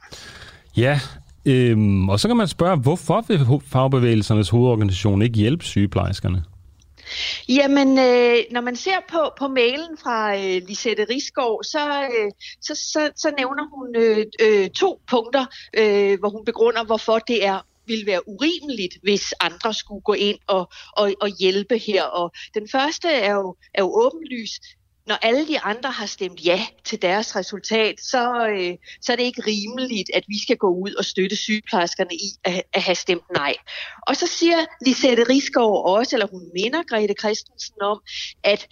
Ja, 0.76 1.00
øhm, 1.46 2.08
og 2.08 2.20
så 2.20 2.28
kan 2.28 2.36
man 2.36 2.48
spørge, 2.48 2.76
hvorfor 2.76 3.24
vil 3.28 3.46
fagbevægelsernes 3.66 4.48
hovedorganisation 4.48 5.22
ikke 5.22 5.36
hjælpe 5.38 5.64
sygeplejerskerne? 5.64 6.44
Jamen, 7.48 7.88
øh, 7.98 8.36
når 8.50 8.60
man 8.60 8.76
ser 8.76 8.98
på, 9.10 9.18
på 9.38 9.48
mailen 9.48 9.98
fra 10.02 10.36
øh, 10.36 10.62
Lisette 10.68 11.06
Risgaard, 11.10 11.64
så, 11.64 12.02
øh, 12.02 12.30
så, 12.60 12.74
så, 12.74 13.10
så 13.16 13.32
nævner 13.38 13.64
hun 13.76 13.96
øh, 13.96 14.24
øh, 14.42 14.70
to 14.70 15.00
punkter, 15.10 15.46
øh, 15.78 16.18
hvor 16.18 16.28
hun 16.28 16.44
begrunder, 16.44 16.84
hvorfor 16.84 17.18
det 17.18 17.46
er 17.46 17.66
ville 17.86 18.06
være 18.06 18.28
urimeligt, 18.28 18.98
hvis 19.02 19.34
andre 19.40 19.74
skulle 19.74 20.02
gå 20.02 20.12
ind 20.12 20.38
og, 20.46 20.72
og, 20.92 21.14
og 21.20 21.28
hjælpe 21.28 21.78
her. 21.78 22.02
Og 22.02 22.32
den 22.54 22.68
første 22.68 23.08
er 23.08 23.32
jo, 23.32 23.56
er 23.74 23.82
jo 23.82 23.90
åbenlys. 23.94 24.50
Når 25.06 25.14
alle 25.14 25.48
de 25.48 25.60
andre 25.60 25.90
har 25.90 26.06
stemt 26.06 26.44
ja 26.44 26.66
til 26.84 27.02
deres 27.02 27.36
resultat, 27.36 28.00
så, 28.00 28.48
øh, 28.48 28.76
så 29.00 29.12
er 29.12 29.16
det 29.16 29.22
ikke 29.22 29.42
rimeligt, 29.46 30.10
at 30.14 30.24
vi 30.28 30.42
skal 30.42 30.56
gå 30.56 30.68
ud 30.68 30.94
og 30.94 31.04
støtte 31.04 31.36
sygeplejerskerne 31.36 32.14
i 32.14 32.28
at, 32.44 32.62
at 32.72 32.82
have 32.82 32.94
stemt 32.94 33.30
nej. 33.34 33.54
Og 34.06 34.16
så 34.16 34.26
siger 34.26 34.64
Lisette 34.86 35.24
Rigsgaard 35.28 35.82
også, 35.86 36.16
eller 36.16 36.26
hun 36.26 36.50
minder 36.54 36.82
Grete 36.82 37.14
Christensen 37.20 37.82
om, 37.82 38.00
at 38.42 38.68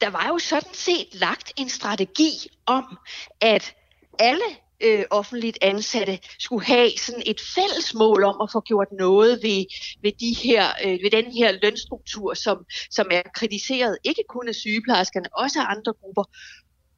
der 0.00 0.10
var 0.10 0.28
jo 0.28 0.38
sådan 0.38 0.74
set 0.74 1.08
lagt 1.12 1.52
en 1.56 1.68
strategi 1.68 2.48
om, 2.66 2.98
at 3.40 3.74
alle 4.18 4.44
øh, 4.82 5.04
offentligt 5.10 5.58
ansatte 5.62 6.18
skulle 6.38 6.66
have 6.66 6.90
sådan 6.98 7.22
et 7.26 7.40
fælles 7.54 7.94
mål 7.94 8.24
om 8.24 8.36
at 8.42 8.48
få 8.52 8.60
gjort 8.60 8.88
noget 8.98 9.42
ved, 9.42 9.64
ved, 10.02 10.12
de 10.20 10.36
her, 10.42 10.66
øh, 10.84 10.98
ved 11.02 11.10
den 11.10 11.32
her 11.32 11.52
lønstruktur, 11.62 12.34
som, 12.34 12.64
som 12.90 13.06
er 13.10 13.22
kritiseret 13.34 13.98
ikke 14.04 14.22
kun 14.28 14.48
af 14.48 14.54
sygeplejerskerne, 14.54 15.26
også 15.36 15.60
af 15.60 15.64
andre 15.76 15.92
grupper, 15.92 16.24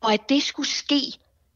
og 0.00 0.12
at 0.12 0.20
det 0.28 0.42
skulle 0.42 0.68
ske 0.68 1.02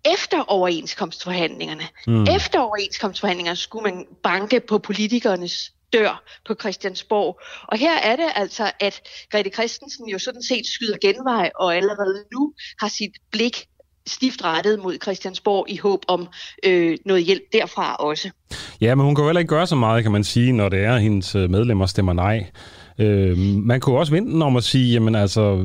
efter 0.04 0.40
overenskomstforhandlingerne. 0.40 1.88
Mm. 2.06 2.22
Efter 2.22 2.60
overenskomstforhandlingerne 2.60 3.56
skulle 3.56 3.94
man 3.94 4.06
banke 4.22 4.60
på 4.60 4.78
politikernes 4.78 5.72
dør 5.92 6.22
på 6.46 6.54
Christiansborg. 6.60 7.40
Og 7.68 7.78
her 7.78 7.98
er 7.98 8.16
det 8.16 8.28
altså, 8.34 8.72
at 8.80 9.00
Grete 9.30 9.50
Christensen 9.50 10.08
jo 10.08 10.18
sådan 10.18 10.42
set 10.42 10.66
skyder 10.66 10.96
genvej 11.00 11.50
og 11.54 11.76
allerede 11.76 12.24
nu 12.32 12.52
har 12.80 12.88
sit 12.88 13.12
blik 13.30 13.66
stift 14.08 14.44
rettet 14.44 14.78
mod 14.82 14.96
Christiansborg 15.02 15.66
i 15.68 15.76
håb 15.76 16.00
om 16.08 16.28
øh, 16.64 16.98
noget 17.04 17.24
hjælp 17.24 17.42
derfra 17.52 17.94
også. 17.94 18.30
Ja, 18.80 18.94
men 18.94 19.04
hun 19.04 19.14
kan 19.14 19.22
jo 19.22 19.28
heller 19.28 19.40
ikke 19.40 19.48
gøre 19.48 19.66
så 19.66 19.76
meget, 19.76 20.02
kan 20.02 20.12
man 20.12 20.24
sige, 20.24 20.52
når 20.52 20.68
det 20.68 20.84
er, 20.84 20.94
at 20.94 21.02
hendes 21.02 21.34
øh, 21.34 21.50
medlemmer 21.50 21.86
stemmer 21.86 22.12
nej. 22.12 22.46
Øh, 22.98 23.38
man 23.38 23.80
kunne 23.80 23.98
også 23.98 24.12
vente 24.12 24.42
om 24.42 24.56
at 24.56 24.64
sige, 24.64 24.92
jamen 24.92 25.14
altså, 25.14 25.64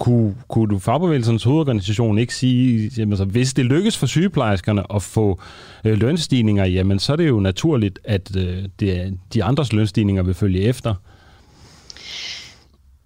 kunne, 0.00 0.36
kunne 0.48 0.68
du 0.68 0.78
fagbevægelsens 0.78 1.44
hovedorganisation 1.44 2.18
ikke 2.18 2.34
sige, 2.34 2.90
jamen, 2.98 3.12
altså, 3.12 3.24
hvis 3.24 3.54
det 3.54 3.64
lykkes 3.64 3.98
for 3.98 4.06
sygeplejerskerne 4.06 4.94
at 4.94 5.02
få 5.02 5.40
øh, 5.84 5.98
lønstigninger, 5.98 6.64
jamen 6.64 6.98
så 6.98 7.12
er 7.12 7.16
det 7.16 7.28
jo 7.28 7.40
naturligt, 7.40 7.98
at 8.04 8.36
øh, 8.36 8.64
det, 8.80 9.18
de 9.34 9.44
andres 9.44 9.72
lønstigninger 9.72 10.22
vil 10.22 10.34
følge 10.34 10.60
efter 10.60 10.94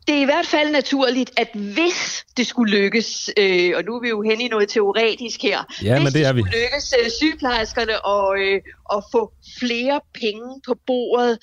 det 0.07 0.15
er 0.17 0.21
i 0.21 0.25
hvert 0.25 0.47
fald 0.47 0.71
naturligt, 0.71 1.31
at 1.37 1.49
hvis 1.55 2.25
det 2.37 2.47
skulle 2.47 2.79
lykkes, 2.79 3.31
øh, 3.37 3.73
og 3.77 3.85
nu 3.85 3.97
er 3.97 4.01
vi 4.01 4.09
jo 4.09 4.23
hen 4.23 4.41
i 4.41 4.49
noget 4.49 4.69
teoretisk 4.69 5.43
her, 5.43 5.65
ja, 5.83 5.93
hvis 5.93 6.05
men 6.05 6.07
det, 6.07 6.15
det 6.15 6.27
skulle 6.27 6.45
vi. 6.45 6.57
lykkes 6.57 6.95
øh, 7.05 7.11
sygeplejerskerne 7.11 8.05
og, 8.05 8.39
øh, 8.39 8.61
at 8.93 9.05
få 9.13 9.33
flere 9.59 10.01
penge 10.15 10.61
på 10.67 10.75
bordet, 10.87 11.39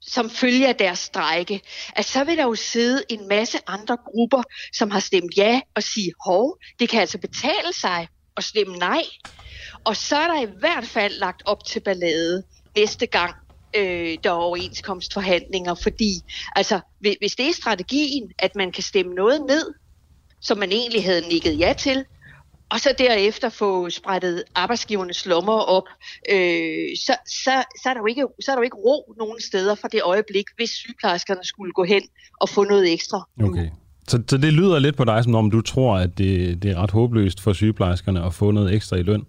som 0.00 0.30
følge 0.30 0.68
af 0.68 0.76
deres 0.76 0.98
strejke, 0.98 1.60
at 1.96 2.04
så 2.04 2.24
vil 2.24 2.36
der 2.36 2.42
jo 2.42 2.54
sidde 2.54 3.02
en 3.08 3.28
masse 3.28 3.58
andre 3.66 3.96
grupper, 3.96 4.42
som 4.72 4.90
har 4.90 5.00
stemt 5.00 5.36
ja 5.36 5.60
og 5.76 5.82
sige, 5.82 6.12
hov, 6.26 6.58
det 6.80 6.88
kan 6.88 7.00
altså 7.00 7.18
betale 7.18 7.72
sig 7.72 8.08
at 8.36 8.44
stemme 8.44 8.76
nej. 8.76 9.02
Og 9.84 9.96
så 9.96 10.16
er 10.16 10.26
der 10.26 10.42
i 10.42 10.50
hvert 10.58 10.84
fald 10.84 11.18
lagt 11.18 11.42
op 11.44 11.64
til 11.64 11.80
ballade 11.80 12.42
næste 12.76 13.06
gang, 13.06 13.34
øh, 13.76 14.18
der 14.24 14.30
er 14.30 14.34
overenskomstforhandlinger, 14.34 15.74
fordi 15.74 16.20
altså, 16.56 16.80
hvis 16.98 17.36
det 17.36 17.48
er 17.48 17.52
strategien, 17.52 18.30
at 18.38 18.56
man 18.56 18.72
kan 18.72 18.82
stemme 18.82 19.14
noget 19.14 19.40
ned, 19.48 19.74
som 20.40 20.58
man 20.58 20.72
egentlig 20.72 21.04
havde 21.04 21.28
nikket 21.28 21.58
ja 21.58 21.72
til, 21.72 22.04
og 22.72 22.80
så 22.80 22.94
derefter 22.98 23.48
få 23.48 23.90
sprættet 23.90 24.44
arbejdsgivernes 24.54 25.26
lommer 25.26 25.52
op, 25.52 25.88
øh, 26.32 26.96
så, 27.06 27.14
så, 27.26 27.64
så, 27.82 27.88
er 27.88 27.94
der 27.94 28.00
jo 28.00 28.06
ikke, 28.06 28.26
så 28.40 28.50
er 28.50 28.54
der 28.54 28.60
jo 28.60 28.64
ikke 28.64 28.76
ro 28.76 29.14
nogen 29.18 29.40
steder 29.40 29.74
fra 29.74 29.88
det 29.88 30.02
øjeblik, 30.02 30.44
hvis 30.56 30.70
sygeplejerskerne 30.70 31.44
skulle 31.44 31.72
gå 31.72 31.84
hen 31.84 32.02
og 32.40 32.48
få 32.48 32.64
noget 32.64 32.92
ekstra. 32.92 33.28
Okay. 33.42 33.68
Så, 34.08 34.22
så 34.28 34.36
det 34.36 34.52
lyder 34.52 34.78
lidt 34.78 34.96
på 34.96 35.04
dig, 35.04 35.24
som 35.24 35.34
om 35.34 35.50
du 35.50 35.60
tror, 35.60 35.96
at 35.96 36.18
det, 36.18 36.62
det 36.62 36.70
er 36.70 36.82
ret 36.82 36.90
håbløst 36.90 37.40
for 37.40 37.52
sygeplejerskerne 37.52 38.24
at 38.24 38.34
få 38.34 38.50
noget 38.50 38.74
ekstra 38.74 38.96
i 38.96 39.02
løn? 39.02 39.24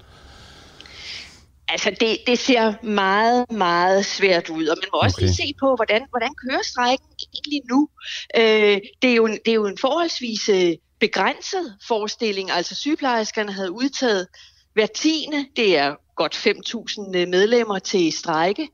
Altså, 1.68 1.90
det, 2.00 2.18
det 2.28 2.40
ser 2.40 2.86
meget, 2.86 3.52
meget 3.52 4.06
svært 4.06 4.50
ud, 4.50 4.68
og 4.68 4.78
man 4.82 4.90
må 4.94 5.00
også 5.00 5.18
okay. 5.18 5.26
lige 5.26 5.36
se 5.36 5.54
på, 5.60 5.76
hvordan, 5.76 6.02
hvordan 6.10 6.34
kører 6.36 6.64
strækken 6.64 7.08
egentlig 7.34 7.62
nu. 7.70 7.90
Øh, 8.38 8.82
det, 9.02 9.12
er 9.12 9.16
jo 9.16 9.26
en, 9.26 9.40
det 9.46 9.52
er 9.52 9.56
jo 9.56 9.66
en 9.66 9.78
forholdsvis 9.78 10.50
øh, 10.50 10.74
begrænset 11.00 11.78
forestilling. 11.88 12.52
Altså, 12.52 12.76
sygeplejerskerne 12.76 13.52
havde 13.52 13.72
udtaget 13.72 14.28
hver 14.74 14.86
tiende, 14.86 15.46
det 15.56 15.78
er 15.78 15.96
godt 16.16 16.36
5.000 16.36 17.18
øh, 17.18 17.28
medlemmer 17.28 17.80
til 17.80 18.14
strejke 18.14 18.68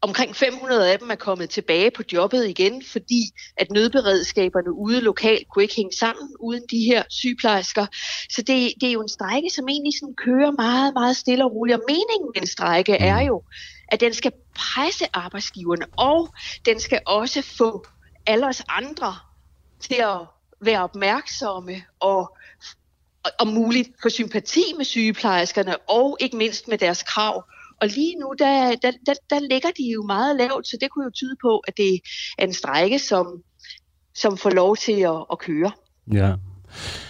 omkring 0.00 0.36
500 0.36 0.92
af 0.92 0.98
dem 0.98 1.10
er 1.10 1.14
kommet 1.14 1.50
tilbage 1.50 1.90
på 1.90 2.02
jobbet 2.12 2.48
igen, 2.48 2.82
fordi 2.84 3.22
at 3.56 3.70
nødberedskaberne 3.70 4.72
ude 4.72 5.00
lokalt 5.00 5.48
kunne 5.48 5.62
ikke 5.62 5.74
hænge 5.76 5.96
sammen 5.98 6.28
uden 6.40 6.62
de 6.70 6.78
her 6.78 7.02
sygeplejersker. 7.10 7.86
Så 8.30 8.42
det, 8.42 8.72
det 8.80 8.88
er 8.88 8.92
jo 8.92 9.02
en 9.02 9.08
strække, 9.08 9.50
som 9.50 9.68
egentlig 9.68 9.92
sådan 10.00 10.14
kører 10.14 10.50
meget, 10.50 10.94
meget 10.94 11.16
stille 11.16 11.44
og 11.44 11.52
roligt. 11.52 11.78
Og 11.78 11.84
meningen 11.88 12.30
med 12.34 12.42
en 12.42 12.46
strække 12.46 12.92
er 12.92 13.20
jo, 13.20 13.42
at 13.88 14.00
den 14.00 14.14
skal 14.14 14.32
presse 14.54 15.04
arbejdsgiverne, 15.12 15.86
og 15.96 16.34
den 16.66 16.80
skal 16.80 17.00
også 17.06 17.42
få 17.42 17.86
alle 18.26 18.46
os 18.46 18.62
andre 18.68 19.14
til 19.80 19.94
at 19.94 20.20
være 20.60 20.82
opmærksomme 20.82 21.82
og 22.00 22.36
om 23.38 23.48
muligt 23.48 23.88
få 24.02 24.08
sympati 24.08 24.64
med 24.76 24.84
sygeplejerskerne, 24.84 25.76
og 25.76 26.16
ikke 26.20 26.36
mindst 26.36 26.68
med 26.68 26.78
deres 26.78 27.02
krav 27.02 27.44
og 27.80 27.88
lige 27.88 28.14
nu, 28.20 28.34
der, 28.38 28.74
der, 28.82 28.90
der, 29.06 29.14
der 29.30 29.40
ligger 29.40 29.68
de 29.78 29.92
jo 29.94 30.02
meget 30.02 30.36
lavt, 30.36 30.66
så 30.66 30.76
det 30.80 30.90
kunne 30.90 31.04
jo 31.04 31.10
tyde 31.10 31.36
på, 31.42 31.58
at 31.58 31.76
det 31.76 32.00
er 32.38 32.46
en 32.46 32.52
strække, 32.52 32.98
som, 32.98 33.26
som 34.14 34.36
får 34.36 34.50
lov 34.50 34.76
til 34.76 34.92
at, 34.92 35.24
at 35.32 35.38
køre. 35.38 35.70
Ja. 36.12 36.34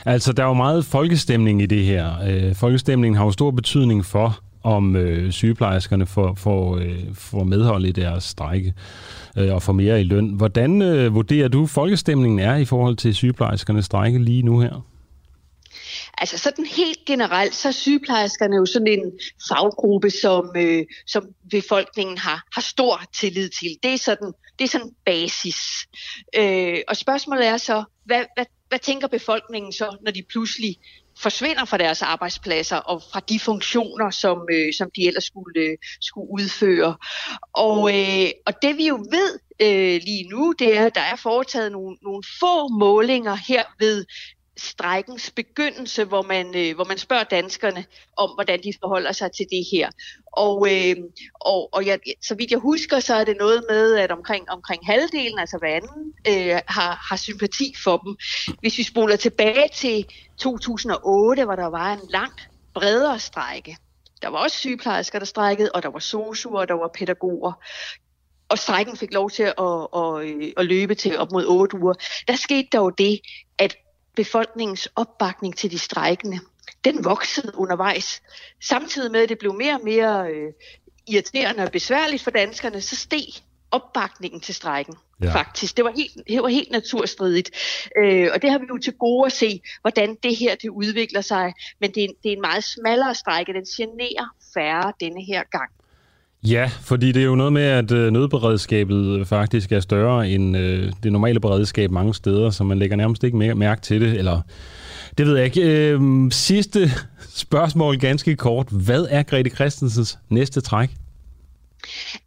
Altså, 0.04 0.32
der 0.32 0.42
er 0.42 0.46
jo 0.46 0.54
meget 0.54 0.84
folkestemning 0.84 1.62
i 1.62 1.66
det 1.66 1.84
her. 1.84 2.14
Øh, 2.28 2.54
folkestemningen 2.54 3.16
har 3.16 3.24
jo 3.24 3.30
stor 3.30 3.50
betydning 3.50 4.04
for, 4.04 4.40
om 4.62 4.96
øh, 4.96 5.32
sygeplejerskerne 5.32 6.06
får, 6.06 6.34
får, 6.34 6.76
øh, 6.76 7.14
får 7.14 7.44
medhold 7.44 7.84
i 7.86 7.92
deres 7.92 8.24
strække 8.24 8.74
øh, 9.36 9.54
og 9.54 9.62
får 9.62 9.72
mere 9.72 10.00
i 10.00 10.04
løn. 10.04 10.28
Hvordan 10.28 10.82
øh, 10.82 11.14
vurderer 11.14 11.48
du, 11.48 11.66
folkestemningen 11.66 12.38
er 12.38 12.56
i 12.56 12.64
forhold 12.64 12.96
til 12.96 13.14
sygeplejerskernes 13.14 13.84
strække 13.84 14.18
lige 14.18 14.42
nu 14.42 14.60
her? 14.60 14.86
Altså 16.18 16.38
sådan 16.38 16.66
helt 16.66 16.98
generelt, 17.06 17.54
så 17.54 17.68
er 17.68 17.72
sygeplejerskerne 17.72 18.56
jo 18.56 18.66
sådan 18.66 18.88
en 18.88 19.12
faggruppe, 19.48 20.10
som, 20.10 20.52
øh, 20.56 20.84
som 21.06 21.24
befolkningen 21.50 22.18
har, 22.18 22.46
har 22.54 22.60
stor 22.62 23.02
tillid 23.20 23.48
til. 23.48 23.68
Det 23.82 23.94
er 23.94 23.98
sådan, 23.98 24.32
det 24.58 24.64
er 24.64 24.68
sådan 24.68 24.94
basis. 25.04 25.56
Øh, 26.36 26.78
og 26.88 26.96
spørgsmålet 26.96 27.46
er 27.46 27.56
så, 27.56 27.84
hvad, 28.04 28.24
hvad, 28.36 28.46
hvad 28.68 28.78
tænker 28.78 29.08
befolkningen 29.08 29.72
så, 29.72 29.96
når 30.04 30.12
de 30.12 30.22
pludselig 30.30 30.76
forsvinder 31.18 31.64
fra 31.64 31.78
deres 31.78 32.02
arbejdspladser 32.02 32.76
og 32.76 33.02
fra 33.12 33.20
de 33.20 33.40
funktioner, 33.40 34.10
som, 34.10 34.38
øh, 34.52 34.72
som 34.78 34.90
de 34.96 35.06
ellers 35.06 35.24
skulle, 35.24 35.60
øh, 35.60 35.76
skulle 36.00 36.28
udføre. 36.30 36.96
Og, 37.52 37.78
øh, 37.94 38.30
og 38.46 38.62
det 38.62 38.76
vi 38.76 38.88
jo 38.88 38.94
ved 38.94 39.38
øh, 39.60 40.00
lige 40.02 40.28
nu, 40.28 40.54
det 40.58 40.76
er, 40.76 40.86
at 40.86 40.94
der 40.94 41.00
er 41.00 41.16
foretaget 41.16 41.72
nogle, 41.72 41.96
nogle 42.02 42.22
få 42.40 42.68
målinger 42.68 43.34
her 43.34 43.64
ved 43.78 44.04
strækkens 44.56 45.30
begyndelse, 45.30 46.04
hvor 46.04 46.22
man, 46.22 46.46
øh, 46.56 46.74
hvor 46.74 46.84
man 46.84 46.98
spørger 46.98 47.24
danskerne 47.24 47.84
om, 48.16 48.30
hvordan 48.34 48.62
de 48.62 48.72
forholder 48.80 49.12
sig 49.12 49.32
til 49.32 49.46
det 49.50 49.64
her. 49.72 49.90
Og, 50.32 50.66
øh, 50.70 50.96
og, 51.34 51.74
og 51.74 51.86
jeg, 51.86 51.98
så 52.22 52.34
vidt 52.34 52.50
jeg 52.50 52.58
husker, 52.58 53.00
så 53.00 53.14
er 53.14 53.24
det 53.24 53.36
noget 53.38 53.64
med, 53.68 53.96
at 53.96 54.12
omkring, 54.12 54.50
omkring 54.50 54.86
halvdelen, 54.86 55.38
altså 55.38 55.58
hver 55.58 55.74
anden, 55.74 56.12
øh, 56.28 56.60
har, 56.66 57.06
har 57.08 57.16
sympati 57.16 57.74
for 57.84 57.96
dem. 57.96 58.16
Hvis 58.60 58.78
vi 58.78 58.82
spoler 58.82 59.16
tilbage 59.16 59.68
til 59.74 60.06
2008, 60.38 61.44
hvor 61.44 61.56
der 61.56 61.66
var 61.66 61.92
en 61.92 62.08
langt 62.10 62.48
bredere 62.74 63.18
strække, 63.18 63.76
der 64.22 64.28
var 64.28 64.38
også 64.38 64.56
sygeplejersker, 64.56 65.18
der 65.18 65.26
strækkede, 65.26 65.70
og 65.74 65.82
der 65.82 65.88
var 65.88 65.98
sosuer, 65.98 66.60
og 66.60 66.68
der 66.68 66.74
var 66.74 66.90
pædagoger. 66.94 67.52
Og 68.48 68.58
strækken 68.58 68.96
fik 68.96 69.12
lov 69.12 69.30
til 69.30 69.42
at, 69.42 69.54
at, 69.58 69.96
at, 69.96 70.52
at 70.56 70.66
løbe 70.66 70.94
til 70.94 71.18
op 71.18 71.32
mod 71.32 71.44
8 71.46 71.76
uger. 71.82 71.94
Der 72.28 72.36
skete 72.36 72.68
der 72.72 72.78
jo 72.78 72.90
det, 72.90 73.20
befolkningens 74.16 74.88
opbakning 74.96 75.56
til 75.56 75.70
de 75.70 75.78
strækkende, 75.78 76.40
den 76.84 77.04
voksede 77.04 77.52
undervejs. 77.54 78.22
Samtidig 78.62 79.12
med, 79.12 79.22
at 79.22 79.28
det 79.28 79.38
blev 79.38 79.54
mere 79.54 79.74
og 79.74 79.80
mere 79.84 80.30
øh, 80.30 80.52
irriterende 81.08 81.62
og 81.62 81.72
besværligt 81.72 82.22
for 82.22 82.30
danskerne, 82.30 82.80
så 82.80 82.96
steg 82.96 83.26
opbakningen 83.70 84.40
til 84.40 84.54
strækken. 84.54 84.94
Ja. 85.22 85.34
Faktisk. 85.34 85.76
Det 85.76 85.84
var 85.84 85.92
helt, 85.96 86.12
det 86.28 86.42
var 86.42 86.48
helt 86.48 86.70
naturstridigt. 86.70 87.50
Øh, 87.98 88.28
og 88.34 88.42
det 88.42 88.50
har 88.50 88.58
vi 88.58 88.64
jo 88.68 88.78
til 88.78 88.92
gode 88.92 89.26
at 89.26 89.32
se, 89.32 89.60
hvordan 89.80 90.16
det 90.22 90.36
her 90.36 90.54
det 90.54 90.68
udvikler 90.68 91.20
sig. 91.20 91.54
Men 91.80 91.90
det 91.94 92.04
er, 92.04 92.08
det 92.22 92.28
er 92.28 92.36
en 92.36 92.40
meget 92.40 92.64
smallere 92.64 93.14
strække. 93.14 93.52
Den 93.52 93.64
generer 93.76 94.28
færre 94.54 94.92
denne 95.00 95.24
her 95.24 95.42
gang. 95.50 95.70
Ja, 96.50 96.70
fordi 96.80 97.12
det 97.12 97.20
er 97.20 97.26
jo 97.26 97.34
noget 97.34 97.52
med, 97.52 97.62
at 97.62 97.92
øh, 97.92 98.12
nødberedskabet 98.12 99.18
øh, 99.18 99.26
faktisk 99.26 99.72
er 99.72 99.80
større 99.80 100.30
end 100.30 100.56
øh, 100.56 100.92
det 101.02 101.12
normale 101.12 101.40
beredskab 101.40 101.90
mange 101.90 102.14
steder, 102.14 102.50
så 102.50 102.64
man 102.64 102.78
lægger 102.78 102.96
nærmest 102.96 103.24
ikke 103.24 103.36
mere 103.36 103.54
mærke 103.54 103.82
til 103.82 104.00
det, 104.00 104.18
eller 104.18 104.40
det 105.18 105.26
ved 105.26 105.36
jeg 105.36 105.44
ikke. 105.44 105.62
Øh, 105.62 106.00
sidste 106.30 106.90
spørgsmål, 107.34 107.98
ganske 107.98 108.36
kort. 108.36 108.68
Hvad 108.70 109.06
er 109.10 109.22
Grete 109.22 109.50
Christensens 109.50 110.18
næste 110.28 110.60
træk? 110.60 110.90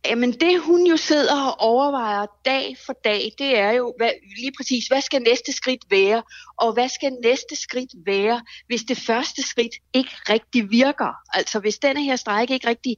Jamen 0.05 0.32
det 0.32 0.61
hun 0.61 0.86
jo 0.86 0.97
sidder 0.97 1.45
og 1.45 1.59
overvejer 1.59 2.26
dag 2.45 2.76
for 2.86 2.93
dag, 3.03 3.32
det 3.38 3.59
er 3.59 3.72
jo 3.72 3.93
hvad, 3.97 4.09
lige 4.38 4.51
præcis, 4.57 4.88
hvad 4.88 5.01
skal 5.01 5.22
næste 5.22 5.51
skridt 5.51 5.82
være? 5.89 6.24
Og 6.57 6.74
hvad 6.74 6.89
skal 6.89 7.11
næste 7.24 7.55
skridt 7.55 7.89
være, 8.05 8.41
hvis 8.67 8.82
det 8.82 8.97
første 8.97 9.41
skridt 9.41 9.76
ikke 9.93 10.15
rigtig 10.30 10.72
virker? 10.72 11.13
Altså 11.34 11.59
hvis 11.59 11.78
denne 11.78 12.03
her 12.03 12.15
strejke 12.15 12.53
ikke 12.53 12.67
rigtig 12.67 12.97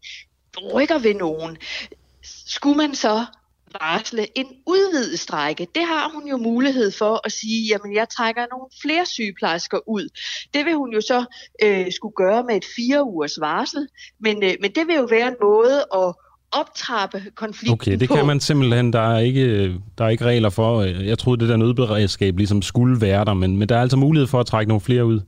rykker 0.74 1.00
ved 1.00 1.14
nogen, 1.14 1.58
skulle 2.46 2.78
man 2.78 2.96
så 2.96 3.26
varsle 3.82 4.38
en 4.38 4.46
udvidet 4.66 5.20
strække. 5.20 5.68
Det 5.76 5.84
har 5.84 6.12
hun 6.14 6.28
jo 6.28 6.38
mulighed 6.38 6.92
for 6.92 7.22
at 7.26 7.32
sige, 7.32 7.68
jamen 7.72 7.96
jeg 7.96 8.08
trækker 8.18 8.42
nogle 8.52 8.66
flere 8.82 9.06
sygeplejersker 9.06 9.90
ud. 9.90 10.10
Det 10.54 10.66
vil 10.66 10.76
hun 10.76 10.94
jo 10.94 11.02
så 11.02 11.26
øh, 11.64 11.86
skulle 11.92 12.14
gøre 12.16 12.44
med 12.44 12.56
et 12.56 12.66
fire 12.76 13.04
ugers 13.04 13.40
varsel, 13.40 13.88
men, 14.20 14.44
øh, 14.44 14.54
men 14.62 14.72
det 14.72 14.88
vil 14.88 14.96
jo 14.96 15.08
være 15.12 15.28
en 15.28 15.36
måde 15.42 15.86
at 15.96 16.14
optrappe 16.52 17.24
konflikten 17.36 17.74
Okay, 17.74 17.98
det 18.00 18.10
på. 18.10 18.16
kan 18.16 18.26
man 18.26 18.40
simpelthen, 18.40 18.94
der 18.94 19.16
er 19.16 19.20
ikke, 19.20 19.74
der 19.98 20.06
er 20.06 20.10
ikke 20.10 20.26
regler 20.26 20.50
for. 20.50 20.82
Jeg 20.82 21.20
troede, 21.20 21.40
det 21.40 21.50
der 21.50 21.58
nødberedskab 21.58 22.38
ligesom 22.38 22.62
skulle 22.62 23.02
være 23.02 23.26
der, 23.26 23.34
men, 23.34 23.58
men 23.58 23.70
der 23.70 23.76
er 23.78 23.82
altså 23.82 23.98
mulighed 23.98 24.28
for 24.28 24.40
at 24.40 24.46
trække 24.46 24.68
nogle 24.68 24.82
flere 24.82 25.06
ud 25.06 25.20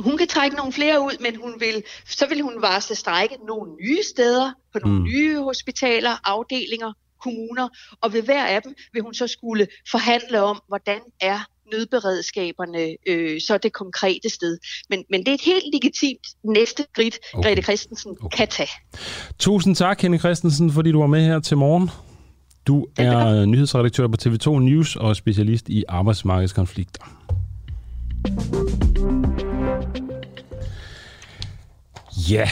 hun 0.00 0.18
kan 0.18 0.28
trække 0.28 0.56
nogle 0.56 0.72
flere 0.72 1.00
ud, 1.00 1.16
men 1.20 1.36
hun 1.36 1.54
vil, 1.60 1.82
så 2.06 2.26
vil 2.28 2.40
hun 2.40 2.54
varsle 2.60 2.96
strække 2.96 3.36
nogle 3.46 3.72
nye 3.82 4.02
steder, 4.02 4.52
på 4.72 4.78
nogle 4.78 4.98
mm. 4.98 5.04
nye 5.04 5.38
hospitaler, 5.38 6.10
afdelinger, 6.24 6.92
kommuner, 7.22 7.68
og 8.02 8.12
ved 8.12 8.22
hver 8.22 8.46
af 8.46 8.62
dem 8.62 8.74
vil 8.92 9.02
hun 9.02 9.14
så 9.14 9.26
skulle 9.26 9.66
forhandle 9.90 10.42
om, 10.42 10.60
hvordan 10.68 11.00
er 11.20 11.38
nødberedskaberne 11.72 12.96
øh, 13.06 13.40
så 13.40 13.58
det 13.58 13.72
konkrete 13.72 14.28
sted. 14.28 14.58
Men, 14.90 15.04
men 15.10 15.20
det 15.20 15.28
er 15.28 15.34
et 15.34 15.44
helt 15.44 15.64
legitimt 15.72 16.26
næste 16.44 16.84
skridt, 16.92 17.18
okay. 17.34 17.48
Grete 17.48 17.62
Christensen 17.62 18.16
okay. 18.20 18.36
kan 18.36 18.48
tage. 18.48 18.68
Tusind 19.38 19.76
tak, 19.76 20.00
Henning 20.00 20.20
Christensen, 20.20 20.72
fordi 20.72 20.92
du 20.92 21.00
var 21.00 21.06
med 21.06 21.24
her 21.24 21.40
til 21.40 21.56
morgen. 21.56 21.90
Du 22.66 22.86
er 22.98 23.44
nyhedsredaktør 23.44 24.06
på 24.08 24.16
TV2 24.22 24.58
News 24.58 24.96
og 24.96 25.16
specialist 25.16 25.68
i 25.68 25.84
arbejdsmarkedskonflikter. 25.88 27.04
Ja, 32.30 32.48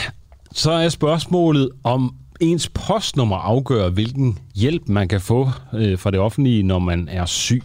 så 0.51 0.71
er 0.71 0.89
spørgsmålet, 0.89 1.69
om 1.83 2.15
ens 2.39 2.69
postnummer 2.69 3.35
afgør, 3.35 3.89
hvilken 3.89 4.39
hjælp 4.55 4.89
man 4.89 5.07
kan 5.07 5.21
få 5.21 5.49
øh, 5.73 5.99
fra 5.99 6.11
det 6.11 6.19
offentlige, 6.19 6.63
når 6.63 6.79
man 6.79 7.09
er 7.11 7.25
syg. 7.25 7.63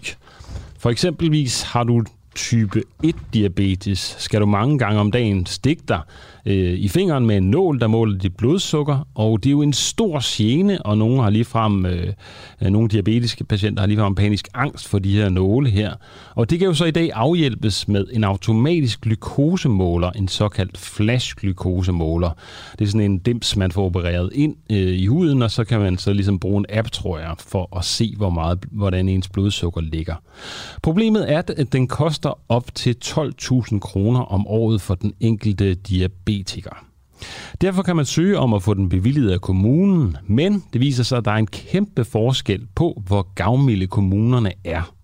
For 0.79 0.91
eksempelvis 0.91 1.63
har 1.63 1.85
du 1.85 2.05
type 2.35 2.83
1-diabetes, 3.07 4.17
skal 4.19 4.41
du 4.41 4.47
mange 4.47 4.79
gange 4.79 5.01
om 5.01 5.13
dagen 5.13 5.47
stikke 5.47 5.83
dig 5.89 6.01
øh, 6.47 6.79
i 6.79 6.89
fingeren 6.89 7.27
med 7.27 7.37
en 7.37 7.51
nål, 7.51 7.81
der 7.81 7.87
måler 7.87 8.19
dit 8.19 8.37
blodsukker, 8.37 9.09
og 9.15 9.43
det 9.43 9.49
er 9.49 9.51
jo 9.51 9.63
en 9.63 9.73
stor 9.73 10.21
gene, 10.25 10.87
og 10.87 10.99
nogle 10.99 11.23
har 11.23 11.31
ligefrem, 11.31 11.87
øh, 11.87 12.13
nogle 12.61 12.89
diabetiske 12.89 13.45
patienter 13.45 13.83
har 13.83 13.87
ligefrem 13.87 14.15
panisk 14.15 14.49
angst 14.55 14.89
for 14.89 14.99
de 14.99 15.17
her 15.17 15.29
nåle 15.29 15.71
her. 15.71 15.93
Og 16.35 16.51
det 16.51 16.59
kan 16.59 16.69
jo 16.69 16.75
så 16.75 16.85
i 16.85 16.91
dag 16.91 17.11
afhjælpes 17.15 17.89
med 17.89 18.07
en 18.13 18.25
automatisk 18.25 19.01
glukosemåler, 19.01 20.11
en 20.11 20.29
såkaldt 20.29 20.79
flash-glukosemåler. 20.79 22.31
Det 22.79 22.85
er 22.85 22.89
sådan 22.89 23.11
en 23.11 23.19
dims, 23.19 23.57
man 23.57 23.73
får 23.73 23.85
opereret 23.85 24.31
ind 24.35 24.57
øh, 24.71 24.79
i 24.79 25.07
huden, 25.07 25.43
og 25.43 25.51
så 25.51 25.65
kan 25.65 25.81
man 25.81 25.99
så 25.99 26.13
ligesom 26.13 26.39
bruge 26.39 26.59
en 26.59 26.67
app, 26.69 26.91
tror 26.91 27.19
jeg, 27.19 27.35
for 27.39 27.77
at 27.77 27.85
se, 27.85 28.15
hvor 28.17 28.31
meget, 28.31 28.59
hvordan 28.71 29.09
ens 29.09 29.29
blodsukker 29.29 29.81
ligger. 29.81 30.15
Problemet 30.83 31.33
er, 31.33 31.43
at 31.57 31.73
den 31.73 31.89
koster 31.89 32.39
op 32.49 32.75
til 32.75 32.97
12.000 33.05 33.79
kroner 33.79 34.21
om 34.21 34.47
året 34.47 34.81
for 34.81 34.95
den 34.95 35.13
enkelte 35.21 35.75
diabetes 35.75 36.32
diabetiker. 36.33 36.87
Derfor 37.61 37.83
kan 37.83 37.97
man 37.97 38.05
søge 38.05 38.39
om 38.39 38.55
at 38.55 38.63
få 38.63 38.75
den 38.75 38.89
bevilget 38.89 39.31
af 39.31 39.41
kommunen, 39.41 40.17
men 40.27 40.65
det 40.73 40.81
viser 40.81 41.05
sig, 41.05 41.19
at 41.19 41.25
der 41.25 41.31
er 41.31 41.37
en 41.37 41.47
kæmpe 41.47 42.05
forskel 42.05 42.67
på, 42.75 43.03
hvor 43.07 43.23
gavmilde 43.35 43.87
kommunerne 43.87 44.53
er. 44.65 44.95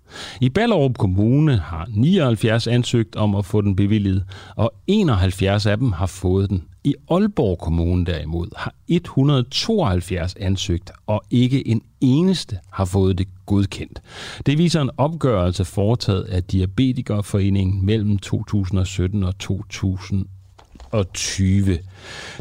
I 0.40 0.48
Ballerup 0.48 0.98
Kommune 0.98 1.58
har 1.58 1.88
79 1.94 2.66
ansøgt 2.66 3.16
om 3.16 3.34
at 3.34 3.44
få 3.44 3.60
den 3.60 3.76
bevilget, 3.76 4.24
og 4.56 4.72
71 4.86 5.66
af 5.66 5.78
dem 5.78 5.92
har 5.92 6.06
fået 6.06 6.50
den. 6.50 6.64
I 6.84 6.94
Aalborg 7.10 7.58
Kommune 7.58 8.04
derimod 8.04 8.48
har 8.56 8.74
172 8.88 10.34
ansøgt, 10.34 10.90
og 11.06 11.22
ikke 11.30 11.68
en 11.68 11.82
eneste 12.00 12.58
har 12.72 12.84
fået 12.84 13.18
det 13.18 13.28
godkendt. 13.46 14.02
Det 14.46 14.58
viser 14.58 14.80
en 14.80 14.90
opgørelse 14.96 15.64
foretaget 15.64 16.22
af 16.22 16.44
Diabetikerforeningen 16.44 17.86
mellem 17.86 18.18
2017 18.18 19.22
og 19.22 19.38
2000 19.38 20.26
2020. 20.92 21.78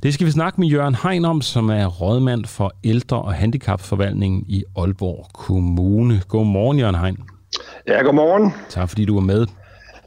Det 0.04 0.14
skal 0.14 0.26
vi 0.26 0.32
snakke 0.32 0.62
med 0.62 0.68
Jørgen 0.68 0.96
Hein 0.96 1.26
om, 1.26 1.42
som 1.42 1.70
er 1.70 1.86
rådmand 1.86 2.46
for 2.46 2.74
ældre- 2.84 3.22
og 3.22 3.34
handicapforvaltningen 3.34 4.44
i 4.48 4.64
Aalborg 4.78 5.28
Kommune. 5.34 6.22
Godmorgen, 6.28 6.80
Jørgen 6.80 6.96
Hein. 6.96 7.18
Ja, 7.88 8.02
godmorgen. 8.02 8.54
Tak 8.70 8.90
fordi 8.90 9.06
du 9.06 9.18
er 9.18 9.22
med. 9.22 9.46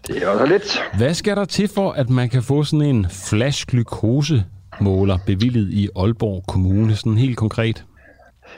Det 0.07 0.23
er 0.23 0.29
også 0.29 0.47
lidt. 0.47 0.83
Hvad 0.97 1.15
skal 1.15 1.37
der 1.37 1.45
til 1.45 1.69
for, 1.69 1.93
at 1.93 2.11
man 2.11 2.29
kan 2.29 2.43
få 2.43 2.65
sådan 2.65 2.87
en 2.87 3.07
flash 3.11 3.67
måler 4.81 5.19
bevillet 5.27 5.73
i 5.73 5.89
Aalborg 5.97 6.45
Kommune, 6.49 6.97
sådan 6.97 7.19
helt 7.19 7.37
konkret? 7.37 7.85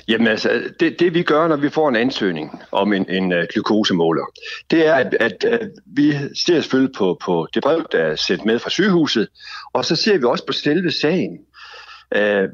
Jamen 0.08 0.26
altså, 0.26 0.62
det, 0.80 1.00
det 1.00 1.14
vi 1.14 1.22
gør, 1.22 1.48
når 1.48 1.56
vi 1.56 1.68
får 1.68 1.88
en 1.88 1.96
ansøgning 1.96 2.62
om 2.72 2.92
en, 2.92 3.10
en 3.10 3.32
uh, 3.32 3.38
glukosemåler, 3.52 4.24
det 4.70 4.86
er, 4.86 4.94
at, 4.94 5.14
at, 5.20 5.44
at 5.44 5.70
vi 5.86 6.12
ser 6.46 6.60
selvfølgelig 6.60 6.94
på, 6.94 7.18
på 7.24 7.48
det 7.54 7.62
brev, 7.62 7.86
der 7.92 7.98
er 7.98 8.16
sendt 8.16 8.44
med 8.44 8.58
fra 8.58 8.70
sygehuset, 8.70 9.28
og 9.72 9.84
så 9.84 9.96
ser 9.96 10.18
vi 10.18 10.24
også 10.24 10.46
på 10.46 10.52
selve 10.52 10.90
sagen, 10.90 11.38
uh, 12.16 12.44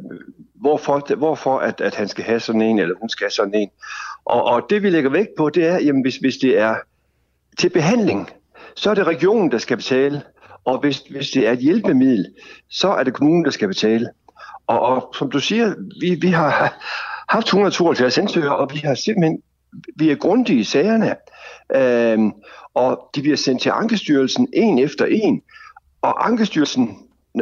hvorfor, 0.54 1.16
hvorfor 1.16 1.58
at, 1.58 1.80
at 1.80 1.94
han 1.94 2.08
skal 2.08 2.24
have 2.24 2.40
sådan 2.40 2.62
en, 2.62 2.78
eller 2.78 2.94
hun 3.00 3.08
skal 3.08 3.24
have 3.24 3.30
sådan 3.30 3.54
en. 3.54 3.70
Og, 4.24 4.44
og 4.44 4.66
det 4.70 4.82
vi 4.82 4.90
lægger 4.90 5.10
vægt 5.10 5.30
på, 5.38 5.50
det 5.50 5.66
er, 5.66 5.78
jamen 5.78 6.02
hvis, 6.02 6.16
hvis 6.16 6.36
det 6.36 6.58
er 6.58 6.74
til 7.58 7.68
behandling, 7.70 8.30
så 8.76 8.90
er 8.90 8.94
det 8.94 9.06
regionen, 9.06 9.50
der 9.50 9.58
skal 9.58 9.76
betale, 9.76 10.22
og 10.64 10.80
hvis, 10.80 10.98
hvis 10.98 11.30
det 11.30 11.46
er 11.46 11.52
et 11.52 11.58
hjælpemiddel, 11.58 12.26
så 12.70 12.88
er 12.88 13.02
det 13.02 13.14
kommunen, 13.14 13.44
der 13.44 13.50
skal 13.50 13.68
betale. 13.68 14.08
Og, 14.66 14.80
og 14.80 15.14
som 15.18 15.30
du 15.30 15.40
siger, 15.40 15.74
vi, 16.00 16.14
vi 16.14 16.28
har 16.28 16.84
haft 17.30 17.46
172 17.46 18.18
ansøgere, 18.18 18.56
og 18.56 18.70
vi 18.72 18.78
har 18.78 18.94
simpelthen 18.94 19.42
vi 19.96 20.10
er 20.10 20.14
grundige 20.14 20.60
i 20.60 20.64
sagerne, 20.64 21.14
øhm, 21.76 22.32
og 22.74 23.00
de 23.14 23.22
bliver 23.22 23.36
sendt 23.36 23.62
til 23.62 23.70
Ankestyrelsen 23.74 24.48
en 24.52 24.78
efter 24.78 25.04
en, 25.04 25.42
og 26.02 26.26
Ankestyrelsen, 26.26 26.98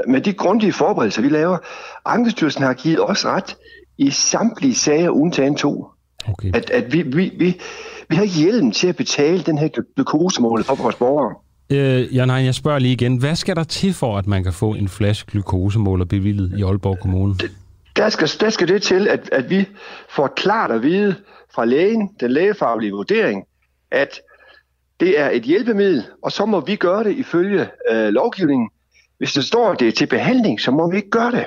med 0.09 0.21
de 0.21 0.33
grundige 0.33 0.73
forberedelser, 0.73 1.23
vi 1.23 1.29
laver, 1.29 1.59
Ankestyrelsen 2.05 2.63
har 2.63 2.75
givet 2.75 3.11
os 3.11 3.27
ret 3.27 3.57
i 3.99 4.11
samtlige 4.11 4.75
sager 4.75 5.11
undtagen 5.11 5.57
to. 5.57 5.87
Okay. 6.29 6.51
At, 6.55 6.71
at 6.71 6.93
vi, 6.93 7.03
vi, 7.03 7.33
vi, 7.39 7.61
vi 8.09 8.17
har 8.17 8.23
ikke 8.23 8.35
hjælp 8.35 8.75
til 8.75 8.89
at 8.89 8.97
betale 8.97 9.43
den 9.43 9.59
her 9.59 9.69
glukosemål 9.95 10.65
for 10.65 10.75
vores 10.75 10.95
borgere. 10.95 11.35
Øh, 11.71 12.17
ja, 12.17 12.25
nej, 12.25 12.37
jeg 12.37 12.55
spørger 12.55 12.79
lige 12.79 12.93
igen. 12.93 13.17
Hvad 13.17 13.37
skal 13.37 13.57
der 13.57 13.65
til 13.65 13.95
for, 13.95 14.19
at 14.19 14.27
man 14.27 14.45
kan 14.45 14.53
få 14.53 14.75
en 14.75 14.89
flash 14.89 15.27
glukosemåler 15.27 16.05
bevillet 16.05 16.59
i 16.59 16.63
Aalborg 16.63 16.99
Kommune? 17.01 17.35
Det, 17.35 17.51
der, 17.97 18.09
skal, 18.09 18.29
der 18.41 18.51
skal 18.51 18.69
det 18.69 18.83
til, 18.83 19.09
at, 19.09 19.29
at 19.33 19.51
vi 19.51 19.69
får 20.09 20.27
klart 20.27 20.71
at 20.71 20.83
vide 20.83 21.15
fra 21.55 21.65
lægen, 21.65 22.11
den 22.21 22.31
lægefaglige 22.31 22.93
vurdering, 22.93 23.45
at 23.91 24.21
det 25.01 25.21
er 25.21 25.31
et 25.31 25.43
hjælpemiddel, 25.43 26.05
og 26.23 26.33
så 26.33 26.47
må 26.47 26.61
vi 26.61 26.77
gøre 26.77 27.05
det 27.05 27.17
ifølge 27.17 27.69
øh, 27.91 28.09
lovgivningen. 28.09 28.69
Hvis 29.19 29.33
det 29.33 29.45
står, 29.45 29.71
at 29.71 29.81
det 29.81 29.89
er 29.89 29.93
til 29.93 30.07
behandling, 30.07 30.61
så 30.61 30.71
må 30.71 30.91
vi 30.91 30.97
ikke 30.97 31.11
gøre 31.11 31.31
det. 31.31 31.47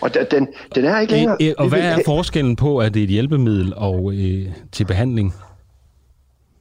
Og 0.00 0.14
den, 0.30 0.48
den 0.74 0.84
er 0.84 1.00
ikke 1.00 1.12
længere... 1.12 1.36
E, 1.42 1.54
og 1.58 1.68
hvad 1.68 1.80
er 1.80 1.98
forskellen 2.04 2.56
på, 2.56 2.78
at 2.78 2.94
det 2.94 3.00
er 3.00 3.04
et 3.04 3.10
hjælpemiddel 3.10 3.74
og 3.76 4.12
øh, 4.14 4.46
til 4.72 4.84
behandling? 4.84 5.34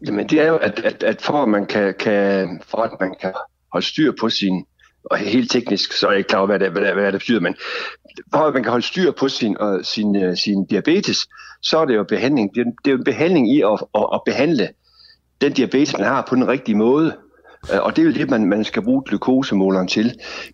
Jamen 0.08 0.30
det 0.30 0.42
er 0.42 0.48
jo, 0.48 0.56
at, 0.56 0.80
at, 0.80 1.04
at 1.04 1.22
for, 1.22 1.44
at 1.44 1.50
man 1.50 1.66
kan, 1.66 1.94
kan, 2.00 2.62
for 2.68 2.78
at 2.78 2.92
man 3.00 3.16
kan 3.22 3.34
holde 3.74 3.86
styr 3.86 4.12
på 4.20 4.30
sin, 4.30 4.66
og 5.04 5.18
helt 5.18 5.52
teknisk, 5.52 5.94
så 5.94 6.08
er 6.08 6.12
jeg 6.12 6.18
ikke 6.18 6.28
klar 6.28 6.40
over, 6.40 6.48
hvad 6.48 6.60
det, 6.60 6.72
hvad 6.72 6.82
det, 6.82 6.94
hvad 6.94 7.12
det 7.12 7.20
betyder, 7.20 7.40
men 7.40 7.56
for 8.34 8.40
at 8.40 8.54
man 8.54 8.64
kan 8.64 8.70
holde 8.70 8.86
styr 8.86 9.12
på 9.12 9.28
sin, 9.28 9.56
uh, 9.62 9.80
sin, 9.84 10.16
uh, 10.16 10.36
sin 10.36 10.66
diabetes, 10.66 11.18
så 11.62 11.78
er 11.78 11.86
det 11.86 11.96
jo 11.96 12.04
behandling. 12.04 12.56
Det 12.56 12.62
er, 12.62 12.72
det 12.84 12.88
er 12.88 12.92
jo 12.92 12.98
en 12.98 13.04
behandling 13.04 13.54
i 13.56 13.62
at, 13.62 13.84
at, 13.96 14.06
at 14.14 14.22
behandle 14.26 14.70
den 15.42 15.54
diabetes, 15.54 15.98
man 15.98 16.08
har 16.08 16.26
på 16.30 16.36
den 16.36 16.48
rigtige 16.48 16.76
måde. 16.76 17.16
Øh, 17.74 17.80
og 17.82 17.96
det 17.96 18.02
er 18.02 18.06
jo 18.06 18.14
det, 18.14 18.30
man, 18.30 18.46
man 18.46 18.64
skal 18.64 18.82
bruge 18.84 19.04
glukosemåleren 19.06 19.88
til. 19.88 20.04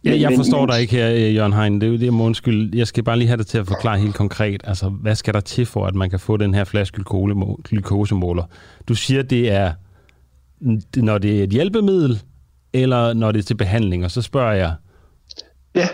Men, 0.04 0.14
ja, 0.14 0.20
jeg 0.20 0.34
forstår 0.36 0.60
men, 0.60 0.70
dig 0.70 0.82
ikke 0.82 0.96
her, 0.96 1.10
Jørgen 1.10 1.54
Hein. 1.54 1.82
Det 1.82 1.88
er 1.88 1.92
jo 1.92 1.98
det, 1.98 2.10
undskyld. 2.10 2.76
Jeg 2.76 2.88
skal 2.88 3.04
bare 3.04 3.18
lige 3.18 3.28
have 3.28 3.38
det 3.38 3.48
til 3.48 3.58
at 3.58 3.68
forklare 3.68 4.00
helt 4.00 4.16
konkret. 4.16 4.62
Altså, 4.64 4.90
hvad 4.90 5.16
skal 5.16 5.34
der 5.34 5.40
til 5.40 5.66
for, 5.66 5.86
at 5.86 5.96
man 5.96 6.10
kan 6.10 6.20
få 6.20 6.38
den 6.38 6.54
her 6.54 6.64
flaske 6.64 7.04
glukosemåler? 7.64 8.44
Du 8.88 8.96
siger, 8.96 9.24
det 9.24 9.52
er, 9.52 9.74
når 10.96 11.18
det 11.18 11.40
er 11.40 11.44
et 11.44 11.50
hjælpemiddel, 11.50 12.22
eller 12.74 13.14
når 13.14 13.32
det 13.32 13.40
er 13.40 13.44
til 13.44 13.58
behandling, 13.58 14.06
og 14.06 14.12
så 14.12 14.22
spørger 14.22 14.54
jeg... 14.54 14.74
Ja, 15.76 15.88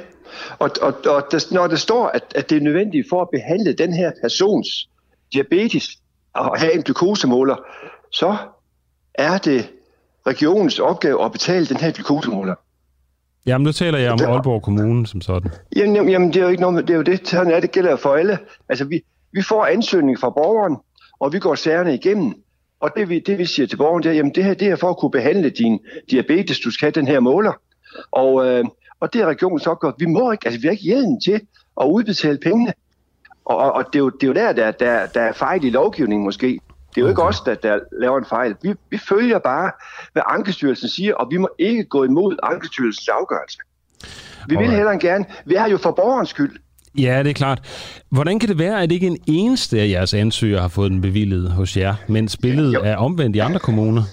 og, 0.59 0.69
og, 0.81 0.93
og 1.05 1.27
der, 1.31 1.53
når 1.53 1.67
det 1.67 1.79
står, 1.79 2.07
at, 2.07 2.23
at 2.35 2.49
det 2.49 2.57
er 2.57 2.61
nødvendigt 2.61 3.09
for 3.09 3.21
at 3.21 3.27
behandle 3.31 3.73
den 3.73 3.93
her 3.93 4.11
persons 4.21 4.89
diabetes 5.33 5.97
og 6.33 6.59
have 6.59 6.73
en 6.73 6.81
glukosemåler, 6.81 7.55
så 8.11 8.37
er 9.13 9.37
det 9.37 9.69
regionens 10.27 10.79
opgave 10.79 11.25
at 11.25 11.31
betale 11.31 11.65
den 11.65 11.77
her 11.77 11.91
glukosemåler. 11.91 12.55
Jamen, 13.45 13.65
nu 13.65 13.71
taler 13.71 13.99
jeg 13.99 14.11
om 14.11 14.19
Aalborg 14.21 14.61
Kommune 14.61 15.07
som 15.07 15.21
sådan. 15.21 15.51
Jamen, 15.75 16.09
jamen, 16.09 16.27
det 16.27 16.35
er 16.35 16.43
jo 16.43 16.49
ikke 16.49 16.61
noget, 16.61 16.87
det 16.87 16.93
er 16.93 16.97
jo 16.97 17.03
det, 17.03 17.27
sådan 17.27 17.53
er 17.53 17.59
det 17.59 17.71
gælder 17.71 17.95
for 17.95 18.13
alle. 18.13 18.37
Altså, 18.69 18.85
vi, 18.85 19.01
vi 19.33 19.41
får 19.41 19.65
ansøgning 19.65 20.19
fra 20.19 20.29
borgeren, 20.29 20.77
og 21.19 21.33
vi 21.33 21.39
går 21.39 21.55
sagerne 21.55 21.93
igennem. 21.93 22.33
Og 22.79 22.89
det 22.97 23.09
vi, 23.09 23.19
det 23.19 23.37
vi 23.37 23.45
siger 23.45 23.67
til 23.67 23.77
borgeren, 23.77 24.03
det 24.03 24.09
er, 24.09 24.13
jamen 24.13 24.35
det 24.35 24.43
her 24.43 24.53
det 24.53 24.67
er 24.67 24.75
for 24.75 24.89
at 24.89 24.97
kunne 24.97 25.11
behandle 25.11 25.49
din 25.49 25.79
diabetes, 26.11 26.59
du 26.59 26.71
skal 26.71 26.85
have 26.85 26.91
den 26.91 27.07
her 27.07 27.19
måler. 27.19 27.53
Og, 28.11 28.47
øh, 28.47 28.65
og 29.01 29.13
det 29.13 29.21
er 29.21 29.25
regionens 29.25 29.67
opgave. 29.67 29.93
Vi 29.99 30.05
må 30.05 30.31
ikke, 30.31 30.47
altså 30.47 30.61
vi 30.61 30.67
har 30.67 30.71
ikke 30.71 30.83
hjælpen 30.83 31.21
til 31.21 31.41
at 31.81 31.85
udbetale 31.85 32.37
pengene. 32.37 32.73
Og, 33.45 33.57
og, 33.57 33.73
og 33.73 33.85
det, 33.93 33.95
er 33.95 33.99
jo, 33.99 34.09
det 34.09 34.23
er 34.23 34.27
jo 34.27 34.33
der, 34.33 34.53
der, 34.53 34.71
der, 34.71 35.05
der 35.05 35.21
er 35.21 35.33
fejl 35.33 35.63
i 35.63 35.69
lovgivningen 35.69 36.25
måske. 36.25 36.59
Det 36.89 36.97
er 36.97 37.01
jo 37.01 37.07
ikke 37.07 37.23
os, 37.23 37.41
der, 37.41 37.55
der 37.55 37.79
laver 37.99 38.17
en 38.17 38.25
fejl. 38.25 38.55
Vi, 38.61 38.73
vi 38.89 38.97
følger 38.97 39.39
bare, 39.39 39.71
hvad 40.13 40.23
Ankestyrelsen 40.25 40.89
siger, 40.89 41.15
og 41.15 41.27
vi 41.31 41.37
må 41.37 41.49
ikke 41.59 41.83
gå 41.83 42.03
imod 42.03 42.37
Ankestyrelsens 42.43 43.07
afgørelse. 43.07 43.57
Vi 44.47 44.55
vil 44.55 44.71
heller 44.71 44.91
gerne. 44.91 45.25
Vi 45.45 45.55
er 45.55 45.67
jo 45.67 45.77
for 45.77 45.91
borgerens 45.91 46.29
skyld. 46.29 46.59
Ja, 46.97 47.23
det 47.23 47.29
er 47.29 47.33
klart. 47.33 47.59
Hvordan 48.09 48.39
kan 48.39 48.49
det 48.49 48.59
være, 48.59 48.83
at 48.83 48.91
ikke 48.91 49.07
en 49.07 49.17
eneste 49.27 49.79
af 49.79 49.89
jeres 49.89 50.13
ansøgere 50.13 50.61
har 50.61 50.67
fået 50.67 50.91
den 50.91 51.01
bevillet 51.01 51.51
hos 51.51 51.77
jer, 51.77 51.95
mens 52.07 52.37
billedet 52.37 52.73
ja, 52.73 52.89
er 52.89 52.95
omvendt 52.95 53.35
i 53.35 53.39
andre 53.39 53.59
kommuner? 53.59 54.03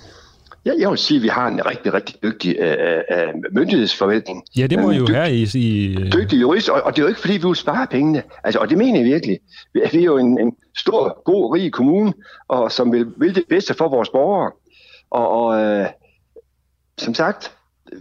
Ja, 0.69 0.73
jeg 0.79 0.91
vil 0.91 0.99
sige, 0.99 1.17
at 1.17 1.23
vi 1.23 1.29
har 1.29 1.49
en 1.49 1.67
rigtig, 1.67 1.95
rigtig 1.95 2.17
dygtig 2.23 2.57
uh, 2.61 2.67
uh, 2.67 3.35
myndighedsforvaltning. 3.53 4.43
Ja, 4.57 4.67
det 4.67 4.79
må 4.79 4.91
I 4.91 4.97
jo 4.97 5.07
dygt, 5.07 5.17
have 5.17 5.33
i... 5.33 5.49
i 5.55 5.97
uh... 5.97 6.03
Dygtig 6.03 6.41
jurist, 6.41 6.69
og, 6.69 6.83
og 6.83 6.97
det 6.97 6.99
er 6.99 7.03
jo 7.03 7.09
ikke, 7.09 7.21
fordi 7.21 7.33
vi 7.33 7.47
vil 7.47 7.57
spare 7.57 7.87
pengene. 7.87 8.23
Altså, 8.45 8.59
og 8.59 8.71
det 8.71 8.79
mener 8.79 8.99
jeg 9.01 9.05
virkelig. 9.05 9.39
Vi 9.75 9.81
er 9.83 10.01
jo 10.01 10.19
en, 10.19 10.41
en 10.41 10.53
stor, 10.77 11.23
god, 11.25 11.55
rig 11.55 11.73
kommune, 11.73 12.13
og 12.49 12.73
som 12.73 12.93
vil, 12.93 13.07
vil 13.17 13.35
det 13.35 13.45
bedste 13.49 13.75
for 13.75 13.89
vores 13.89 14.09
borgere. 14.09 14.53
Og, 15.11 15.29
og 15.29 15.81
uh, 15.81 15.87
som 16.99 17.15
sagt, 17.15 17.53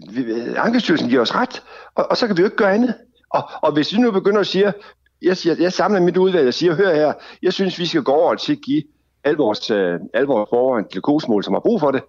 vi, 0.09 0.25
Ankestyrelsen 0.57 1.09
giver 1.09 1.21
os 1.21 1.35
ret, 1.35 1.63
og, 1.95 2.07
og 2.09 2.17
så 2.17 2.27
kan 2.27 2.37
vi 2.37 2.41
jo 2.41 2.47
ikke 2.47 2.57
gøre 2.57 2.73
andet. 2.73 2.93
Og, 3.29 3.49
og 3.61 3.71
hvis 3.71 3.93
vi 3.93 3.97
nu 3.97 4.11
begynder 4.11 4.39
at 4.39 4.47
sige, 4.47 4.73
jeg, 5.21 5.37
siger, 5.37 5.55
jeg 5.59 5.73
samler 5.73 5.99
mit 5.99 6.17
udvalg 6.17 6.47
og 6.47 6.53
siger, 6.53 6.75
hør 6.75 6.95
her, 6.95 7.13
jeg 7.41 7.53
synes, 7.53 7.79
vi 7.79 7.85
skal 7.85 8.03
gå 8.03 8.11
over 8.11 8.35
til 8.35 8.51
at 8.53 8.59
give 8.65 8.83
alle 9.23 9.37
vores, 9.37 9.71
uh, 9.71 9.99
alle 10.13 10.27
vores 10.27 10.49
borgere 10.49 10.79
en 10.79 10.85
glukosemål, 10.91 11.43
som 11.43 11.53
har 11.53 11.61
brug 11.61 11.79
for 11.79 11.91
det, 11.91 12.01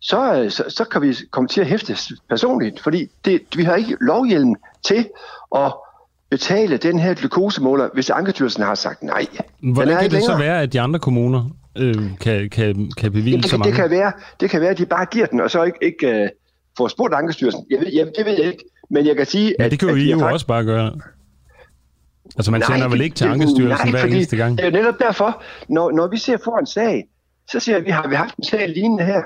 så, 0.00 0.42
øh, 0.42 0.50
så, 0.50 0.64
så 0.68 0.84
kan 0.84 1.02
vi 1.02 1.16
komme 1.30 1.48
til 1.48 1.60
at 1.60 1.66
hæfte 1.66 1.96
personligt, 2.28 2.80
fordi 2.80 3.06
det, 3.24 3.42
vi 3.56 3.64
har 3.64 3.74
ikke 3.74 3.96
lovhjelm 4.00 4.54
til 4.86 5.08
at 5.56 5.72
betale 6.30 6.76
den 6.76 6.98
her 6.98 7.14
glukosemåler, 7.14 7.88
hvis 7.94 8.10
Ankestyrelsen 8.10 8.62
har 8.62 8.74
sagt 8.74 9.02
nej. 9.02 9.26
Hvordan 9.60 9.94
kan 9.94 10.04
det 10.04 10.12
længere. 10.12 10.32
så 10.32 10.38
være, 10.38 10.62
at 10.62 10.72
de 10.72 10.80
andre 10.80 10.98
kommuner 10.98 11.50
øh, 11.76 11.94
kan, 12.20 12.50
kan, 12.50 12.90
kan 12.96 13.12
bevilge 13.12 13.42
det, 13.42 13.50
så 13.50 13.56
mange? 13.56 13.70
Det 13.70 13.80
kan, 13.80 13.90
være, 13.90 14.12
det 14.40 14.50
kan 14.50 14.60
være, 14.60 14.70
at 14.70 14.78
de 14.78 14.86
bare 14.86 15.06
giver 15.06 15.26
den, 15.26 15.40
og 15.40 15.50
så 15.50 15.62
ikke, 15.62 15.78
ikke 15.82 16.22
uh, 16.22 16.28
får 16.76 16.88
spurgt 16.88 17.14
Ankestyrelsen. 17.14 17.66
Jeg 17.70 17.80
ved, 17.80 17.88
jeg, 17.94 18.06
det 18.18 18.26
ved 18.26 18.32
jeg 18.32 18.46
ikke, 18.46 18.64
men 18.90 19.06
jeg 19.06 19.16
kan 19.16 19.26
sige... 19.26 19.54
Ja, 19.58 19.68
det 19.68 19.78
kan 19.78 19.88
jo 19.88 19.94
I 19.94 20.10
jo 20.10 20.18
faktisk... 20.18 20.32
også 20.32 20.46
bare 20.46 20.64
gøre. 20.64 20.92
Altså 22.36 22.50
man 22.50 22.60
nej, 22.60 22.76
sender 22.76 22.88
vel 22.88 23.00
ikke 23.00 23.16
til 23.16 23.24
Ankestyrelsen 23.24 23.90
hver 23.90 24.04
eneste 24.04 24.36
gang? 24.36 24.58
Det 24.58 24.64
er 24.64 24.70
jo 24.70 24.76
netop 24.76 24.98
derfor, 24.98 25.42
når, 25.68 25.90
når 25.90 26.06
vi 26.06 26.16
ser 26.16 26.36
for 26.44 26.58
en 26.58 26.66
sag, 26.66 27.04
så 27.50 27.60
siger 27.60 27.80
vi, 27.80 27.90
har 27.90 28.08
vi 28.08 28.14
haft 28.14 28.36
en 28.36 28.44
sag 28.44 28.68
lignende 28.68 29.04
her, 29.04 29.22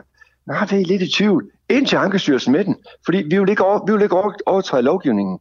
Nej, 0.51 0.64
det 0.64 0.80
er 0.80 0.86
lidt 0.86 1.03
i 1.03 1.12
tvivl. 1.12 1.51
Ind 1.68 1.86
til 1.86 1.96
Ankestyrelsen 1.96 2.53
med 2.53 2.64
den, 2.64 2.76
fordi 3.05 3.18
vi 3.30 3.38
vil 3.38 3.48
ikke, 3.48 3.64
over, 3.64 3.86
vi 3.86 3.92
vil 3.92 4.03
ikke 4.03 4.16
over, 4.16 4.32
overtræde 4.46 4.82
lovgivningen. 4.82 5.38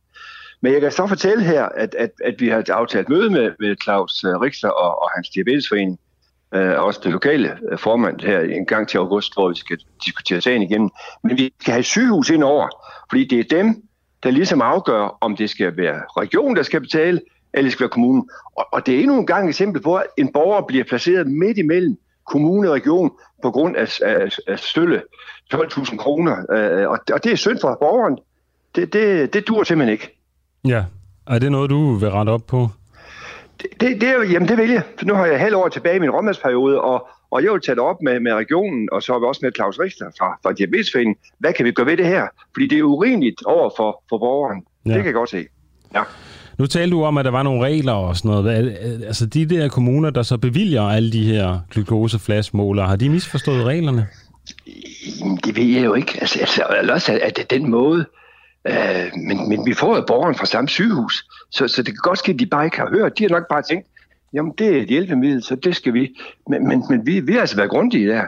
Men 0.61 0.73
jeg 0.73 0.81
kan 0.81 0.91
så 0.91 1.07
fortælle 1.07 1.43
her, 1.43 1.63
at, 1.65 1.95
at, 1.95 2.11
at 2.25 2.35
vi 2.39 2.49
har 2.49 2.63
aftalt 2.69 3.09
møde 3.09 3.29
med, 3.29 3.51
med 3.59 3.75
Claus 3.83 4.23
uh, 4.23 4.41
Richter 4.41 4.69
og, 4.69 5.01
og 5.01 5.09
hans 5.15 5.29
diabetesforening, 5.29 5.99
øh, 6.55 6.83
også 6.83 6.99
det 7.03 7.11
lokale 7.11 7.57
øh, 7.71 7.77
formand 7.79 8.19
her 8.21 8.39
en 8.39 8.65
gang 8.65 8.87
til 8.87 8.97
august, 8.97 9.33
hvor 9.33 9.49
vi 9.49 9.55
skal 9.55 9.79
diskutere 10.05 10.41
sagen 10.41 10.61
igen. 10.61 10.91
Men 11.23 11.37
vi 11.37 11.53
skal 11.61 11.73
have 11.73 11.83
sygehus 11.83 12.29
ind 12.29 12.43
over, 12.43 12.67
fordi 13.09 13.25
det 13.25 13.39
er 13.39 13.57
dem, 13.57 13.83
der 14.23 14.31
ligesom 14.31 14.61
afgør, 14.61 15.17
om 15.21 15.35
det 15.35 15.49
skal 15.49 15.77
være 15.77 16.01
regionen, 16.17 16.55
der 16.55 16.63
skal 16.63 16.81
betale, 16.81 17.21
eller 17.53 17.65
det 17.65 17.71
skal 17.71 17.83
være 17.83 17.89
kommunen. 17.89 18.29
Og, 18.57 18.65
og 18.71 18.85
det 18.85 18.95
er 18.95 18.99
endnu 18.99 19.19
en 19.19 19.25
gang 19.25 19.45
et 19.45 19.49
eksempel 19.49 19.81
på, 19.81 19.95
at 19.95 20.05
en 20.17 20.33
borger 20.33 20.61
bliver 20.67 20.83
placeret 20.83 21.27
midt 21.27 21.57
imellem 21.57 21.97
kommune 22.27 22.69
og 22.69 22.73
region 22.73 23.11
på 23.41 23.51
grund 23.51 23.75
af, 23.75 23.99
af, 24.01 24.37
af 24.47 24.59
stølle 24.59 25.01
12.000 25.53 25.97
kroner. 25.97 26.37
Øh, 26.51 26.89
og, 26.89 26.99
og 27.13 27.23
det 27.23 27.31
er 27.31 27.35
synd 27.35 27.59
for 27.61 27.77
borgeren. 27.81 28.17
Det, 28.75 28.93
det, 28.93 29.33
det 29.33 29.47
dur 29.47 29.63
simpelthen 29.63 29.93
ikke. 29.93 30.19
Ja, 30.67 30.83
er 31.27 31.39
det 31.39 31.51
noget, 31.51 31.69
du 31.69 31.93
vil 31.93 32.11
rette 32.11 32.29
op 32.29 32.41
på? 32.47 32.69
Det, 33.61 33.81
det, 33.81 34.01
det, 34.01 34.33
jamen 34.33 34.47
det 34.47 34.57
vil 34.57 34.69
jeg. 34.69 34.83
For 34.97 35.05
nu 35.05 35.13
har 35.13 35.25
jeg 35.25 35.39
halv 35.39 35.55
år 35.55 35.67
tilbage 35.67 35.95
i 35.95 35.99
min 35.99 36.09
rådmandsperiode, 36.09 36.81
og, 36.81 37.07
og 37.31 37.43
jeg 37.43 37.51
vil 37.51 37.61
tage 37.61 37.75
det 37.75 37.83
op 37.83 38.01
med, 38.01 38.19
med 38.19 38.33
regionen, 38.33 38.89
og 38.91 39.03
så 39.03 39.11
har 39.11 39.19
vi 39.19 39.25
også 39.25 39.39
med 39.43 39.51
Claus 39.55 39.79
Richter 39.79 40.11
fra, 40.19 40.39
fra 40.43 40.53
Diabetesforeningen. 40.53 41.15
Hvad 41.37 41.53
kan 41.53 41.65
vi 41.65 41.71
gøre 41.71 41.85
ved 41.85 41.97
det 41.97 42.05
her? 42.05 42.27
Fordi 42.53 42.67
det 42.67 42.79
er 42.79 42.83
urimeligt 42.83 43.45
over 43.45 43.69
for, 43.77 44.03
for 44.09 44.17
borgeren. 44.17 44.63
Ja. 44.85 44.89
Det 44.89 44.97
kan 44.97 45.05
jeg 45.05 45.13
godt 45.13 45.29
se. 45.29 45.45
Ja. 45.93 46.03
Nu 46.59 46.65
talte 46.65 46.91
du 46.91 47.03
om, 47.03 47.17
at 47.17 47.25
der 47.25 47.31
var 47.31 47.43
nogle 47.43 47.65
regler 47.65 47.93
og 47.93 48.17
sådan 48.17 48.31
noget. 48.31 48.65
Øh, 48.65 49.07
altså 49.07 49.25
de 49.25 49.45
der 49.45 49.67
kommuner, 49.67 50.09
der 50.09 50.23
så 50.23 50.37
bevilger 50.37 50.81
alle 50.81 51.11
de 51.11 51.23
her 51.23 51.59
glukoseflashmåler, 51.71 52.87
har 52.87 52.95
de 52.95 53.09
misforstået 53.09 53.65
reglerne? 53.65 54.07
Det 55.45 55.55
ved 55.55 55.63
jeg 55.63 55.85
jo 55.85 55.93
ikke. 55.93 56.17
Altså, 56.21 56.39
altså 56.39 56.63
også 56.93 57.19
er 57.21 57.29
det 57.29 57.51
den 57.51 57.69
måde. 57.69 58.05
Øh, 58.67 59.11
men, 59.27 59.49
men 59.49 59.65
vi 59.65 59.73
får 59.73 59.95
jo 59.95 60.03
borgeren 60.07 60.35
fra 60.35 60.45
samme 60.45 60.69
sygehus, 60.69 61.25
så, 61.51 61.67
så 61.67 61.83
det 61.83 61.93
kan 61.93 62.01
godt 62.03 62.19
ske, 62.19 62.31
at 62.31 62.39
de 62.39 62.45
bare 62.45 62.65
ikke 62.65 62.77
har 62.77 62.89
hørt. 62.89 63.17
De 63.17 63.23
har 63.23 63.29
nok 63.29 63.47
bare 63.49 63.61
tænkt, 63.61 63.87
jamen 64.33 64.53
det 64.57 64.67
er 64.67 64.81
et 64.81 64.87
hjælpemiddel, 64.87 65.43
så 65.43 65.55
det 65.55 65.75
skal 65.75 65.93
vi. 65.93 66.09
Men, 66.49 66.67
men, 66.67 66.83
men 66.89 67.05
vi, 67.05 67.19
vi 67.19 67.33
har 67.33 67.39
altså 67.39 67.55
været 67.55 67.69
grundige 67.69 68.07
der. 68.07 68.21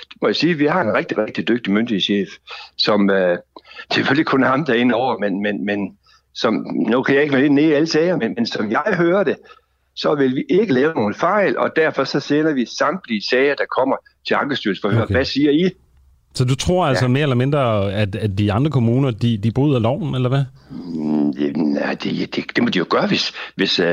Det 0.00 0.16
må 0.22 0.28
jeg 0.28 0.36
sige, 0.36 0.54
vi 0.54 0.66
har 0.66 0.80
en 0.80 0.94
rigtig, 0.94 1.18
rigtig 1.18 1.48
dygtig 1.48 1.72
myndighedschef, 1.72 2.28
som 2.76 3.10
øh, 3.10 3.38
selvfølgelig 3.92 4.26
kun 4.26 4.42
er 4.42 4.48
ham 4.48 4.64
derinde 4.64 4.94
over, 4.94 5.18
men, 5.18 5.42
men, 5.42 5.66
men 5.66 5.96
som, 6.34 6.66
nu 6.88 7.02
kan 7.02 7.14
jeg 7.14 7.22
ikke 7.22 7.34
være 7.34 7.46
inde 7.46 7.62
i 7.62 7.72
alle 7.72 7.86
sager, 7.86 8.16
men, 8.16 8.34
men 8.36 8.46
som 8.46 8.70
jeg 8.70 8.94
hører 8.96 9.24
det, 9.24 9.36
så 9.96 10.14
vil 10.14 10.36
vi 10.36 10.44
ikke 10.48 10.72
lave 10.72 10.94
nogen 10.94 11.14
fejl, 11.14 11.58
og 11.58 11.70
derfor 11.76 12.04
så 12.04 12.20
sender 12.20 12.52
vi 12.52 12.66
samtlige 12.78 13.22
sager, 13.30 13.54
der 13.54 13.64
kommer 13.78 13.96
til 14.26 14.34
Ankestyrelsen 14.34 14.82
for 14.82 14.88
at 14.88 14.94
høre, 14.94 15.04
okay. 15.04 15.14
hvad 15.14 15.24
siger 15.24 15.50
I? 15.50 15.70
Så 16.34 16.44
du 16.44 16.54
tror 16.54 16.86
altså 16.86 17.04
ja. 17.04 17.08
mere 17.08 17.22
eller 17.22 17.36
mindre, 17.36 17.92
at, 17.92 18.14
at 18.14 18.38
de 18.38 18.52
andre 18.52 18.70
kommuner, 18.70 19.10
de, 19.10 19.38
de 19.38 19.50
bryder 19.50 19.78
loven, 19.78 20.14
eller 20.14 20.28
hvad? 20.28 20.44
Mm, 20.70 21.32
nej, 21.56 21.94
det, 21.94 22.36
det, 22.36 22.56
det 22.56 22.62
må 22.64 22.70
de 22.70 22.78
jo 22.78 22.86
gøre, 22.90 23.06
hvis... 23.06 23.32
hvis 23.54 23.80
uh, 23.80 23.86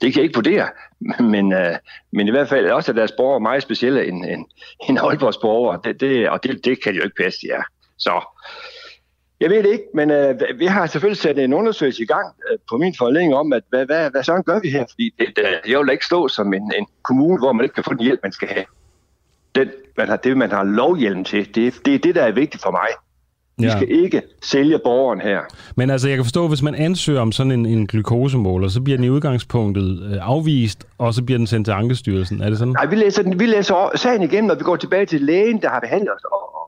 det 0.00 0.12
kan 0.12 0.16
jeg 0.16 0.22
ikke 0.22 0.34
vurdere. 0.34 0.68
Men, 1.32 1.52
uh, 1.52 1.76
men 2.12 2.28
i 2.28 2.30
hvert 2.30 2.48
fald 2.48 2.70
også, 2.70 2.92
at 2.92 2.96
deres 2.96 3.12
borgere 3.16 3.34
er 3.34 3.40
meget 3.40 3.62
specielle 3.62 4.06
end, 4.06 4.24
end, 4.24 4.44
end 4.88 4.98
Aalborgs 4.98 5.36
borgere. 5.36 5.80
Det, 5.84 6.00
det, 6.00 6.28
og 6.28 6.42
det, 6.42 6.64
det 6.64 6.82
kan 6.82 6.92
de 6.92 6.98
jo 6.98 7.04
ikke 7.04 7.22
passe, 7.22 7.38
ja. 7.48 7.62
Så 7.98 8.10
jeg 9.42 9.50
ved 9.50 9.62
det 9.62 9.70
ikke, 9.72 9.84
men 9.94 10.10
øh, 10.10 10.34
vi 10.58 10.66
har 10.66 10.86
selvfølgelig 10.86 11.18
sat 11.20 11.38
en 11.38 11.52
undersøgelse 11.54 12.02
i 12.02 12.06
gang 12.06 12.26
øh, 12.52 12.58
på 12.70 12.76
min 12.76 12.94
forlængning 12.98 13.34
om, 13.34 13.52
at 13.52 13.62
hvad, 13.70 13.86
hvad, 13.86 14.10
hvad 14.10 14.22
sådan 14.22 14.42
gør 14.42 14.60
vi 14.60 14.68
her? 14.70 14.84
Fordi 14.90 15.14
det, 15.18 15.26
det, 15.36 15.44
jeg 15.70 15.78
vil 15.78 15.88
ikke 15.92 16.06
stå 16.06 16.28
som 16.28 16.54
en, 16.54 16.72
en 16.78 16.86
kommune, 17.02 17.38
hvor 17.38 17.52
man 17.52 17.64
ikke 17.64 17.74
kan 17.74 17.84
få 17.84 17.94
den 17.94 18.02
hjælp, 18.02 18.20
man 18.22 18.32
skal 18.32 18.48
have. 18.48 18.64
Den, 19.54 19.68
man 19.98 20.08
har, 20.08 20.16
det, 20.16 20.36
man 20.36 20.50
har 20.50 20.64
lovhjelm 20.64 21.24
til, 21.24 21.54
det, 21.54 21.74
det 21.84 21.94
er 21.94 21.98
det, 21.98 22.14
der 22.14 22.22
er 22.22 22.32
vigtigt 22.32 22.62
for 22.62 22.70
mig. 22.70 22.88
Vi 23.58 23.64
Ja. 23.64 23.76
skal 23.76 23.90
ikke 23.90 24.22
sælge 24.42 24.78
borgeren 24.84 25.20
her. 25.20 25.40
Men 25.76 25.90
altså, 25.90 26.08
jeg 26.08 26.16
kan 26.16 26.24
forstå, 26.24 26.48
hvis 26.48 26.62
man 26.62 26.74
ansøger 26.74 27.20
om 27.20 27.32
sådan 27.32 27.52
en, 27.52 27.66
en 27.66 27.86
glukosemåler, 27.86 28.68
så 28.68 28.80
bliver 28.80 28.96
den 28.96 29.04
i 29.04 29.08
udgangspunktet 29.10 30.02
øh, 30.12 30.18
afvist, 30.28 30.84
og 30.98 31.14
så 31.14 31.22
bliver 31.22 31.38
den 31.38 31.46
sendt 31.46 31.66
til 31.66 31.72
Ankestyrelsen. 31.72 32.40
Er 32.40 32.48
det 32.48 32.58
sådan? 32.58 32.72
Nej, 32.72 32.86
vi 32.86 32.96
læser, 32.96 33.22
den, 33.22 33.40
vi 33.40 33.46
læser 33.46 33.90
sagen 33.94 34.22
igennem, 34.22 34.50
og 34.50 34.58
vi 34.58 34.64
går 34.64 34.76
tilbage 34.76 35.06
til 35.06 35.20
lægen, 35.20 35.62
der 35.62 35.68
har 35.68 35.80
behandlet 35.80 36.10
os, 36.16 36.24
og, 36.24 36.61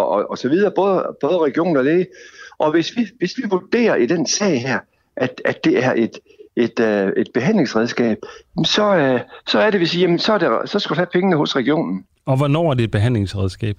og, 0.00 0.08
og, 0.08 0.30
og 0.30 0.38
så 0.38 0.48
videre, 0.48 0.72
både, 0.76 1.16
både 1.20 1.38
region 1.38 1.76
og 1.76 1.84
læge. 1.84 2.06
Og 2.58 2.70
hvis 2.70 2.96
vi, 2.96 3.06
hvis 3.18 3.34
vi 3.36 3.42
vurderer 3.50 3.94
i 3.96 4.06
den 4.06 4.26
sag 4.26 4.60
her, 4.62 4.78
at, 5.16 5.42
at 5.44 5.64
det 5.64 5.84
er 5.84 5.92
et, 5.96 6.18
et, 6.56 6.80
øh, 6.80 7.12
et 7.16 7.28
behandlingsredskab, 7.34 8.18
så, 8.64 8.96
øh, 8.96 9.20
så 9.46 9.58
er 9.58 9.70
det, 9.70 9.80
vi 9.80 9.86
siger, 9.86 10.00
jamen, 10.02 10.18
så, 10.18 10.32
er 10.32 10.38
det, 10.38 10.70
så 10.70 10.78
skal 10.78 10.94
du 10.94 10.98
have 11.00 11.06
pengene 11.12 11.36
hos 11.36 11.56
regionen. 11.56 12.04
Og 12.26 12.36
hvornår 12.36 12.70
er 12.70 12.74
det 12.74 12.84
et 12.84 12.90
behandlingsredskab? 12.90 13.76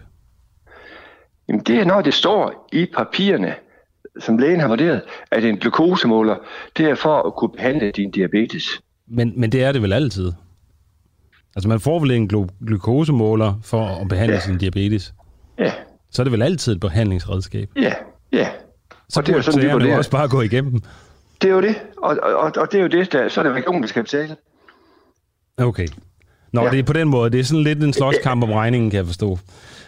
Jamen 1.47 1.61
det 1.63 1.75
er, 1.79 1.85
når 1.85 2.01
det 2.01 2.13
står 2.13 2.69
i 2.73 2.85
papirerne, 2.95 3.55
som 4.19 4.37
lægen 4.37 4.59
har 4.59 4.67
vurderet, 4.67 5.01
at 5.31 5.45
en 5.45 5.57
glukosemåler, 5.57 6.35
det 6.77 6.85
er 6.89 6.95
for 6.95 7.27
at 7.27 7.35
kunne 7.35 7.51
behandle 7.51 7.91
din 7.91 8.11
diabetes. 8.11 8.81
Men, 9.07 9.33
men 9.35 9.51
det 9.51 9.63
er 9.63 9.71
det 9.71 9.81
vel 9.81 9.93
altid? 9.93 10.31
Altså, 11.55 11.69
man 11.69 11.79
får 11.79 11.99
vel 11.99 12.11
en 12.11 12.29
glu- 12.33 12.65
glukosemåler 12.67 13.53
for 13.63 13.85
at 14.01 14.07
behandle 14.07 14.33
Ja. 14.35 14.39
sin 14.41 14.57
diabetes? 14.57 15.13
Så 16.11 16.21
er 16.21 16.23
det 16.23 16.31
vel 16.31 16.41
altid 16.41 16.73
et 16.73 16.79
behandlingsredskab? 16.79 17.69
ja, 17.75 17.93
ja. 18.31 18.49
Så 19.09 19.19
Og 19.19 19.25
det 19.25 19.33
er 19.33 19.37
jo 19.37 19.41
sådan, 19.41 19.61
vi 19.61 19.71
vurderer. 19.71 19.97
også 19.97 20.11
bare 20.11 20.27
gå 20.27 20.41
igennem. 20.41 20.81
Det 21.41 21.49
er 21.49 21.53
jo 21.53 21.61
det, 21.61 21.75
og, 21.97 22.17
og, 22.23 22.51
og 22.57 22.71
det 22.71 22.77
er 22.77 22.81
jo 22.81 22.87
det, 22.87 23.11
der, 23.11 23.29
så 23.29 23.41
er 23.41 23.43
det 23.43 23.53
regionen, 23.53 23.81
der 23.81 23.87
skal 23.87 24.03
betale. 24.03 24.35
Okay. 25.57 25.87
Nå, 26.53 26.63
ja. 26.63 26.69
Det 26.69 26.79
er 26.79 26.83
på 26.83 26.93
den 26.93 27.07
måde. 27.07 27.29
Det 27.29 27.39
er 27.39 27.43
sådan 27.43 27.63
lidt 27.63 27.83
en 27.83 27.93
slåskamp 27.93 28.43
om 28.43 28.51
regningen, 28.51 28.91
kan 28.91 28.97
jeg 28.97 29.05
forstå. 29.05 29.39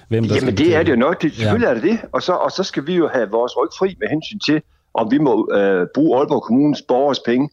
Hvem 0.08 0.28
der 0.28 0.36
Jamen 0.36 0.58
det 0.58 0.76
er 0.76 0.84
det 0.84 0.92
jo 0.92 0.96
nok, 0.96 1.22
det, 1.22 1.36
selvfølgelig 1.36 1.66
ja. 1.66 1.70
er 1.70 1.74
det 1.74 1.84
det, 1.84 2.00
og 2.12 2.22
så, 2.22 2.34
og 2.34 2.52
så 2.52 2.64
skal 2.64 2.88
vi 2.88 2.96
jo 2.96 3.08
have 3.08 3.30
vores 3.32 3.58
ryg 3.58 3.70
fri 3.80 3.96
med 4.00 4.08
hensyn 4.10 4.40
til, 4.40 4.62
om 4.94 5.12
vi 5.12 5.18
må 5.18 5.50
øh, 5.54 5.88
bruge 5.96 6.20
Aalborg 6.20 6.44
Kommunes 6.44 6.82
borgers 6.88 7.20
penge 7.20 7.50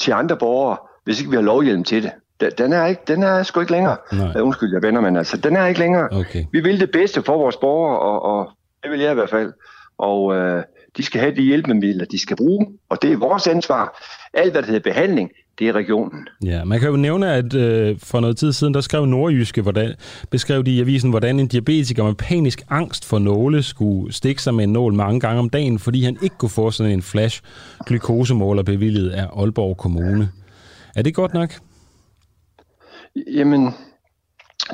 til 0.00 0.12
andre 0.12 0.36
borgere, 0.36 0.76
hvis 1.04 1.18
ikke 1.20 1.30
vi 1.30 1.36
har 1.36 1.42
lovhjelm 1.42 1.84
til 1.84 2.02
det. 2.02 2.12
Den- 2.40 2.72
er, 2.72 2.86
ikke, 2.86 3.02
den 3.08 3.22
er 3.22 3.42
sgu 3.42 3.60
ikke 3.60 3.72
længere. 3.72 3.96
Nej. 4.12 4.40
Uh, 4.40 4.46
undskyld, 4.46 4.72
jeg 4.72 4.82
vender, 4.82 5.00
men 5.00 5.16
altså, 5.16 5.36
den 5.36 5.56
er 5.56 5.66
ikke 5.66 5.80
længere. 5.80 6.08
Okay. 6.12 6.44
Vi 6.52 6.60
vil 6.60 6.80
det 6.80 6.90
bedste 6.90 7.22
for 7.22 7.38
vores 7.38 7.56
borgere, 7.56 7.98
og, 7.98 8.22
og 8.22 8.50
det 8.82 8.90
vil 8.90 9.00
jeg 9.00 9.10
i 9.10 9.14
hvert 9.14 9.30
fald. 9.30 9.52
Og 9.98 10.34
øh, 10.36 10.62
de 10.96 11.02
skal 11.02 11.20
have 11.20 11.34
de 11.34 11.42
hjælpemidler, 11.42 12.04
de 12.04 12.18
skal 12.18 12.36
bruge, 12.36 12.66
og 12.88 13.02
det 13.02 13.12
er 13.12 13.16
vores 13.16 13.46
ansvar. 13.46 14.02
Alt, 14.34 14.52
hvad 14.52 14.62
der 14.62 14.66
hedder 14.66 14.92
behandling, 14.92 15.30
det 15.58 15.68
er 15.68 15.72
regionen. 15.72 16.28
Ja, 16.44 16.64
man 16.64 16.80
kan 16.80 16.88
jo 16.88 16.96
nævne, 16.96 17.32
at 17.32 17.54
øh, 17.54 17.96
for 18.02 18.20
noget 18.20 18.36
tid 18.36 18.52
siden, 18.52 18.74
der 18.74 18.80
skrev 18.80 19.06
Nordjyske, 19.06 19.62
hvordan, 19.62 19.94
beskrev 20.30 20.64
de 20.64 20.70
i 20.70 20.80
avisen, 20.80 21.10
hvordan 21.10 21.40
en 21.40 21.46
diabetiker 21.48 22.04
med 22.04 22.14
panisk 22.14 22.62
angst 22.70 23.04
for 23.04 23.18
nåle 23.18 23.62
skulle 23.62 24.12
stikke 24.12 24.42
sig 24.42 24.54
med 24.54 24.64
en 24.64 24.72
nål 24.72 24.94
mange 24.94 25.20
gange 25.20 25.38
om 25.38 25.50
dagen, 25.50 25.78
fordi 25.78 26.04
han 26.04 26.16
ikke 26.22 26.36
kunne 26.38 26.50
få 26.50 26.70
sådan 26.70 26.92
en 26.92 27.02
flash 27.02 27.42
glukosemåler 27.86 28.62
bevilget 28.62 29.10
af 29.10 29.26
Aalborg 29.36 29.76
Kommune. 29.76 30.28
Er 30.96 31.02
det 31.02 31.14
godt 31.14 31.34
nok? 31.34 31.50
Jamen, 33.26 33.74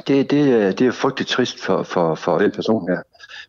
det, 0.06 0.30
det, 0.30 0.40
er- 0.52 0.72
det 0.72 0.86
er 0.86 0.92
frygteligt 0.92 1.30
trist 1.30 1.60
for, 1.64 1.82
for, 1.82 2.14
for 2.14 2.38
den 2.38 2.50
person 2.50 2.88
her. 2.88 2.98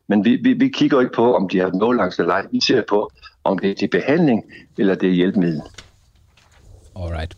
Men 0.08 0.26
vi, 0.26 0.36
vi, 0.44 0.54
vi 0.54 0.68
kigger 0.68 1.00
ikke 1.02 1.14
på, 1.16 1.36
om 1.36 1.50
de 1.50 1.60
har 1.60 1.72
nålangst 1.72 2.20
eller 2.20 2.34
ej. 2.34 2.46
Vi 2.52 2.62
ser 2.62 2.82
på, 2.90 3.10
om 3.44 3.60
det 3.60 3.72
er 3.72 3.76
til 3.76 3.88
behandling, 3.88 4.44
eller 4.78 4.96
det 4.96 5.10
er 5.10 5.14
hjælpemiddel. 5.14 5.62
Alright. 6.96 7.38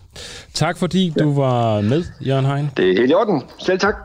Tak 0.53 0.77
fordi 0.77 1.13
du 1.19 1.33
var 1.33 1.81
med, 1.81 2.03
Jørgen 2.21 2.45
Hein. 2.45 2.69
Det 2.77 2.89
er 2.91 2.93
helt 2.97 3.11
i 3.11 3.13
orden. 3.13 3.41
Selv 3.59 3.79
tak. 3.79 3.95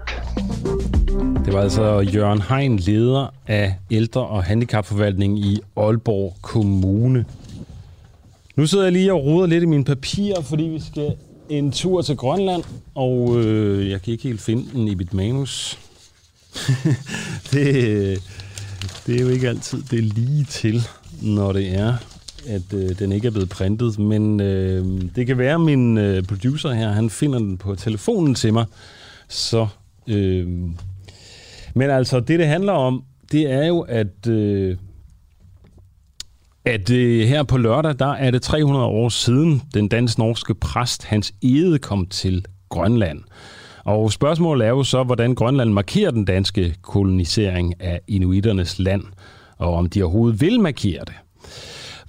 Det 1.44 1.53
var 1.53 1.61
altså 1.61 2.00
Jørgen 2.00 2.42
Hein, 2.42 2.76
leder 2.76 3.34
af 3.46 3.74
ældre- 3.90 4.26
og 4.26 4.44
handicapforvaltningen 4.44 5.38
i 5.38 5.59
Aalborg 5.76 6.36
Kommune. 6.42 7.24
Nu 8.57 8.66
sidder 8.66 8.84
jeg 8.84 8.92
lige 8.92 9.12
og 9.12 9.24
roder 9.24 9.46
lidt 9.46 9.62
i 9.62 9.66
mine 9.66 9.84
papirer, 9.84 10.42
fordi 10.42 10.62
vi 10.64 10.80
skal 10.80 11.16
en 11.59 11.72
tur 11.72 12.03
til 12.03 12.16
Grønland, 12.16 12.62
og 12.94 13.40
øh, 13.40 13.90
jeg 13.90 14.03
kan 14.03 14.12
ikke 14.12 14.24
helt 14.24 14.40
finde 14.40 14.70
den 14.72 14.88
i 14.88 14.94
mit 14.94 15.14
manus. 15.14 15.78
det, 17.53 18.18
det 19.07 19.16
er 19.16 19.20
jo 19.20 19.28
ikke 19.28 19.48
altid 19.48 19.82
det 19.90 19.98
er 19.98 20.03
lige 20.03 20.44
til, 20.44 20.82
når 21.22 21.53
det 21.53 21.74
er, 21.74 21.94
at 22.46 22.74
øh, 22.74 22.98
den 22.98 23.12
ikke 23.12 23.26
er 23.26 23.30
blevet 23.30 23.48
printet. 23.48 23.98
Men 23.98 24.40
øh, 24.40 25.03
det 25.16 25.26
kan 25.26 25.38
være, 25.38 25.55
at 25.55 25.61
min 25.61 25.98
øh, 25.98 26.22
producer 26.22 26.72
her, 26.72 26.92
han 26.92 27.11
finder 27.11 27.38
den 27.38 27.59
på 27.59 27.74
telefonen 27.74 28.34
til 28.34 28.53
mig. 28.53 28.64
Så, 29.28 29.66
øh, 30.07 30.48
men 31.74 31.90
altså, 31.90 32.20
det 32.20 32.38
det 32.38 32.46
handler 32.46 32.72
om, 32.72 33.05
det 33.32 33.50
er 33.50 33.66
jo, 33.66 33.80
at... 33.80 34.26
Øh, 34.28 34.76
at 36.65 36.91
øh, 36.91 37.29
her 37.29 37.43
på 37.43 37.57
lørdag, 37.57 37.95
der 37.99 38.13
er 38.13 38.31
det 38.31 38.43
300 38.43 38.85
år 38.85 39.09
siden, 39.09 39.63
den 39.75 39.89
dansk-norske 39.89 40.55
præst 40.55 41.05
Hans 41.05 41.35
Ede 41.43 41.79
kom 41.79 42.07
til 42.07 42.45
Grønland. 42.69 43.21
Og 43.85 44.13
spørgsmålet 44.13 44.67
er 44.67 44.71
jo 44.71 44.83
så, 44.83 45.03
hvordan 45.03 45.35
Grønland 45.35 45.71
markerer 45.71 46.11
den 46.11 46.25
danske 46.25 46.75
kolonisering 46.83 47.81
af 47.81 48.01
inuiternes 48.09 48.79
land, 48.79 49.05
og 49.59 49.75
om 49.75 49.89
de 49.89 50.03
overhovedet 50.03 50.41
vil 50.41 50.61
markere 50.61 51.01
det. 51.07 51.15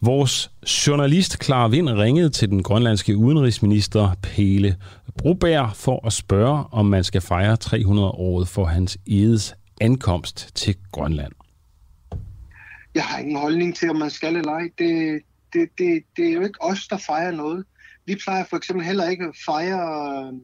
Vores 0.02 0.52
journalist 0.88 1.44
Clara 1.44 1.68
Vind 1.68 1.90
ringede 1.90 2.30
til 2.30 2.50
den 2.50 2.64
grønlandske 2.64 3.18
udenrigsminister 3.18 4.16
Pele 4.22 4.76
Broberg 5.18 5.70
for 5.76 6.08
at 6.08 6.14
spørge, 6.14 6.64
om 6.72 6.86
man 6.86 7.04
skal 7.04 7.22
fejre 7.22 7.58
300-året 7.66 8.48
for 8.48 8.66
hans 8.66 8.98
edes 9.08 9.56
ankomst 9.82 10.50
til 10.56 10.76
Grønland. 10.92 11.34
Jeg 12.96 13.04
har 13.04 13.20
ingen 13.20 13.36
holdning 13.36 13.76
til, 13.76 13.90
om 13.90 13.96
man 13.96 14.10
skal 14.10 14.36
eller 14.36 14.52
ej. 14.52 14.70
Det, 14.78 15.22
det, 15.54 15.70
det, 15.78 16.04
det 16.18 16.30
er 16.30 16.34
jo 16.34 16.42
ikke 16.42 16.62
os, 16.62 16.88
der 16.88 16.98
fejrer 16.98 17.32
noget. 17.32 17.66
Vi 18.06 18.16
plejer 18.24 18.44
for 18.44 18.58
eksempel 18.58 18.86
heller 18.86 19.10
ikke 19.10 19.26
at 19.26 19.36
fejre, 19.46 20.40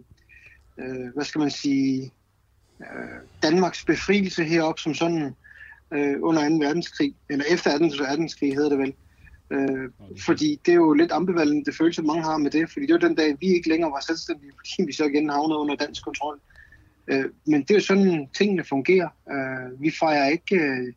øh, 0.77 1.13
hvad 1.15 1.25
skal 1.25 1.39
man 1.39 1.51
sige, 1.51 2.11
øh, 2.81 3.19
Danmarks 3.43 3.85
befrielse 3.85 4.43
heroppe 4.43 4.81
som 4.81 4.93
sådan 4.93 5.35
øh, 5.93 6.15
under 6.21 6.49
2. 6.49 6.55
verdenskrig, 6.55 7.15
eller 7.29 7.45
efter 7.49 7.77
2. 7.77 7.85
verdenskrig 8.03 8.53
hedder 8.53 8.69
det 8.69 8.79
vel. 8.79 8.93
Øh, 9.51 9.89
fordi 10.25 10.59
det 10.65 10.71
er 10.71 10.75
jo 10.75 10.93
lidt 10.93 11.11
ambivalent, 11.11 11.65
det 11.65 11.75
følelse 11.75 12.01
mange 12.01 12.23
har 12.23 12.37
med 12.37 12.51
det, 12.51 12.69
fordi 12.69 12.85
det 12.85 12.93
var 12.93 13.07
den 13.07 13.15
dag, 13.15 13.37
vi 13.39 13.47
ikke 13.47 13.69
længere 13.69 13.91
var 13.91 14.03
selvstændige, 14.07 14.51
fordi 14.57 14.83
vi 14.87 14.93
så 14.93 15.05
igen 15.05 15.29
havnede 15.29 15.59
under 15.59 15.75
dansk 15.75 16.03
kontrol. 16.03 16.39
Øh, 17.07 17.25
men 17.45 17.61
det 17.61 17.71
er 17.71 17.75
jo 17.75 17.81
sådan, 17.81 18.29
tingene 18.37 18.63
fungerer. 18.63 19.09
Øh, 19.31 19.81
vi 19.81 19.91
fejrer 19.99 20.27
ikke 20.27 20.55
øh, 20.55 20.93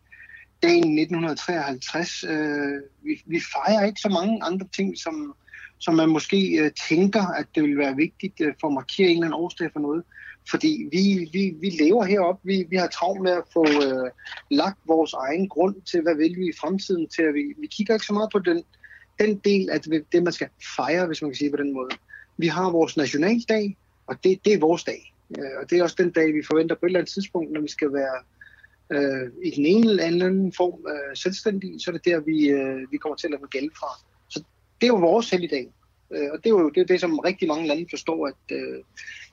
dagen 0.63 0.99
1953. 0.99 2.25
Øh, 2.25 2.83
vi, 3.03 3.23
vi 3.27 3.41
fejrer 3.55 3.87
ikke 3.87 4.01
så 4.01 4.09
mange 4.09 4.43
andre 4.43 4.67
ting, 4.77 4.99
som, 4.99 5.35
som 5.79 5.95
man 5.95 6.09
måske 6.09 6.41
øh, 6.61 6.71
tænker, 6.89 7.27
at 7.27 7.47
det 7.55 7.63
vil 7.63 7.79
være 7.79 7.97
vigtigt 7.97 8.41
øh, 8.41 8.55
for 8.61 8.69
at 8.69 8.75
markere 8.75 9.09
en 9.09 9.17
eller 9.17 9.27
anden 9.27 9.41
årsdag 9.45 9.71
for 9.73 9.81
noget. 9.81 10.03
Fordi 10.51 10.89
vi, 10.93 11.29
vi, 11.33 11.55
vi 11.61 11.69
lever 11.71 12.05
heroppe, 12.05 12.41
vi, 12.45 12.67
vi 12.71 12.77
har 12.77 12.87
travlt 12.87 13.23
med 13.23 13.33
at 13.33 13.45
få 13.53 13.65
øh, 13.67 14.11
lagt 14.51 14.79
vores 14.87 15.13
egen 15.13 15.49
grund 15.49 15.75
til, 15.83 16.03
hvad 16.03 16.15
vil 16.15 16.37
vi 16.37 16.49
i 16.49 16.59
fremtiden 16.61 17.09
til. 17.09 17.23
At 17.23 17.35
vi, 17.35 17.45
vi 17.59 17.67
kigger 17.67 17.95
ikke 17.95 18.07
så 18.07 18.13
meget 18.13 18.31
på 18.33 18.39
den, 18.39 18.63
den 19.19 19.41
del 19.45 19.71
af 19.71 19.81
det, 19.81 20.05
det, 20.13 20.23
man 20.23 20.33
skal 20.33 20.49
fejre, 20.77 21.07
hvis 21.07 21.23
man 21.23 21.31
kan 21.31 21.37
sige 21.37 21.51
på 21.51 21.57
den 21.57 21.73
måde. 21.73 21.91
Vi 22.37 22.47
har 22.47 22.71
vores 22.71 22.97
nationaldag, 22.97 23.77
og 24.07 24.17
det, 24.25 24.45
det 24.45 24.53
er 24.53 24.59
vores 24.59 24.85
dag. 24.85 25.15
Øh, 25.39 25.53
og 25.63 25.71
det 25.71 25.79
er 25.79 25.83
også 25.83 25.97
den 25.99 26.11
dag, 26.11 26.35
vi 26.35 26.43
forventer 26.47 26.75
på 26.75 26.87
et 26.87 26.89
eller 26.89 27.01
andet 27.01 27.13
tidspunkt, 27.13 27.53
når 27.53 27.61
vi 27.61 27.69
skal 27.69 27.93
være 27.93 28.19
øh, 28.93 29.26
i 29.45 29.51
den 29.57 29.66
ene 29.66 29.90
eller 29.90 30.05
anden 30.05 30.53
form 30.57 30.80
øh, 30.93 31.16
selvstændige, 31.16 31.80
så 31.80 31.90
er 31.90 31.93
det 31.93 32.05
der, 32.05 32.20
vi, 32.20 32.49
øh, 32.49 32.93
vi 32.93 32.97
kommer 32.97 33.16
til 33.16 33.26
at 33.26 33.30
lade 33.30 33.40
dem 33.40 33.49
gælde 33.49 33.70
fra. 33.80 33.90
Så 34.28 34.38
det 34.80 34.86
er 34.86 34.93
jo 34.97 34.97
vores 34.97 35.30
helligdag. 35.30 35.66
Øh, 36.14 36.28
og 36.32 36.38
det 36.38 36.47
er 36.47 36.51
jo 36.51 36.70
det, 36.74 36.80
er 36.80 36.84
det, 36.84 37.01
som 37.01 37.18
rigtig 37.18 37.49
mange 37.49 37.68
lande 37.68 37.86
forstår, 37.90 38.26
at 38.26 38.57
øh, 38.57 38.78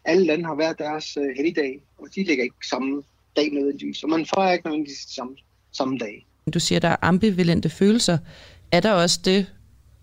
alle 0.05 0.25
lande 0.25 0.45
har 0.45 0.55
hver 0.55 0.73
deres 0.73 1.17
øh, 1.17 1.29
helligdag, 1.35 1.81
og 1.97 2.07
de 2.15 2.23
ligger 2.23 2.43
ikke 2.43 2.67
samme 2.69 3.03
dag 3.35 3.49
nødvendigvis. 3.51 4.03
Og 4.03 4.09
man 4.09 4.25
fejrer 4.25 4.53
ikke 4.53 4.65
nødvendigvis 4.65 4.99
samme, 5.15 5.35
samme 5.71 5.97
dag. 5.97 6.25
Du 6.53 6.59
siger, 6.59 6.79
der 6.79 6.87
er 6.87 6.95
ambivalente 7.01 7.69
følelser. 7.69 8.17
Er 8.71 8.79
der 8.79 8.91
også 8.91 9.19
det 9.25 9.45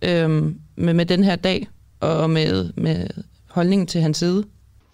øhm, 0.04 0.60
med, 0.76 0.94
med 0.94 1.06
den 1.06 1.24
her 1.24 1.36
dag, 1.36 1.68
og 2.00 2.30
med, 2.30 2.72
med 2.76 3.08
holdningen 3.50 3.86
til 3.86 4.00
hans 4.00 4.18
side? 4.18 4.44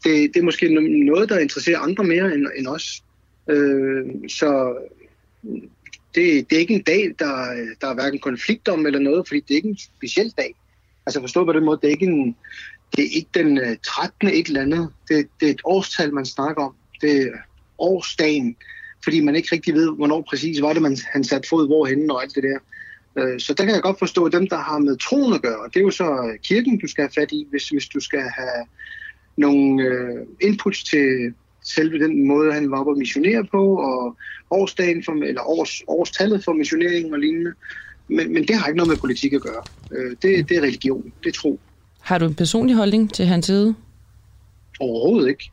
Det, 0.04 0.34
det 0.34 0.36
er 0.36 0.42
måske 0.42 0.66
no- 0.66 1.04
noget, 1.04 1.28
der 1.28 1.38
interesserer 1.38 1.78
andre 1.78 2.04
mere 2.04 2.34
end, 2.34 2.46
end 2.58 2.66
os. 2.66 3.02
Øh, 3.48 4.04
så 4.28 4.74
det, 6.14 6.50
det 6.50 6.56
er 6.56 6.60
ikke 6.60 6.74
en 6.74 6.82
dag, 6.82 7.14
der, 7.18 7.34
der 7.80 7.86
er 7.86 7.94
hverken 7.94 8.18
konflikt 8.18 8.68
om 8.68 8.86
eller 8.86 8.98
noget, 8.98 9.28
fordi 9.28 9.40
det 9.40 9.50
er 9.50 9.56
ikke 9.56 9.68
en 9.68 9.78
speciel 9.78 10.34
dag. 10.38 10.54
Altså 11.06 11.20
forstå 11.20 11.44
på 11.44 11.52
den 11.52 11.64
måde, 11.64 11.78
det 11.82 11.86
er 11.86 11.90
ikke, 11.90 12.06
en, 12.06 12.36
det 12.96 13.04
er 13.04 13.08
ikke 13.16 13.30
den 13.34 13.58
øh, 13.58 13.76
13. 13.84 14.28
et 14.28 14.46
eller 14.46 14.60
andet. 14.60 14.88
Det, 15.08 15.28
det 15.40 15.48
er 15.48 15.52
et 15.52 15.60
årstal, 15.64 16.14
man 16.14 16.26
snakker 16.26 16.62
om. 16.62 16.74
Det 17.00 17.22
er 17.22 17.28
årsdagen, 17.78 18.56
fordi 19.04 19.20
man 19.20 19.36
ikke 19.36 19.48
rigtig 19.52 19.74
ved, 19.74 19.96
hvornår 19.96 20.24
præcis 20.28 20.62
var 20.62 20.72
det, 20.72 20.82
man, 20.82 20.96
han 21.12 21.24
satte 21.24 21.48
fod 21.48 21.66
hvorhen 21.66 22.10
og 22.10 22.22
alt 22.22 22.34
det 22.34 22.42
der. 22.42 22.58
Øh, 23.22 23.40
Så 23.40 23.54
der 23.54 23.64
kan 23.64 23.74
jeg 23.74 23.82
godt 23.82 23.98
forstå, 23.98 24.24
at 24.24 24.32
dem, 24.32 24.46
der 24.48 24.58
har 24.58 24.78
med 24.78 24.96
troen 24.96 25.34
at 25.34 25.42
gøre, 25.42 25.58
Og 25.58 25.74
det 25.74 25.80
er 25.80 25.84
jo 25.84 25.90
så 25.90 26.04
øh, 26.04 26.38
kirken, 26.38 26.78
du 26.78 26.86
skal 26.86 27.02
have 27.02 27.20
fat 27.20 27.32
i, 27.32 27.46
hvis, 27.50 27.68
hvis 27.68 27.86
du 27.86 28.00
skal 28.00 28.20
have 28.20 28.66
nogle 29.36 29.82
øh, 29.82 30.26
inputs 30.40 30.84
til, 30.84 31.34
selve 31.62 31.98
den 31.98 32.28
måde, 32.28 32.52
han 32.52 32.70
var 32.70 32.78
oppe 32.80 32.92
at 32.92 32.98
missionere 32.98 33.44
på, 33.44 33.76
og 33.76 34.16
årsdagen 34.50 35.04
for, 35.04 35.12
eller 35.12 35.42
års, 35.42 35.82
årstallet 35.88 36.44
for 36.44 36.52
missionering 36.52 37.12
og 37.12 37.18
lignende. 37.18 37.52
Men, 38.08 38.32
men 38.32 38.48
det 38.48 38.56
har 38.56 38.66
ikke 38.66 38.76
noget 38.76 38.88
med 38.88 38.96
politik 38.96 39.32
at 39.32 39.40
gøre. 39.40 39.62
Øh, 39.92 40.10
det, 40.22 40.48
det 40.48 40.56
er 40.56 40.60
religion, 40.60 41.12
det 41.24 41.28
er 41.28 41.32
tro. 41.32 41.60
Har 42.00 42.18
du 42.18 42.24
en 42.24 42.34
personlig 42.34 42.76
holdning 42.76 43.14
til 43.14 43.26
hans 43.26 43.46
side? 43.46 43.74
Overhovedet 44.80 45.28
ikke. 45.28 45.50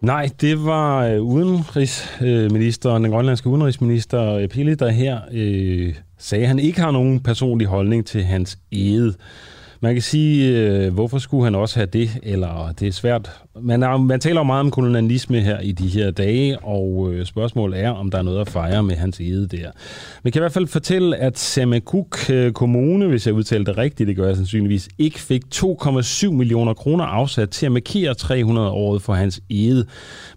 Nej, 0.00 0.28
det 0.40 0.64
var 0.64 1.06
øh, 1.06 1.22
udenrigsministeren, 1.22 3.04
den 3.04 3.12
grønlandske 3.12 3.48
udenrigsminister 3.48 4.34
øh, 4.34 4.48
Pille, 4.48 4.74
der 4.74 4.90
her 4.90 5.20
øh, 5.32 5.94
sagde, 6.18 6.42
at 6.42 6.48
han 6.48 6.58
ikke 6.58 6.80
har 6.80 6.90
nogen 6.90 7.20
personlig 7.20 7.66
holdning 7.66 8.06
til 8.06 8.24
hans 8.24 8.58
ede. 8.72 9.14
Man 9.84 9.94
kan 9.94 10.02
sige, 10.02 10.58
øh, 10.58 10.94
hvorfor 10.94 11.18
skulle 11.18 11.44
han 11.44 11.54
også 11.54 11.76
have 11.76 11.86
det, 11.86 12.10
eller 12.22 12.74
det 12.80 12.88
er 12.88 12.92
svært. 12.92 13.30
Man, 13.60 13.82
er, 13.82 13.96
man 13.96 14.20
taler 14.20 14.40
jo 14.40 14.44
meget 14.44 14.60
om 14.60 14.70
kolonialisme 14.70 15.40
her 15.40 15.60
i 15.60 15.72
de 15.72 15.88
her 15.88 16.10
dage, 16.10 16.58
og 16.58 17.12
øh, 17.12 17.26
spørgsmålet 17.26 17.80
er, 17.80 17.90
om 17.90 18.10
der 18.10 18.18
er 18.18 18.22
noget 18.22 18.40
at 18.40 18.48
fejre 18.48 18.82
med 18.82 18.96
hans 18.96 19.20
ede 19.20 19.48
der. 19.48 19.70
Men 20.22 20.32
kan 20.32 20.40
i 20.40 20.42
hvert 20.42 20.52
fald 20.52 20.66
fortælle, 20.66 21.16
at 21.16 21.38
Samakuk 21.38 22.30
øh, 22.30 22.52
Kommune, 22.52 23.06
hvis 23.06 23.26
jeg 23.26 23.34
udtalte 23.34 23.70
det 23.70 23.78
rigtigt, 23.78 24.08
det 24.08 24.16
gør 24.16 24.26
jeg 24.26 24.36
sandsynligvis, 24.36 24.88
ikke 24.98 25.20
fik 25.20 25.42
2,7 25.54 26.30
millioner 26.30 26.74
kroner 26.74 27.04
afsat 27.04 27.50
til 27.50 27.66
at 27.66 27.72
markere 27.72 28.14
300-året 28.20 29.02
for 29.02 29.14
hans 29.14 29.40
ede. 29.50 29.86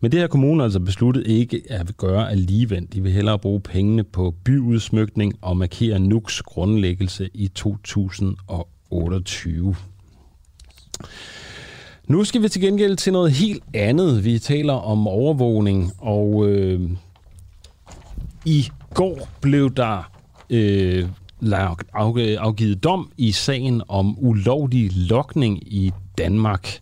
Men 0.01 0.11
det 0.11 0.19
her 0.19 0.27
kommune 0.27 0.63
altså 0.63 0.79
besluttet 0.79 1.27
ikke 1.27 1.61
at 1.69 1.97
gøre 1.97 2.31
alligevel. 2.31 2.87
De 2.93 3.03
vil 3.03 3.11
hellere 3.11 3.39
bruge 3.39 3.61
pengene 3.61 4.03
på 4.03 4.35
byudsmykning 4.45 5.33
og 5.41 5.57
markere 5.57 5.99
Nuks 5.99 6.41
grundlæggelse 6.41 7.29
i 7.33 7.47
2008. 7.47 8.74
28. 8.95 9.75
Nu 12.07 12.23
skal 12.23 12.41
vi 12.41 12.49
til 12.49 12.61
gengæld 12.61 12.97
til 12.97 13.13
noget 13.13 13.31
helt 13.31 13.63
andet. 13.73 14.25
Vi 14.25 14.39
taler 14.39 14.73
om 14.73 15.07
overvågning, 15.07 15.91
og 15.97 16.47
øh, 16.47 16.89
i 18.45 18.67
går 18.93 19.29
blev 19.41 19.73
der 19.75 20.11
øh, 20.49 21.09
afgivet 21.93 22.83
dom 22.83 23.11
i 23.17 23.31
sagen 23.31 23.81
om 23.87 24.15
ulovlig 24.19 24.91
lokning 24.95 25.73
i 25.73 25.91
Danmark. 26.17 26.79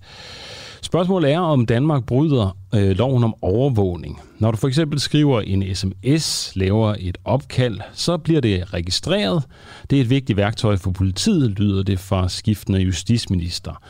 Spørgsmålet 0.93 1.31
er, 1.31 1.39
om 1.39 1.65
Danmark 1.65 2.05
bryder 2.05 2.57
øh, 2.75 2.97
loven 2.97 3.23
om 3.23 3.35
overvågning. 3.41 4.21
Når 4.39 4.51
du 4.51 4.57
for 4.57 4.67
eksempel 4.67 4.99
skriver 4.99 5.41
en 5.41 5.75
sms, 5.75 6.51
laver 6.55 6.95
et 6.99 7.17
opkald, 7.25 7.79
så 7.93 8.17
bliver 8.17 8.41
det 8.41 8.73
registreret. 8.73 9.43
Det 9.89 9.97
er 9.97 10.01
et 10.01 10.09
vigtigt 10.09 10.37
værktøj 10.37 10.77
for 10.77 10.91
politiet, 10.91 11.59
lyder 11.59 11.83
det 11.83 11.99
fra 11.99 12.29
skiftende 12.29 12.79
justitsminister. 12.79 13.81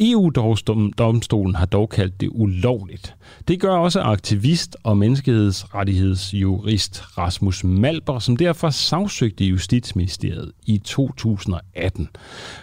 EU-domstolen 0.00 1.54
har 1.54 1.66
dog 1.66 1.88
kaldt 1.88 2.20
det 2.20 2.28
ulovligt. 2.32 3.16
Det 3.48 3.60
gør 3.60 3.76
også 3.76 4.00
aktivist 4.00 4.76
og 4.82 4.96
menneskerettighedsjurist 4.96 7.18
Rasmus 7.18 7.64
Malber, 7.64 8.18
som 8.18 8.36
derfor 8.36 8.70
sagsøgte 8.70 9.44
Justitsministeriet 9.44 10.52
i 10.66 10.78
2018. 10.78 12.08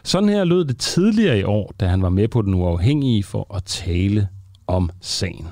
Sådan 0.04 0.30
her 0.30 0.44
lød 0.44 0.66
det 0.66 0.78
tidligere 0.78 1.40
i 1.40 1.44
år, 1.44 1.74
da 1.80 1.88
han 1.88 2.02
var 2.02 2.10
med 2.10 2.28
på 2.28 2.42
den 2.42 2.54
uafhængige 2.54 3.24
for 3.24 3.56
at 3.56 3.64
tale 3.64 4.28
om 4.68 4.90
sagen. 5.02 5.48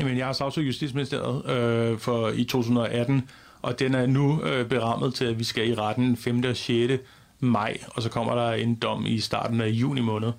Jamen, 0.00 0.18
jeg 0.18 0.26
har 0.26 0.32
sagsøgt 0.32 0.66
Justitsministeriet 0.66 1.50
øh, 1.50 1.98
for 1.98 2.28
i 2.28 2.44
2018, 2.44 3.28
og 3.62 3.78
den 3.78 3.94
er 3.94 4.06
nu 4.06 4.42
øh, 4.42 4.68
berammet 4.68 5.14
til, 5.14 5.24
at 5.24 5.38
vi 5.38 5.44
skal 5.44 5.68
i 5.68 5.74
retten 5.74 6.16
5. 6.16 6.44
og 6.44 6.56
6. 6.56 6.92
maj, 7.40 7.78
og 7.88 8.02
så 8.02 8.10
kommer 8.10 8.34
der 8.34 8.52
en 8.52 8.74
dom 8.74 9.06
i 9.06 9.20
starten 9.20 9.60
af 9.60 9.68
juni 9.68 10.00
måned. 10.00 10.32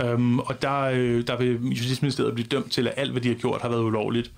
Øhm, 0.00 0.38
og 0.38 0.62
der, 0.62 0.80
øh, 0.80 1.26
der 1.26 1.36
vil 1.36 1.60
Justitsministeriet 1.62 2.34
blive 2.34 2.46
dømt 2.46 2.72
til, 2.72 2.88
at 2.88 2.94
alt, 2.96 3.10
hvad 3.10 3.22
de 3.22 3.28
har 3.28 3.34
gjort, 3.34 3.62
har 3.62 3.68
været 3.68 3.82
ulovligt. 3.82 4.30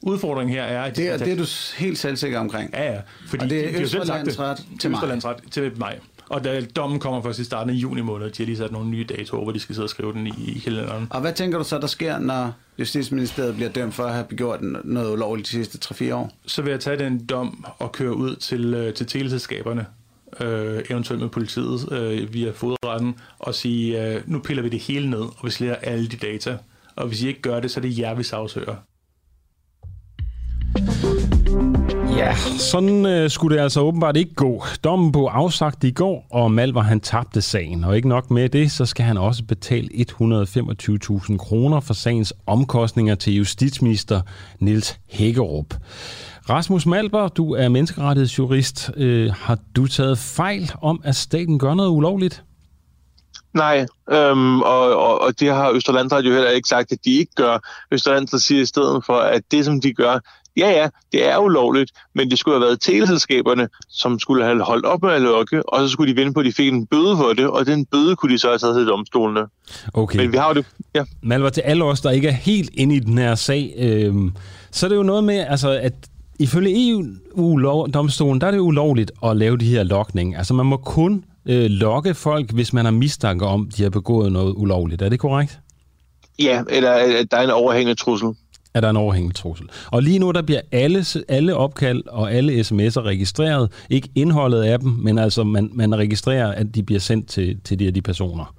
Udfordringen 0.00 0.54
her 0.54 0.62
er... 0.62 0.82
At 0.82 0.96
det, 0.96 1.08
er, 1.08 1.16
det 1.16 1.32
er 1.32 1.36
du 1.36 1.44
helt 1.76 1.98
selvsikker 1.98 2.38
omkring? 2.38 2.70
Ja, 2.72 2.92
ja. 2.92 3.00
Fordi 3.26 3.44
og 3.44 3.50
det 3.50 3.76
er 3.76 3.82
Østerlandsret 3.82 4.66
til 4.80 4.90
mig. 4.90 4.96
Østerlandsret 4.96 5.36
til 5.50 5.72
mig. 5.76 5.98
Og 6.28 6.44
da 6.44 6.60
dommen 6.76 7.00
kommer 7.00 7.22
først 7.22 7.38
i 7.38 7.44
starten 7.44 7.70
af 7.70 7.74
juni 7.74 8.00
måned, 8.00 8.30
de 8.30 8.42
har 8.42 8.44
lige 8.44 8.56
sat 8.56 8.72
nogle 8.72 8.88
nye 8.90 9.04
datoer, 9.04 9.42
hvor 9.42 9.52
de 9.52 9.60
skal 9.60 9.74
sidde 9.74 9.86
og 9.86 9.90
skrive 9.90 10.12
den 10.12 10.26
i, 10.26 10.32
i 10.56 10.58
kalenderen. 10.58 11.06
Og 11.10 11.20
hvad 11.20 11.32
tænker 11.32 11.58
du 11.58 11.64
så, 11.64 11.78
der 11.78 11.86
sker, 11.86 12.18
når 12.18 12.52
Justitsministeriet 12.78 13.54
bliver 13.54 13.70
dømt 13.70 13.94
for 13.94 14.04
at 14.04 14.12
have 14.12 14.24
begået 14.24 14.60
noget 14.84 15.12
ulovligt 15.12 15.46
de 15.46 15.52
sidste 15.52 15.94
3-4 16.10 16.14
år? 16.14 16.30
Så 16.46 16.62
vil 16.62 16.70
jeg 16.70 16.80
tage 16.80 16.98
den 16.98 17.26
dom 17.26 17.64
og 17.78 17.92
køre 17.92 18.16
ud 18.16 18.36
til, 18.36 18.74
øh, 18.74 18.94
til 18.94 19.06
teleselskaberne, 19.06 19.86
øh, 20.40 20.82
eventuelt 20.90 21.22
med 21.22 21.28
politiet 21.28 21.92
øh, 21.92 22.34
via 22.34 22.50
fodretten, 22.50 23.14
og 23.38 23.54
sige, 23.54 24.06
øh, 24.06 24.22
nu 24.26 24.38
piller 24.38 24.62
vi 24.62 24.68
det 24.68 24.80
hele 24.80 25.10
ned, 25.10 25.20
og 25.20 25.38
vi 25.42 25.50
sletter 25.50 25.76
alle 25.76 26.08
de 26.08 26.16
data. 26.16 26.58
Og 26.96 27.06
hvis 27.06 27.22
I 27.22 27.28
ikke 27.28 27.40
gør 27.42 27.60
det, 27.60 27.70
så 27.70 27.80
er 27.80 27.82
det 27.82 27.98
jer, 27.98 28.14
vi 28.14 28.22
sagsøger. 28.22 28.74
Ja, 32.16 32.34
sådan 32.58 33.06
øh, 33.06 33.30
skulle 33.30 33.56
det 33.56 33.62
altså 33.62 33.80
åbenbart 33.80 34.16
ikke 34.16 34.34
gå. 34.34 34.64
Dommen 34.84 35.12
blev 35.12 35.22
afsagt 35.22 35.84
i 35.84 35.90
går, 35.90 36.26
og 36.30 36.52
Malvar 36.52 36.82
han 36.82 37.00
tabte 37.00 37.42
sagen. 37.42 37.84
Og 37.84 37.96
ikke 37.96 38.08
nok 38.08 38.30
med 38.30 38.48
det, 38.48 38.70
så 38.70 38.86
skal 38.86 39.04
han 39.04 39.16
også 39.16 39.44
betale 39.44 39.88
125.000 39.92 41.36
kroner 41.36 41.80
for 41.80 41.94
sagens 41.94 42.32
omkostninger 42.46 43.14
til 43.14 43.34
justitsminister 43.34 44.20
Nils 44.58 45.00
Hækkerup. 45.08 45.74
Rasmus 46.50 46.86
Malber, 46.86 47.28
du 47.28 47.54
er 47.54 47.68
menneskerettighedsjurist. 47.68 48.90
Øh, 48.96 49.32
har 49.32 49.58
du 49.76 49.86
taget 49.86 50.18
fejl 50.18 50.72
om, 50.82 51.00
at 51.04 51.16
staten 51.16 51.58
gør 51.58 51.74
noget 51.74 51.90
ulovligt? 51.90 52.44
Nej, 53.54 53.86
øhm, 54.10 54.60
og, 54.60 54.96
og, 54.96 55.20
og 55.20 55.40
det 55.40 55.48
har 55.48 55.70
Østerlandsret 55.70 56.24
jo 56.24 56.32
heller 56.32 56.50
ikke 56.50 56.68
sagt, 56.68 56.92
at 56.92 56.98
de 57.04 57.10
ikke 57.10 57.32
gør. 57.36 57.58
Østerlandsret 57.92 58.42
siger 58.42 58.62
i 58.62 58.66
stedet 58.66 59.04
for, 59.06 59.14
at 59.14 59.42
det, 59.50 59.64
som 59.64 59.80
de 59.80 59.92
gør, 59.92 60.18
ja 60.56 60.70
ja, 60.70 60.88
det 61.12 61.28
er 61.28 61.38
ulovligt, 61.38 61.92
men 62.14 62.30
det 62.30 62.38
skulle 62.38 62.54
have 62.54 62.66
været 62.66 62.80
teleselskaberne, 62.80 63.68
som 63.88 64.18
skulle 64.18 64.44
have 64.44 64.62
holdt 64.62 64.84
op 64.84 65.02
med 65.02 65.10
at 65.10 65.22
lukke, 65.22 65.68
og 65.68 65.80
så 65.80 65.88
skulle 65.88 66.12
de 66.12 66.16
vinde 66.16 66.34
på, 66.34 66.40
at 66.40 66.46
de 66.46 66.52
fik 66.52 66.72
en 66.72 66.86
bøde 66.86 67.16
for 67.16 67.32
det, 67.32 67.46
og 67.46 67.66
den 67.66 67.86
bøde 67.86 68.16
kunne 68.16 68.32
de 68.32 68.38
så 68.38 68.48
have 68.48 68.58
taget 68.58 68.76
til 68.76 68.86
domstolene. 68.86 69.46
Okay. 69.94 70.18
Men 70.18 70.32
vi 70.32 70.36
har 70.36 70.48
jo 70.48 70.54
det, 70.54 70.66
ja. 70.94 71.04
Malvar, 71.22 71.50
til 71.50 71.60
alle 71.60 71.84
os, 71.84 72.00
der 72.00 72.10
ikke 72.10 72.28
er 72.28 72.32
helt 72.32 72.70
inde 72.74 72.96
i 72.96 73.00
den 73.00 73.18
her 73.18 73.34
sag, 73.34 73.74
øhm, 73.78 74.32
så 74.70 74.86
er 74.86 74.88
det 74.88 74.96
jo 74.96 75.02
noget 75.02 75.24
med, 75.24 75.38
altså, 75.48 75.70
at 75.70 75.92
ifølge 76.38 76.90
EU-domstolen, 76.90 78.40
der 78.40 78.46
er 78.46 78.50
det 78.50 78.58
ulovligt 78.58 79.12
at 79.24 79.36
lave 79.36 79.56
de 79.56 79.66
her 79.66 79.82
lokning. 79.82 80.36
Altså 80.36 80.54
man 80.54 80.66
må 80.66 80.76
kun 80.76 81.24
øh, 81.46 81.70
lokke 81.70 82.14
folk, 82.14 82.50
hvis 82.50 82.72
man 82.72 82.84
har 82.84 82.92
mistanke 82.92 83.46
om, 83.46 83.70
de 83.76 83.82
har 83.82 83.90
begået 83.90 84.32
noget 84.32 84.54
ulovligt. 84.56 85.02
Er 85.02 85.08
det 85.08 85.18
korrekt? 85.18 85.60
Ja, 86.38 86.62
eller 86.70 86.90
at 86.90 87.30
der 87.30 87.36
er 87.36 87.44
en 87.44 87.50
overhængende 87.50 88.00
trussel. 88.00 88.28
Er 88.74 88.80
der 88.80 88.90
en 88.90 88.96
overhængende 88.96 89.36
trussel. 89.36 89.66
Og 89.90 90.02
lige 90.02 90.18
nu, 90.18 90.30
der 90.30 90.42
bliver 90.42 90.60
alle, 90.72 91.04
alle 91.28 91.56
opkald 91.56 92.02
og 92.06 92.32
alle 92.32 92.60
sms'er 92.60 93.00
registreret. 93.00 93.72
Ikke 93.90 94.08
indholdet 94.14 94.62
af 94.62 94.78
dem, 94.78 94.90
men 94.90 95.18
altså 95.18 95.44
man, 95.44 95.70
man 95.72 95.94
registrerer, 95.98 96.52
at 96.52 96.74
de 96.74 96.82
bliver 96.82 97.00
sendt 97.00 97.28
til, 97.28 97.60
til 97.64 97.78
de 97.78 97.84
her 97.84 97.90
de 97.90 98.02
personer. 98.02 98.54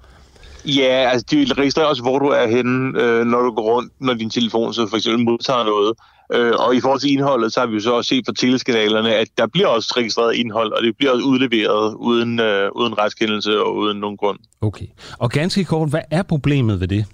Ja, 0.64 1.10
altså 1.10 1.26
de 1.30 1.46
registrerer 1.58 1.86
også, 1.86 2.02
hvor 2.02 2.18
du 2.18 2.26
er 2.26 2.46
henne, 2.46 3.02
øh, 3.02 3.26
når 3.26 3.40
du 3.40 3.50
går 3.50 3.62
rundt, 3.62 3.92
når 4.00 4.14
din 4.14 4.30
telefon 4.30 4.74
så 4.74 4.86
for 4.86 4.96
eksempel 4.96 5.24
modtager 5.24 5.64
noget. 5.64 5.94
Øh, 6.32 6.52
og 6.58 6.76
i 6.76 6.80
forhold 6.80 7.00
til 7.00 7.12
indholdet, 7.12 7.52
så 7.52 7.60
har 7.60 7.66
vi 7.66 7.74
jo 7.74 7.80
så 7.80 7.92
også 7.92 8.08
set 8.08 8.24
på 8.26 8.32
teleskanalerne, 8.32 9.14
at 9.14 9.28
der 9.38 9.46
bliver 9.46 9.66
også 9.66 9.94
registreret 9.96 10.34
indhold, 10.34 10.72
og 10.72 10.82
det 10.82 10.96
bliver 10.96 11.12
også 11.12 11.24
udleveret 11.24 11.94
uden, 11.94 12.40
øh, 12.40 12.70
uden 12.74 12.98
retskendelse 12.98 13.62
og 13.64 13.76
uden 13.76 14.00
nogen 14.00 14.16
grund. 14.16 14.38
Okay. 14.60 14.86
Og 15.18 15.30
ganske 15.30 15.64
kort, 15.64 15.90
hvad 15.90 16.02
er 16.10 16.22
problemet 16.22 16.80
ved 16.80 16.88
det? 16.88 17.04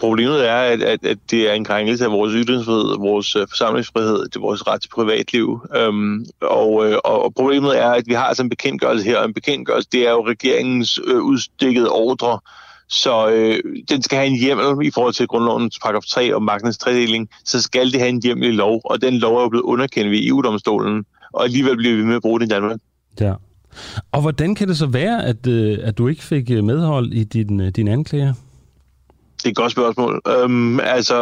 Problemet 0.00 0.48
er, 0.48 0.54
at, 0.54 0.82
at, 0.82 1.06
at 1.06 1.18
det 1.30 1.50
er 1.50 1.52
en 1.52 1.64
krænkelse 1.64 2.04
af 2.04 2.10
vores 2.10 2.32
ytringsfrihed, 2.36 2.98
vores 2.98 3.36
øh, 3.36 3.46
forsamlingsfrihed, 3.48 4.24
det 4.24 4.36
er 4.36 4.40
vores 4.40 4.66
ret 4.66 4.82
til 4.82 4.88
privatliv. 4.88 5.60
Øhm, 5.76 6.26
og, 6.40 6.90
øh, 6.90 6.98
og 7.04 7.34
problemet 7.34 7.78
er, 7.78 7.90
at 7.90 8.04
vi 8.06 8.14
har 8.14 8.24
altså 8.24 8.42
en 8.42 8.48
bekendtgørelse 8.48 9.04
her, 9.04 9.18
og 9.18 9.24
en 9.24 9.34
bekendtgørelse, 9.34 9.88
det 9.92 10.06
er 10.06 10.10
jo 10.10 10.26
regeringens 10.26 11.00
øh, 11.06 11.22
udstikket 11.22 11.88
ordre, 11.88 12.38
så 12.88 13.30
øh, 13.30 13.58
den 13.88 14.02
skal 14.02 14.18
have 14.18 14.28
en 14.28 14.38
hjemmel 14.38 14.86
i 14.86 14.90
forhold 14.90 15.14
til 15.14 15.26
grundlovens 15.26 15.78
paragraf 15.78 16.02
3 16.02 16.34
og 16.34 16.42
magtens 16.42 16.78
tredeling, 16.78 17.28
så 17.44 17.62
skal 17.62 17.92
det 17.92 18.00
have 18.00 18.08
en 18.08 18.22
hjemmel 18.22 18.48
i 18.48 18.52
lov, 18.52 18.80
og 18.84 19.02
den 19.02 19.14
lov 19.14 19.36
er 19.36 19.42
jo 19.42 19.48
blevet 19.48 19.64
underkendt 19.64 20.10
ved 20.10 20.26
EU-domstolen, 20.26 21.04
og 21.32 21.44
alligevel 21.44 21.76
bliver 21.76 21.96
vi 21.96 22.04
med 22.04 22.14
at 22.14 22.22
bruge 22.22 22.40
den 22.40 22.46
i 22.46 22.50
Danmark. 22.50 22.80
Ja. 23.20 23.34
Og 24.12 24.20
hvordan 24.20 24.54
kan 24.54 24.68
det 24.68 24.76
så 24.76 24.86
være, 24.86 25.24
at, 25.24 25.46
øh, 25.46 25.78
at 25.82 25.98
du 25.98 26.08
ikke 26.08 26.22
fik 26.22 26.50
øh, 26.50 26.64
medhold 26.64 27.12
i 27.12 27.24
din, 27.24 27.60
øh, 27.60 27.68
din 27.68 27.88
anklager? 27.88 28.34
Det 29.42 29.48
er 29.48 29.50
et 29.50 29.56
godt 29.56 29.72
spørgsmål. 29.72 30.20
Øhm, 30.28 30.80
altså, 30.80 31.16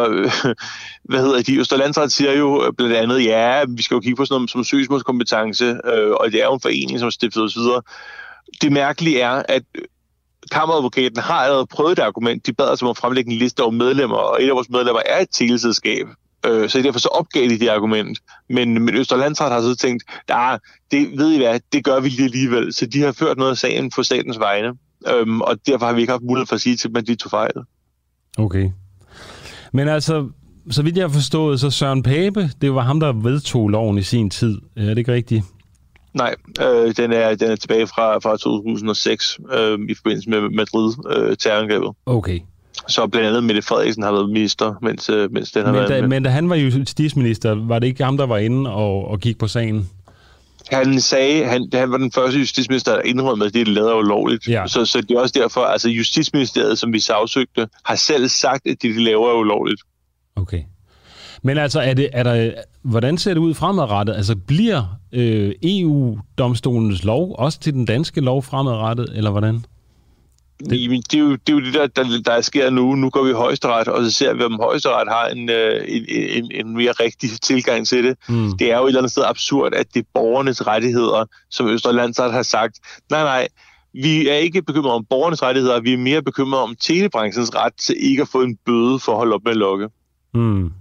hvad 1.09 1.19
hedder 1.19 1.41
de? 1.41 1.59
Østerlandsret 1.59 2.11
siger 2.11 2.33
jo 2.33 2.73
blandt 2.77 2.95
andet, 2.95 3.25
ja, 3.25 3.63
vi 3.69 3.81
skal 3.81 3.95
jo 3.95 4.01
kigge 4.01 4.15
på 4.15 4.25
sådan 4.25 4.35
noget 4.35 4.49
som 4.49 4.63
søgsmålskompetence, 4.63 5.65
øh, 5.65 6.11
og 6.11 6.31
det 6.31 6.41
er 6.41 6.45
jo 6.45 6.53
en 6.53 6.59
forening, 6.59 6.99
som 6.99 7.11
stiftet 7.11 7.43
osv. 7.43 7.61
Det 8.61 8.71
mærkelige 8.71 9.21
er, 9.21 9.43
at 9.49 9.63
kammeradvokaten 10.51 11.17
har 11.17 11.33
allerede 11.35 11.67
prøvet 11.67 11.97
det 11.97 12.03
argument. 12.03 12.45
De 12.45 12.53
bad 12.53 12.69
os 12.69 12.81
om 12.81 12.89
at 12.89 12.97
fremlægge 12.97 13.31
en 13.31 13.37
liste 13.37 13.61
over 13.61 13.71
medlemmer, 13.71 14.15
og 14.15 14.43
et 14.43 14.49
af 14.49 14.55
vores 14.55 14.69
medlemmer 14.69 15.01
er 15.05 15.19
et 15.19 15.27
teleselskab. 15.31 16.07
Øh, 16.45 16.69
så 16.69 16.81
derfor 16.81 16.99
så 16.99 17.07
opgav 17.07 17.43
de 17.43 17.59
det 17.59 17.67
argument. 17.67 18.19
Men, 18.49 18.85
men 18.85 18.95
Østerlandsret 18.95 19.51
har 19.51 19.61
så 19.61 19.75
tænkt, 19.75 20.03
nej, 20.29 20.59
det 20.91 21.17
ved 21.17 21.31
I 21.31 21.37
hvad, 21.37 21.59
det 21.73 21.83
gør 21.83 21.99
vi 21.99 22.09
lige 22.09 22.23
alligevel. 22.23 22.73
Så 22.73 22.85
de 22.85 23.01
har 23.01 23.11
ført 23.11 23.37
noget 23.37 23.51
af 23.51 23.57
sagen 23.57 23.89
på 23.89 24.03
statens 24.03 24.39
vegne. 24.39 24.73
øhm, 25.07 25.41
og 25.41 25.57
derfor 25.65 25.85
har 25.85 25.93
vi 25.93 26.01
ikke 26.01 26.11
haft 26.11 26.23
mulighed 26.23 26.47
for 26.47 26.55
at 26.55 26.61
sige 26.61 26.77
til 26.77 26.89
dem, 26.89 26.95
at 26.95 27.07
de 27.07 27.15
tog 27.15 27.29
fejl. 27.29 27.53
Okay. 28.37 28.69
Men 29.73 29.87
altså, 29.87 30.29
så 30.69 30.83
vidt 30.83 30.97
jeg 30.97 31.03
har 31.03 31.13
forstået, 31.13 31.59
så 31.59 31.69
Søren 31.69 32.03
Pape, 32.03 32.49
det 32.61 32.73
var 32.73 32.81
ham, 32.81 32.99
der 32.99 33.13
vedtog 33.13 33.69
loven 33.69 33.97
i 33.97 34.01
sin 34.01 34.29
tid. 34.29 34.57
Er 34.75 34.85
det 34.85 34.97
ikke 34.97 35.13
rigtigt? 35.13 35.43
Nej, 36.13 36.35
øh, 36.61 36.95
den, 36.97 37.13
er, 37.13 37.35
den 37.35 37.51
er 37.51 37.55
tilbage 37.55 37.87
fra, 37.87 38.17
fra 38.17 38.37
2006 38.37 39.39
øh, 39.53 39.79
i 39.89 39.93
forbindelse 39.95 40.29
med 40.29 40.41
Madrid-terrorangrebet. 40.41 41.87
Øh, 41.87 42.15
okay. 42.15 42.39
Så 42.87 43.07
blandt 43.07 43.27
andet 43.27 43.43
Mette 43.43 43.61
Frederiksen 43.61 44.03
har 44.03 44.11
været 44.11 44.29
minister, 44.29 44.75
mens, 44.81 45.09
øh, 45.09 45.31
mens 45.31 45.51
den 45.51 45.65
har 45.65 45.71
men 45.71 45.79
været... 45.79 45.89
Da, 45.89 46.07
men 46.07 46.23
da 46.23 46.29
han 46.29 46.49
var 46.49 46.55
justitsminister, 46.55 47.55
var 47.67 47.79
det 47.79 47.87
ikke 47.87 48.03
ham, 48.03 48.17
der 48.17 48.25
var 48.25 48.37
inde 48.37 48.69
og, 48.73 49.07
og 49.07 49.19
gik 49.19 49.37
på 49.37 49.47
sagen? 49.47 49.89
Han 50.69 51.01
sagde, 51.01 51.45
han, 51.45 51.69
han 51.73 51.91
var 51.91 51.97
den 51.97 52.11
første 52.11 52.39
justitsminister, 52.39 52.93
der 52.93 53.01
indrømmede, 53.01 53.47
at 53.47 53.53
det, 53.53 53.67
de 53.67 53.73
lavede 53.73 53.95
ulovligt. 53.95 54.47
Ja. 54.47 54.67
Så, 54.67 54.85
så 54.85 55.01
det 55.01 55.11
er 55.11 55.19
også 55.19 55.39
derfor, 55.39 55.61
altså 55.61 55.89
Justitsministeriet, 55.89 56.79
som 56.79 56.93
vi 56.93 56.99
sagsøgte, 56.99 57.67
har 57.85 57.95
selv 57.95 58.27
sagt, 58.27 58.67
at 58.67 58.77
det, 58.81 58.95
de 58.95 59.03
laver, 59.03 59.29
er 59.29 59.33
ulovligt. 59.33 59.81
Okay. 60.35 60.63
Men 61.43 61.57
altså, 61.57 61.79
er 61.79 61.93
det, 61.93 62.09
er 62.13 62.23
der, 62.23 62.51
hvordan 62.83 63.17
ser 63.17 63.33
det 63.33 63.41
ud 63.41 63.53
fremadrettet? 63.53 64.15
Altså, 64.15 64.35
bliver 64.35 64.99
øh, 65.11 65.51
EU-domstolens 65.63 67.03
lov 67.03 67.35
også 67.37 67.59
til 67.59 67.73
den 67.73 67.85
danske 67.85 68.21
lov 68.21 68.43
fremadrettet, 68.43 69.09
eller 69.15 69.31
hvordan? 69.31 69.65
Det, 70.69 70.83
Jamen, 70.83 71.01
det, 71.01 71.13
er 71.13 71.19
jo, 71.19 71.31
det 71.31 71.49
er 71.49 71.53
jo 71.53 71.59
det, 71.59 71.73
der, 71.73 71.87
der, 71.87 72.21
der 72.25 72.41
sker 72.41 72.69
nu. 72.69 72.95
Nu 72.95 73.09
går 73.09 73.23
vi 73.23 73.29
i 73.29 73.33
højesteret, 73.33 73.87
og 73.87 74.05
så 74.05 74.11
ser 74.11 74.33
vi, 74.33 74.43
om 74.43 74.59
højesteret 74.61 75.07
har 75.09 75.27
en, 75.27 75.49
øh, 75.49 75.85
en, 75.87 76.05
en, 76.09 76.51
en 76.51 76.75
mere 76.75 76.91
rigtig 76.91 77.29
tilgang 77.41 77.87
til 77.87 78.03
det. 78.03 78.17
Mm. 78.29 78.57
Det 78.57 78.71
er 78.71 78.77
jo 78.77 78.83
et 78.83 78.87
eller 78.87 78.99
andet 78.99 79.11
sted 79.11 79.23
absurd, 79.27 79.73
at 79.73 79.85
det 79.93 79.99
er 79.99 80.07
borgernes 80.13 80.67
rettigheder, 80.67 81.25
som 81.49 81.67
Østerlandsret 81.67 82.33
har 82.33 82.43
sagt. 82.43 82.79
Nej, 83.09 83.23
nej, 83.23 83.47
vi 83.93 84.27
er 84.27 84.35
ikke 84.35 84.61
bekymret 84.61 84.93
om 84.93 85.05
borgernes 85.09 85.43
rettigheder, 85.43 85.81
vi 85.81 85.93
er 85.93 85.97
mere 85.97 86.21
bekymret 86.21 86.61
om 86.61 86.75
telebranchens 86.79 87.55
ret 87.55 87.73
til 87.73 87.95
ikke 87.99 88.21
at 88.21 88.27
få 88.27 88.41
en 88.41 88.57
bøde 88.65 88.99
for 88.99 89.11
at 89.11 89.17
holde 89.17 89.35
op 89.35 89.43
med 89.43 89.51
at 89.51 89.57
logge. 89.57 89.89
Mm. 90.33 90.71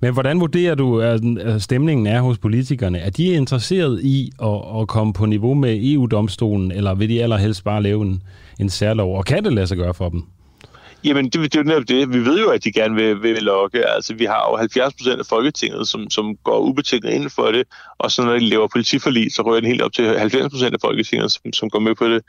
Men 0.00 0.12
hvordan 0.12 0.40
vurderer 0.40 0.74
du, 0.74 1.00
at 1.00 1.20
stemningen 1.62 2.06
er 2.06 2.20
hos 2.20 2.38
politikerne? 2.38 2.98
Er 2.98 3.10
de 3.10 3.26
interesseret 3.26 4.00
i 4.02 4.30
at, 4.42 4.80
at 4.80 4.88
komme 4.88 5.12
på 5.12 5.26
niveau 5.26 5.54
med 5.54 5.78
EU-domstolen, 5.82 6.72
eller 6.72 6.94
vil 6.94 7.08
de 7.08 7.22
allerhelst 7.22 7.64
bare 7.64 7.82
lave 7.82 8.02
en, 8.02 8.22
en 8.62 8.70
særlov? 8.70 9.16
Og 9.18 9.24
kan 9.24 9.44
det 9.44 9.52
lade 9.52 9.66
sig 9.66 9.76
gøre 9.76 9.94
for 9.94 10.08
dem? 10.08 10.22
Jamen, 11.04 11.24
det, 11.24 11.40
det 11.52 11.54
er 11.54 11.58
jo 11.58 11.68
netop 11.68 11.88
det. 11.88 12.12
Vi 12.12 12.24
ved 12.24 12.40
jo, 12.40 12.50
at 12.50 12.64
de 12.64 12.72
gerne 12.72 12.94
vil, 12.94 13.22
vil 13.22 13.42
lokke. 13.42 13.86
Altså, 13.88 14.14
vi 14.14 14.24
har 14.24 14.48
jo 14.50 14.56
70 14.56 14.94
procent 14.94 15.20
af 15.20 15.26
Folketinget, 15.26 15.88
som, 15.88 16.10
som 16.10 16.36
går 16.44 16.58
ubetinget 16.58 17.12
ind 17.12 17.30
for 17.30 17.50
det, 17.50 17.66
og 17.98 18.10
så 18.10 18.22
når 18.22 18.32
de 18.32 18.48
laver 18.48 18.68
politiforlig, 18.72 19.32
så 19.32 19.42
rører 19.42 19.60
den 19.60 19.68
helt 19.68 19.82
op 19.82 19.92
til 19.92 20.18
90 20.18 20.52
procent 20.52 20.74
af 20.74 20.80
Folketinget, 20.80 21.32
som, 21.32 21.52
som 21.52 21.70
går 21.70 21.78
med 21.78 21.94
på 21.94 22.08
det. 22.08 22.22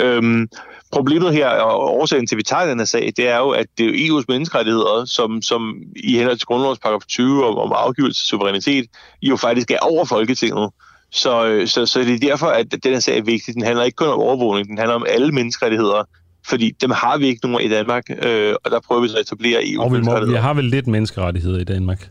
Øhm, 0.00 0.48
problemet 0.92 1.32
her, 1.32 1.48
og 1.48 1.94
årsagen 1.94 2.26
til, 2.26 2.34
at 2.34 2.38
vi 2.38 2.42
tager 2.42 2.66
den 2.66 2.78
her 2.78 2.84
sag, 2.84 3.12
det 3.16 3.28
er 3.28 3.38
jo, 3.38 3.50
at 3.50 3.66
det 3.78 3.86
er 3.86 4.08
EU's 4.08 4.24
menneskerettigheder, 4.28 5.04
som, 5.04 5.42
som 5.42 5.82
i 5.96 6.16
henhold 6.16 6.36
til 6.36 6.46
grundlovens 6.46 6.78
paragraf 6.78 7.02
20 7.08 7.46
om, 7.46 7.58
om 7.58 7.72
afgivelse 7.74 8.20
af 8.20 8.28
suverænitet, 8.28 8.84
jo 9.22 9.36
faktisk 9.36 9.70
er 9.70 9.78
over 9.78 10.04
Folketinget. 10.04 10.70
Så, 11.10 11.62
så, 11.66 11.86
så 11.86 12.00
det 12.00 12.14
er 12.14 12.18
derfor, 12.18 12.46
at 12.46 12.66
den 12.84 12.92
her 12.92 13.00
sag 13.00 13.18
er 13.18 13.22
vigtig. 13.22 13.54
Den 13.54 13.62
handler 13.62 13.84
ikke 13.84 13.96
kun 13.96 14.08
om 14.08 14.18
overvågning, 14.20 14.68
den 14.68 14.78
handler 14.78 14.94
om 14.94 15.06
alle 15.08 15.32
menneskerettigheder, 15.32 16.08
fordi 16.46 16.70
dem 16.80 16.90
har 16.90 17.18
vi 17.18 17.26
ikke 17.26 17.48
nogen 17.48 17.66
i 17.66 17.68
Danmark, 17.68 18.04
øh, 18.22 18.54
og 18.64 18.70
der 18.70 18.80
prøver 18.80 19.02
vi 19.02 19.08
så 19.08 19.16
at 19.16 19.20
etablere 19.20 19.70
EU. 19.70 19.82
Og 19.82 19.92
vi, 19.92 20.00
må, 20.00 20.24
vi 20.24 20.34
har 20.34 20.54
vel 20.54 20.64
lidt 20.64 20.86
menneskerettigheder 20.86 21.58
i 21.58 21.64
Danmark. 21.64 22.10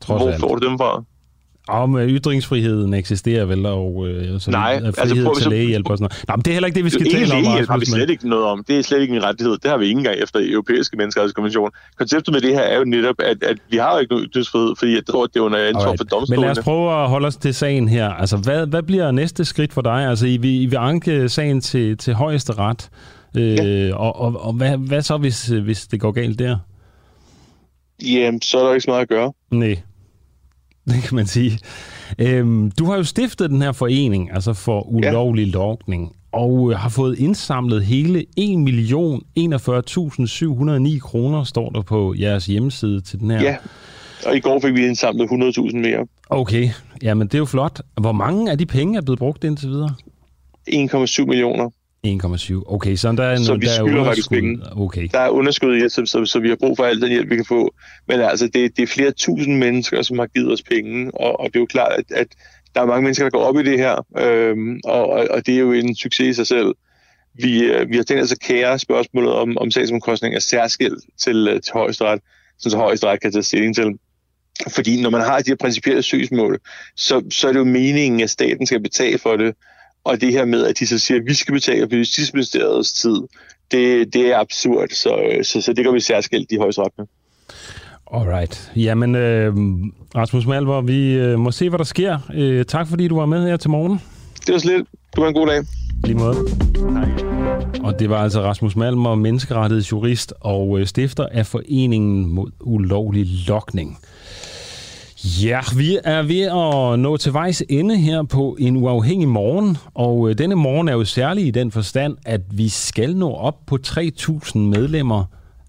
Trods 0.00 0.22
Hvor 0.22 0.30
alt. 0.30 0.40
får 0.40 0.54
du 0.54 0.68
dem 0.68 0.78
fra? 0.78 1.04
Om 1.68 1.98
ytringsfriheden 1.98 2.94
eksisterer 2.94 3.44
vel, 3.44 3.66
og 3.66 4.08
øh, 4.08 4.40
så 4.40 4.50
Nej, 4.50 4.78
frihed 4.78 4.98
altså, 4.98 5.24
prøv, 5.24 5.36
til 5.36 5.50
lægehjælp 5.50 5.90
og 5.90 5.98
sådan 5.98 6.04
noget. 6.04 6.24
Nej, 6.28 6.36
men 6.36 6.42
det 6.42 6.50
er 6.50 6.52
heller 6.52 6.66
ikke 6.66 6.76
det, 6.76 6.84
vi 6.84 6.90
skal 6.90 7.10
tale 7.10 7.34
om. 7.34 7.42
Lægehjælp 7.42 7.68
har 7.68 7.78
vi 7.78 7.84
slet 7.86 8.10
ikke 8.10 8.28
noget 8.28 8.44
om. 8.44 8.64
Det 8.68 8.78
er 8.78 8.82
slet 8.82 9.00
ikke 9.00 9.16
en 9.16 9.24
rettighed. 9.24 9.58
Det 9.58 9.70
har 9.70 9.78
vi 9.78 9.86
ikke 9.86 9.98
engang 9.98 10.16
efter 10.22 10.40
europæiske 10.42 10.96
menneskerettighedskonvention. 10.96 11.70
Konceptet 11.98 12.34
med 12.34 12.40
det 12.40 12.54
her 12.54 12.60
er 12.60 12.78
jo 12.78 12.84
netop, 12.84 13.14
at, 13.18 13.42
at 13.42 13.56
vi 13.70 13.76
har 13.76 13.92
jo 13.94 13.98
ikke 13.98 14.12
nogen 14.12 14.26
ytringsfrihed, 14.26 14.74
fordi 14.78 14.94
jeg 14.94 15.06
tror, 15.06 15.24
at 15.24 15.30
det 15.34 15.40
er 15.40 15.44
under 15.44 15.58
ansvar 15.58 15.94
for 15.96 16.04
domstolene. 16.04 16.36
Men 16.36 16.40
lad 16.40 16.58
os 16.58 16.64
prøve 16.64 17.02
at 17.02 17.08
holde 17.08 17.26
os 17.26 17.36
til 17.36 17.54
sagen 17.54 17.88
her. 17.88 18.08
Altså, 18.08 18.36
hvad, 18.36 18.66
hvad 18.66 18.82
bliver 18.82 19.10
næste 19.10 19.44
skridt 19.44 19.72
for 19.72 19.82
dig? 19.82 20.08
Altså, 20.08 20.26
I 20.26 20.36
vil, 20.36 20.62
I 20.62 20.66
vil 20.66 20.76
anke 20.76 21.28
sagen 21.28 21.60
til, 21.60 21.96
til 21.96 22.14
højeste 22.14 22.52
ret. 22.52 22.90
Øh, 23.36 23.54
ja. 23.54 23.94
Og, 23.94 24.20
og, 24.20 24.46
og 24.46 24.52
hvad, 24.52 24.76
hvad 24.76 25.02
så, 25.02 25.16
hvis, 25.16 25.46
hvis 25.46 25.86
det 25.86 26.00
går 26.00 26.12
galt 26.12 26.38
der? 26.38 26.56
Jamen, 28.02 28.42
så 28.42 28.58
er 28.58 28.64
der 28.64 28.72
ikke 28.72 28.84
så 28.84 28.90
meget 28.90 29.02
at 29.02 29.08
gøre. 29.08 29.32
Nej, 29.50 29.78
det 30.90 31.02
kan 31.02 31.16
man 31.16 31.26
sige. 31.26 31.58
Øhm, 32.18 32.70
du 32.70 32.84
har 32.84 32.96
jo 32.96 33.04
stiftet 33.04 33.50
den 33.50 33.62
her 33.62 33.72
forening, 33.72 34.32
altså 34.32 34.52
for 34.52 34.88
ulovlig 34.88 35.46
ja. 35.46 35.52
logning, 35.52 36.12
og 36.32 36.78
har 36.78 36.88
fået 36.88 37.18
indsamlet 37.18 37.84
hele 37.84 38.24
1.041.709 38.40 40.98
kroner, 40.98 41.44
står 41.44 41.70
der 41.70 41.82
på 41.82 42.14
jeres 42.18 42.46
hjemmeside 42.46 43.00
til 43.00 43.20
den 43.20 43.30
her. 43.30 43.42
Ja, 43.42 43.56
og 44.26 44.36
i 44.36 44.40
går 44.40 44.60
fik 44.60 44.74
vi 44.74 44.86
indsamlet 44.86 45.30
100.000 45.30 45.76
mere. 45.76 46.06
Okay, 46.30 46.68
jamen 47.02 47.26
det 47.26 47.34
er 47.34 47.38
jo 47.38 47.44
flot. 47.44 47.80
Hvor 48.00 48.12
mange 48.12 48.50
af 48.50 48.58
de 48.58 48.66
penge 48.66 48.96
er 48.96 49.02
blevet 49.02 49.18
brugt 49.18 49.44
indtil 49.44 49.68
videre? 49.68 49.94
1,7 50.70 51.24
millioner. 51.24 51.70
1,7. 52.06 52.62
Okay, 52.66 52.96
så 52.96 53.12
der 53.12 53.24
er, 53.24 53.36
så 53.36 53.54
vi 53.54 53.66
der 53.66 53.72
skylder 53.72 54.04
er 54.04 54.26
penge. 54.30 54.62
Okay. 54.76 55.08
Der 55.12 55.18
er 55.18 55.28
underskud 55.28 55.76
i 55.76 55.88
så, 55.88 56.06
så, 56.06 56.24
så 56.24 56.40
vi 56.40 56.48
har 56.48 56.56
brug 56.56 56.76
for 56.76 56.84
al 56.84 57.00
den 57.00 57.08
hjælp, 57.08 57.30
vi 57.30 57.36
kan 57.36 57.44
få. 57.44 57.74
Men 58.08 58.20
altså, 58.20 58.46
det, 58.46 58.76
det 58.76 58.82
er 58.82 58.86
flere 58.86 59.10
tusind 59.10 59.58
mennesker, 59.58 60.02
som 60.02 60.18
har 60.18 60.26
givet 60.26 60.52
os 60.52 60.62
penge, 60.62 61.10
og, 61.14 61.40
og 61.40 61.46
det 61.46 61.56
er 61.56 61.60
jo 61.60 61.66
klart, 61.66 61.92
at, 61.92 62.04
at 62.10 62.26
der 62.74 62.80
er 62.80 62.86
mange 62.86 63.02
mennesker, 63.02 63.24
der 63.24 63.30
går 63.30 63.44
op 63.44 63.56
i 63.56 63.62
det 63.62 63.78
her, 63.78 64.06
øhm, 64.18 64.80
og, 64.84 65.06
og 65.06 65.46
det 65.46 65.54
er 65.54 65.58
jo 65.58 65.72
en 65.72 65.96
succes 65.96 66.28
i 66.28 66.32
sig 66.32 66.46
selv. 66.46 66.74
Vi, 67.34 67.64
øh, 67.64 67.90
vi 67.90 67.96
har 67.96 68.02
tænkt 68.02 68.22
os 68.22 68.32
at 68.32 68.40
kære 68.40 68.78
spørgsmålet 68.78 69.32
om, 69.32 69.58
om 69.58 69.70
sagsomkostning 69.70 70.34
er 70.34 70.38
særskilt 70.38 71.04
til, 71.18 71.48
øh, 71.48 71.60
til 71.60 71.72
højesteret, 71.72 72.20
så 72.58 72.76
højesteret 72.76 73.20
kan 73.20 73.32
tage 73.32 73.42
stilling 73.42 73.74
til. 73.74 73.86
Fordi 74.68 75.02
når 75.02 75.10
man 75.10 75.20
har 75.20 75.38
de 75.38 75.50
her 75.50 75.56
principielle 75.56 76.02
søgsmål, 76.02 76.58
så, 76.96 77.22
så 77.30 77.48
er 77.48 77.52
det 77.52 77.58
jo 77.58 77.64
meningen, 77.64 78.20
at 78.20 78.30
staten 78.30 78.66
skal 78.66 78.82
betale 78.82 79.18
for 79.18 79.36
det, 79.36 79.54
og 80.04 80.20
det 80.20 80.32
her 80.32 80.44
med, 80.44 80.66
at 80.66 80.78
de 80.78 80.86
så 80.86 80.98
siger, 80.98 81.20
at 81.20 81.26
vi 81.26 81.34
skal 81.34 81.52
betale 81.54 81.88
på 81.88 81.96
Justitsministeriets 81.96 82.92
tid, 82.92 83.16
det, 83.70 84.14
det 84.14 84.32
er 84.32 84.38
absurd, 84.38 84.88
så, 84.88 85.38
så, 85.42 85.60
så 85.60 85.72
det 85.72 85.84
gør 85.84 85.92
vi 85.92 86.00
særskilt 86.00 86.52
i 86.52 86.56
højestrettene. 86.56 87.06
Alright. 88.14 88.72
Jamen, 88.76 89.14
øh, 89.14 89.54
Rasmus 90.14 90.46
Malvar, 90.46 90.80
vi 90.80 91.12
øh, 91.12 91.38
må 91.38 91.50
se, 91.50 91.68
hvad 91.68 91.78
der 91.78 91.84
sker. 91.84 92.18
Øh, 92.34 92.64
tak, 92.64 92.88
fordi 92.88 93.08
du 93.08 93.18
var 93.18 93.26
med 93.26 93.46
her 93.46 93.56
til 93.56 93.70
morgen. 93.70 94.00
Det 94.46 94.52
var 94.52 94.58
slet. 94.58 94.86
Du 95.16 95.20
har 95.20 95.28
en 95.28 95.34
god 95.34 95.46
dag. 95.46 95.64
Lige 96.04 96.18
måde. 96.18 96.36
Og 97.84 97.98
det 97.98 98.10
var 98.10 98.22
altså 98.22 98.42
Rasmus 98.42 98.76
Malmer, 98.76 99.14
menneskerettighedsjurist 99.14 100.34
og 100.40 100.80
øh, 100.80 100.86
stifter 100.86 101.26
af 101.32 101.46
Foreningen 101.46 102.34
mod 102.34 102.50
ulovlig 102.60 103.26
lokning. 103.46 103.98
Ja, 105.24 105.60
vi 105.76 105.98
er 106.04 106.22
ved 106.22 106.40
at 106.40 106.98
nå 106.98 107.16
til 107.16 107.32
vejs 107.32 107.62
ende 107.68 107.96
her 107.96 108.22
på 108.22 108.56
en 108.60 108.76
uafhængig 108.76 109.28
morgen, 109.28 109.76
og 109.94 110.30
øh, 110.30 110.38
denne 110.38 110.54
morgen 110.54 110.88
er 110.88 110.92
jo 110.92 111.04
særlig 111.04 111.46
i 111.46 111.50
den 111.50 111.70
forstand, 111.70 112.16
at 112.26 112.40
vi 112.50 112.68
skal 112.68 113.16
nå 113.16 113.30
op 113.32 113.66
på 113.66 113.78
3.000 113.86 114.58
medlemmer, 114.58 115.24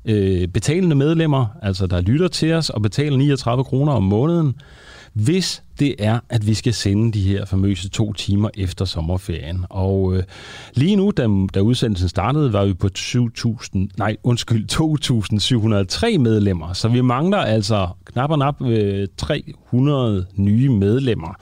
øh, 0.06 0.48
betalende 0.48 0.96
medlemmer, 0.96 1.46
altså 1.62 1.88
der 1.88 2.02
lytter 2.02 2.28
til 2.28 2.54
os 2.54 2.70
og 2.70 2.82
betaler 2.82 3.18
39 3.18 3.64
kroner 3.64 3.94
om 3.94 4.04
måneden, 4.04 4.56
hvis 5.14 5.64
det 5.80 5.96
er, 6.00 6.20
at 6.30 6.48
vi 6.48 6.54
skal 6.54 6.74
sende 6.74 7.12
de 7.12 7.22
her 7.22 7.46
famøse 7.46 7.90
to 7.90 8.14
timer 8.14 8.50
efter 8.58 8.86
sommerferien. 8.86 9.66
Og 9.70 10.16
øh, 10.16 10.24
lige 10.74 10.96
nu, 10.96 11.12
da, 11.18 11.28
da 11.54 11.60
udsendelsen 11.60 12.10
startede, 12.10 12.54
var 12.54 12.66
vi 12.66 12.74
på 12.74 12.90
7.000, 12.98 13.88
nej, 13.98 14.18
undskyld, 14.24 14.72
2.703 16.14 16.18
medlemmer. 16.18 16.74
Så 16.74 16.88
vi 16.88 17.02
mangler 17.02 17.38
altså 17.38 17.88
knap 18.06 18.32
og 18.32 18.40
nap 18.40 18.62
øh, 18.62 19.08
300 19.18 20.26
nye 20.36 20.70
medlemmer. 20.70 21.36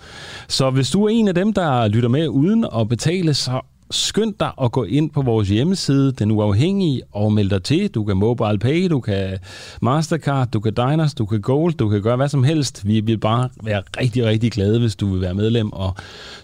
Så 0.48 0.70
hvis 0.70 0.92
du 0.92 1.06
er 1.06 1.10
en 1.10 1.28
af 1.28 1.36
dem, 1.36 1.54
der 1.54 1.88
lytter 1.88 2.10
med 2.10 2.28
uden 2.28 2.66
at 2.80 2.90
betale, 2.90 3.34
så 3.34 3.62
skynd 3.92 4.34
dig 4.40 4.52
at 4.62 4.72
gå 4.72 4.84
ind 4.84 5.12
på 5.12 5.22
vores 5.22 5.50
hjemmeside, 5.50 6.12
Den 6.12 6.32
Uafhængige, 6.32 7.02
og 7.12 7.34
melde 7.34 7.50
dig 7.50 7.64
til. 7.64 7.88
Du 7.88 8.04
kan 8.04 8.18
mobile 8.18 8.60
pay, 8.60 8.90
du 8.90 9.00
kan 9.00 9.38
Mastercard, 9.82 10.48
du 10.48 10.60
kan 10.60 10.74
Diners, 10.74 11.14
du 11.14 11.26
kan 11.26 11.42
Gold, 11.42 11.74
du 11.74 11.90
kan 11.90 12.02
gøre 12.02 12.16
hvad 12.16 12.30
som 12.30 12.44
helst. 12.44 12.88
Vi 12.88 13.00
vil 13.00 13.18
bare 13.18 13.50
være 13.64 13.84
rigtig, 14.00 14.26
rigtig 14.26 14.52
glade, 14.52 14.80
hvis 14.80 14.96
du 14.96 15.12
vil 15.12 15.22
være 15.22 15.34
medlem 15.34 15.74
og 15.74 15.96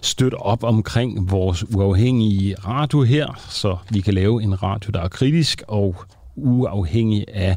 støtte 0.02 0.34
op 0.34 0.64
omkring 0.64 1.30
vores 1.30 1.64
uafhængige 1.74 2.54
radio 2.54 3.02
her, 3.02 3.40
så 3.48 3.76
vi 3.90 4.00
kan 4.00 4.14
lave 4.14 4.42
en 4.42 4.62
radio, 4.62 4.90
der 4.90 5.00
er 5.00 5.08
kritisk 5.08 5.62
og 5.68 5.96
uafhængig 6.36 7.24
af 7.34 7.56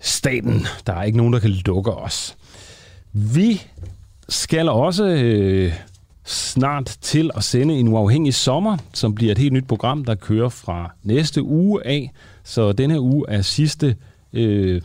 staten. 0.00 0.66
Der 0.86 0.92
er 0.92 1.02
ikke 1.02 1.18
nogen, 1.18 1.32
der 1.32 1.38
kan 1.38 1.50
lukke 1.50 1.92
os. 1.92 2.36
Vi 3.12 3.62
skal 4.28 4.68
også... 4.68 5.04
Øh, 5.04 5.72
snart 6.28 6.96
til 7.00 7.30
at 7.34 7.44
sende 7.44 7.74
en 7.74 7.88
uafhængig 7.88 8.34
sommer, 8.34 8.76
som 8.92 9.14
bliver 9.14 9.32
et 9.32 9.38
helt 9.38 9.52
nyt 9.52 9.66
program, 9.68 10.04
der 10.04 10.14
kører 10.14 10.48
fra 10.48 10.94
næste 11.02 11.42
uge 11.42 11.86
af. 11.86 12.12
Så 12.44 12.72
denne 12.72 13.00
uge 13.00 13.24
er 13.28 13.42
sidste 13.42 13.96
øh, 14.32 14.82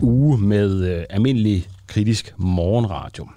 uge 0.00 0.38
med 0.38 0.84
øh, 0.84 1.04
almindelig 1.10 1.66
kritisk 1.86 2.34
morgenradio. 2.36 3.28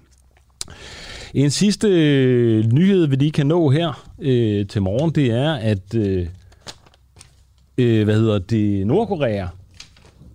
En 1.34 1.50
sidste 1.50 1.88
øh, 1.88 2.66
nyhed, 2.66 3.08
vi 3.08 3.16
lige 3.16 3.32
kan 3.32 3.48
nå 3.48 3.70
her 3.70 4.08
øh, 4.20 4.68
til 4.68 4.82
morgen, 4.82 5.12
det 5.12 5.32
er, 5.32 5.54
at 5.54 5.96
øh, 5.96 6.28
øh, 7.78 8.04
hvad 8.04 8.16
hedder 8.16 8.40
det, 8.40 8.88
Nordkorea, 8.88 9.48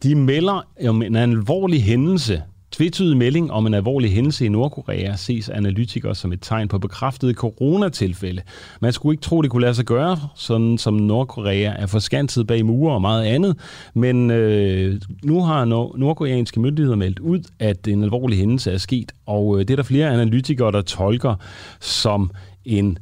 de 0.03 0.15
melder 0.15 0.67
om 0.89 1.03
en 1.03 1.17
alvorlig 1.17 1.83
hændelse 1.85 2.43
Tvetydig 2.81 3.17
melding 3.17 3.53
om 3.53 3.67
en 3.67 3.75
alvorlig 3.75 4.13
hændelse 4.13 4.47
i 4.47 4.49
Nordkorea 4.49 5.17
ses 5.17 5.49
analytikere 5.49 6.15
som 6.15 6.33
et 6.33 6.39
tegn 6.43 6.69
på 6.69 6.79
bekræftede 6.79 7.35
coronatilfælde. 7.35 8.43
Man 8.81 8.93
skulle 8.93 9.15
ikke 9.15 9.23
tro, 9.23 9.43
det 9.43 9.51
kunne 9.51 9.61
lade 9.61 9.75
sig 9.75 9.85
gøre, 9.85 10.19
sådan 10.35 10.79
som 10.79 10.95
Nordkorea 10.95 11.73
er 11.77 11.87
forskanset 11.87 12.47
bag 12.47 12.67
mure 12.67 12.95
og 12.95 13.01
meget 13.01 13.25
andet. 13.25 13.57
Men 13.95 14.31
øh, 14.31 15.01
nu 15.23 15.43
har 15.43 15.65
nordkoreanske 15.65 16.61
myndigheder 16.61 16.97
meldt 16.97 17.19
ud, 17.19 17.41
at 17.59 17.89
en 17.89 18.03
alvorlig 18.03 18.39
hændelse 18.39 18.73
er 18.73 18.79
sket, 18.79 19.13
og 19.27 19.59
øh, 19.59 19.61
det 19.61 19.71
er 19.71 19.77
der 19.77 19.83
flere 19.83 20.11
analytikere, 20.11 20.73
der 20.73 20.83
tolker 20.83 21.35
som 21.81 22.31
en 22.65 22.99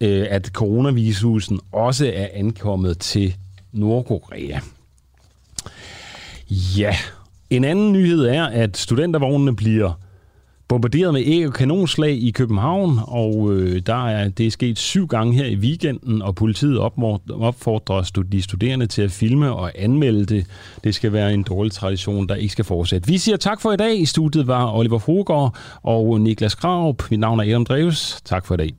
øh, 0.00 0.26
at 0.30 0.46
coronavirusen 0.46 1.60
også 1.72 2.12
er 2.14 2.28
ankommet 2.32 2.98
til 2.98 3.34
Nordkorea. 3.72 4.58
Ja, 6.50 6.96
en 7.50 7.64
anden 7.64 7.92
nyhed 7.92 8.26
er, 8.26 8.44
at 8.44 8.76
studentervognene 8.76 9.56
bliver 9.56 9.92
bombarderet 10.68 11.12
med 11.12 11.22
æg 11.24 11.46
og 11.46 11.52
kanonslag 11.52 12.12
i 12.12 12.30
København, 12.30 12.98
og 13.02 13.52
øh, 13.52 13.82
der 13.86 14.08
er 14.08 14.28
det 14.28 14.46
er 14.46 14.50
sket 14.50 14.78
syv 14.78 15.06
gange 15.06 15.34
her 15.34 15.44
i 15.44 15.56
weekenden, 15.56 16.22
og 16.22 16.34
politiet 16.34 16.78
opfordrer 17.30 18.22
de 18.32 18.42
studerende 18.42 18.86
til 18.86 19.02
at 19.02 19.10
filme 19.10 19.52
og 19.52 19.72
anmelde 19.74 20.24
det. 20.24 20.46
Det 20.84 20.94
skal 20.94 21.12
være 21.12 21.34
en 21.34 21.42
dårlig 21.42 21.72
tradition, 21.72 22.28
der 22.28 22.34
ikke 22.34 22.52
skal 22.52 22.64
fortsætte. 22.64 23.08
Vi 23.08 23.18
siger 23.18 23.36
tak 23.36 23.60
for 23.60 23.72
i 23.72 23.76
dag. 23.76 24.00
I 24.00 24.04
studiet 24.04 24.46
var 24.46 24.76
Oliver 24.76 24.98
Fogård 24.98 25.56
og 25.82 26.20
Niklas 26.20 26.54
Kraup. 26.54 27.10
Mit 27.10 27.20
navn 27.20 27.40
er 27.40 27.44
Adam 27.44 27.64
Dreves. 27.64 28.20
Tak 28.24 28.46
for 28.46 28.54
i 28.54 28.56
dag. 28.56 28.70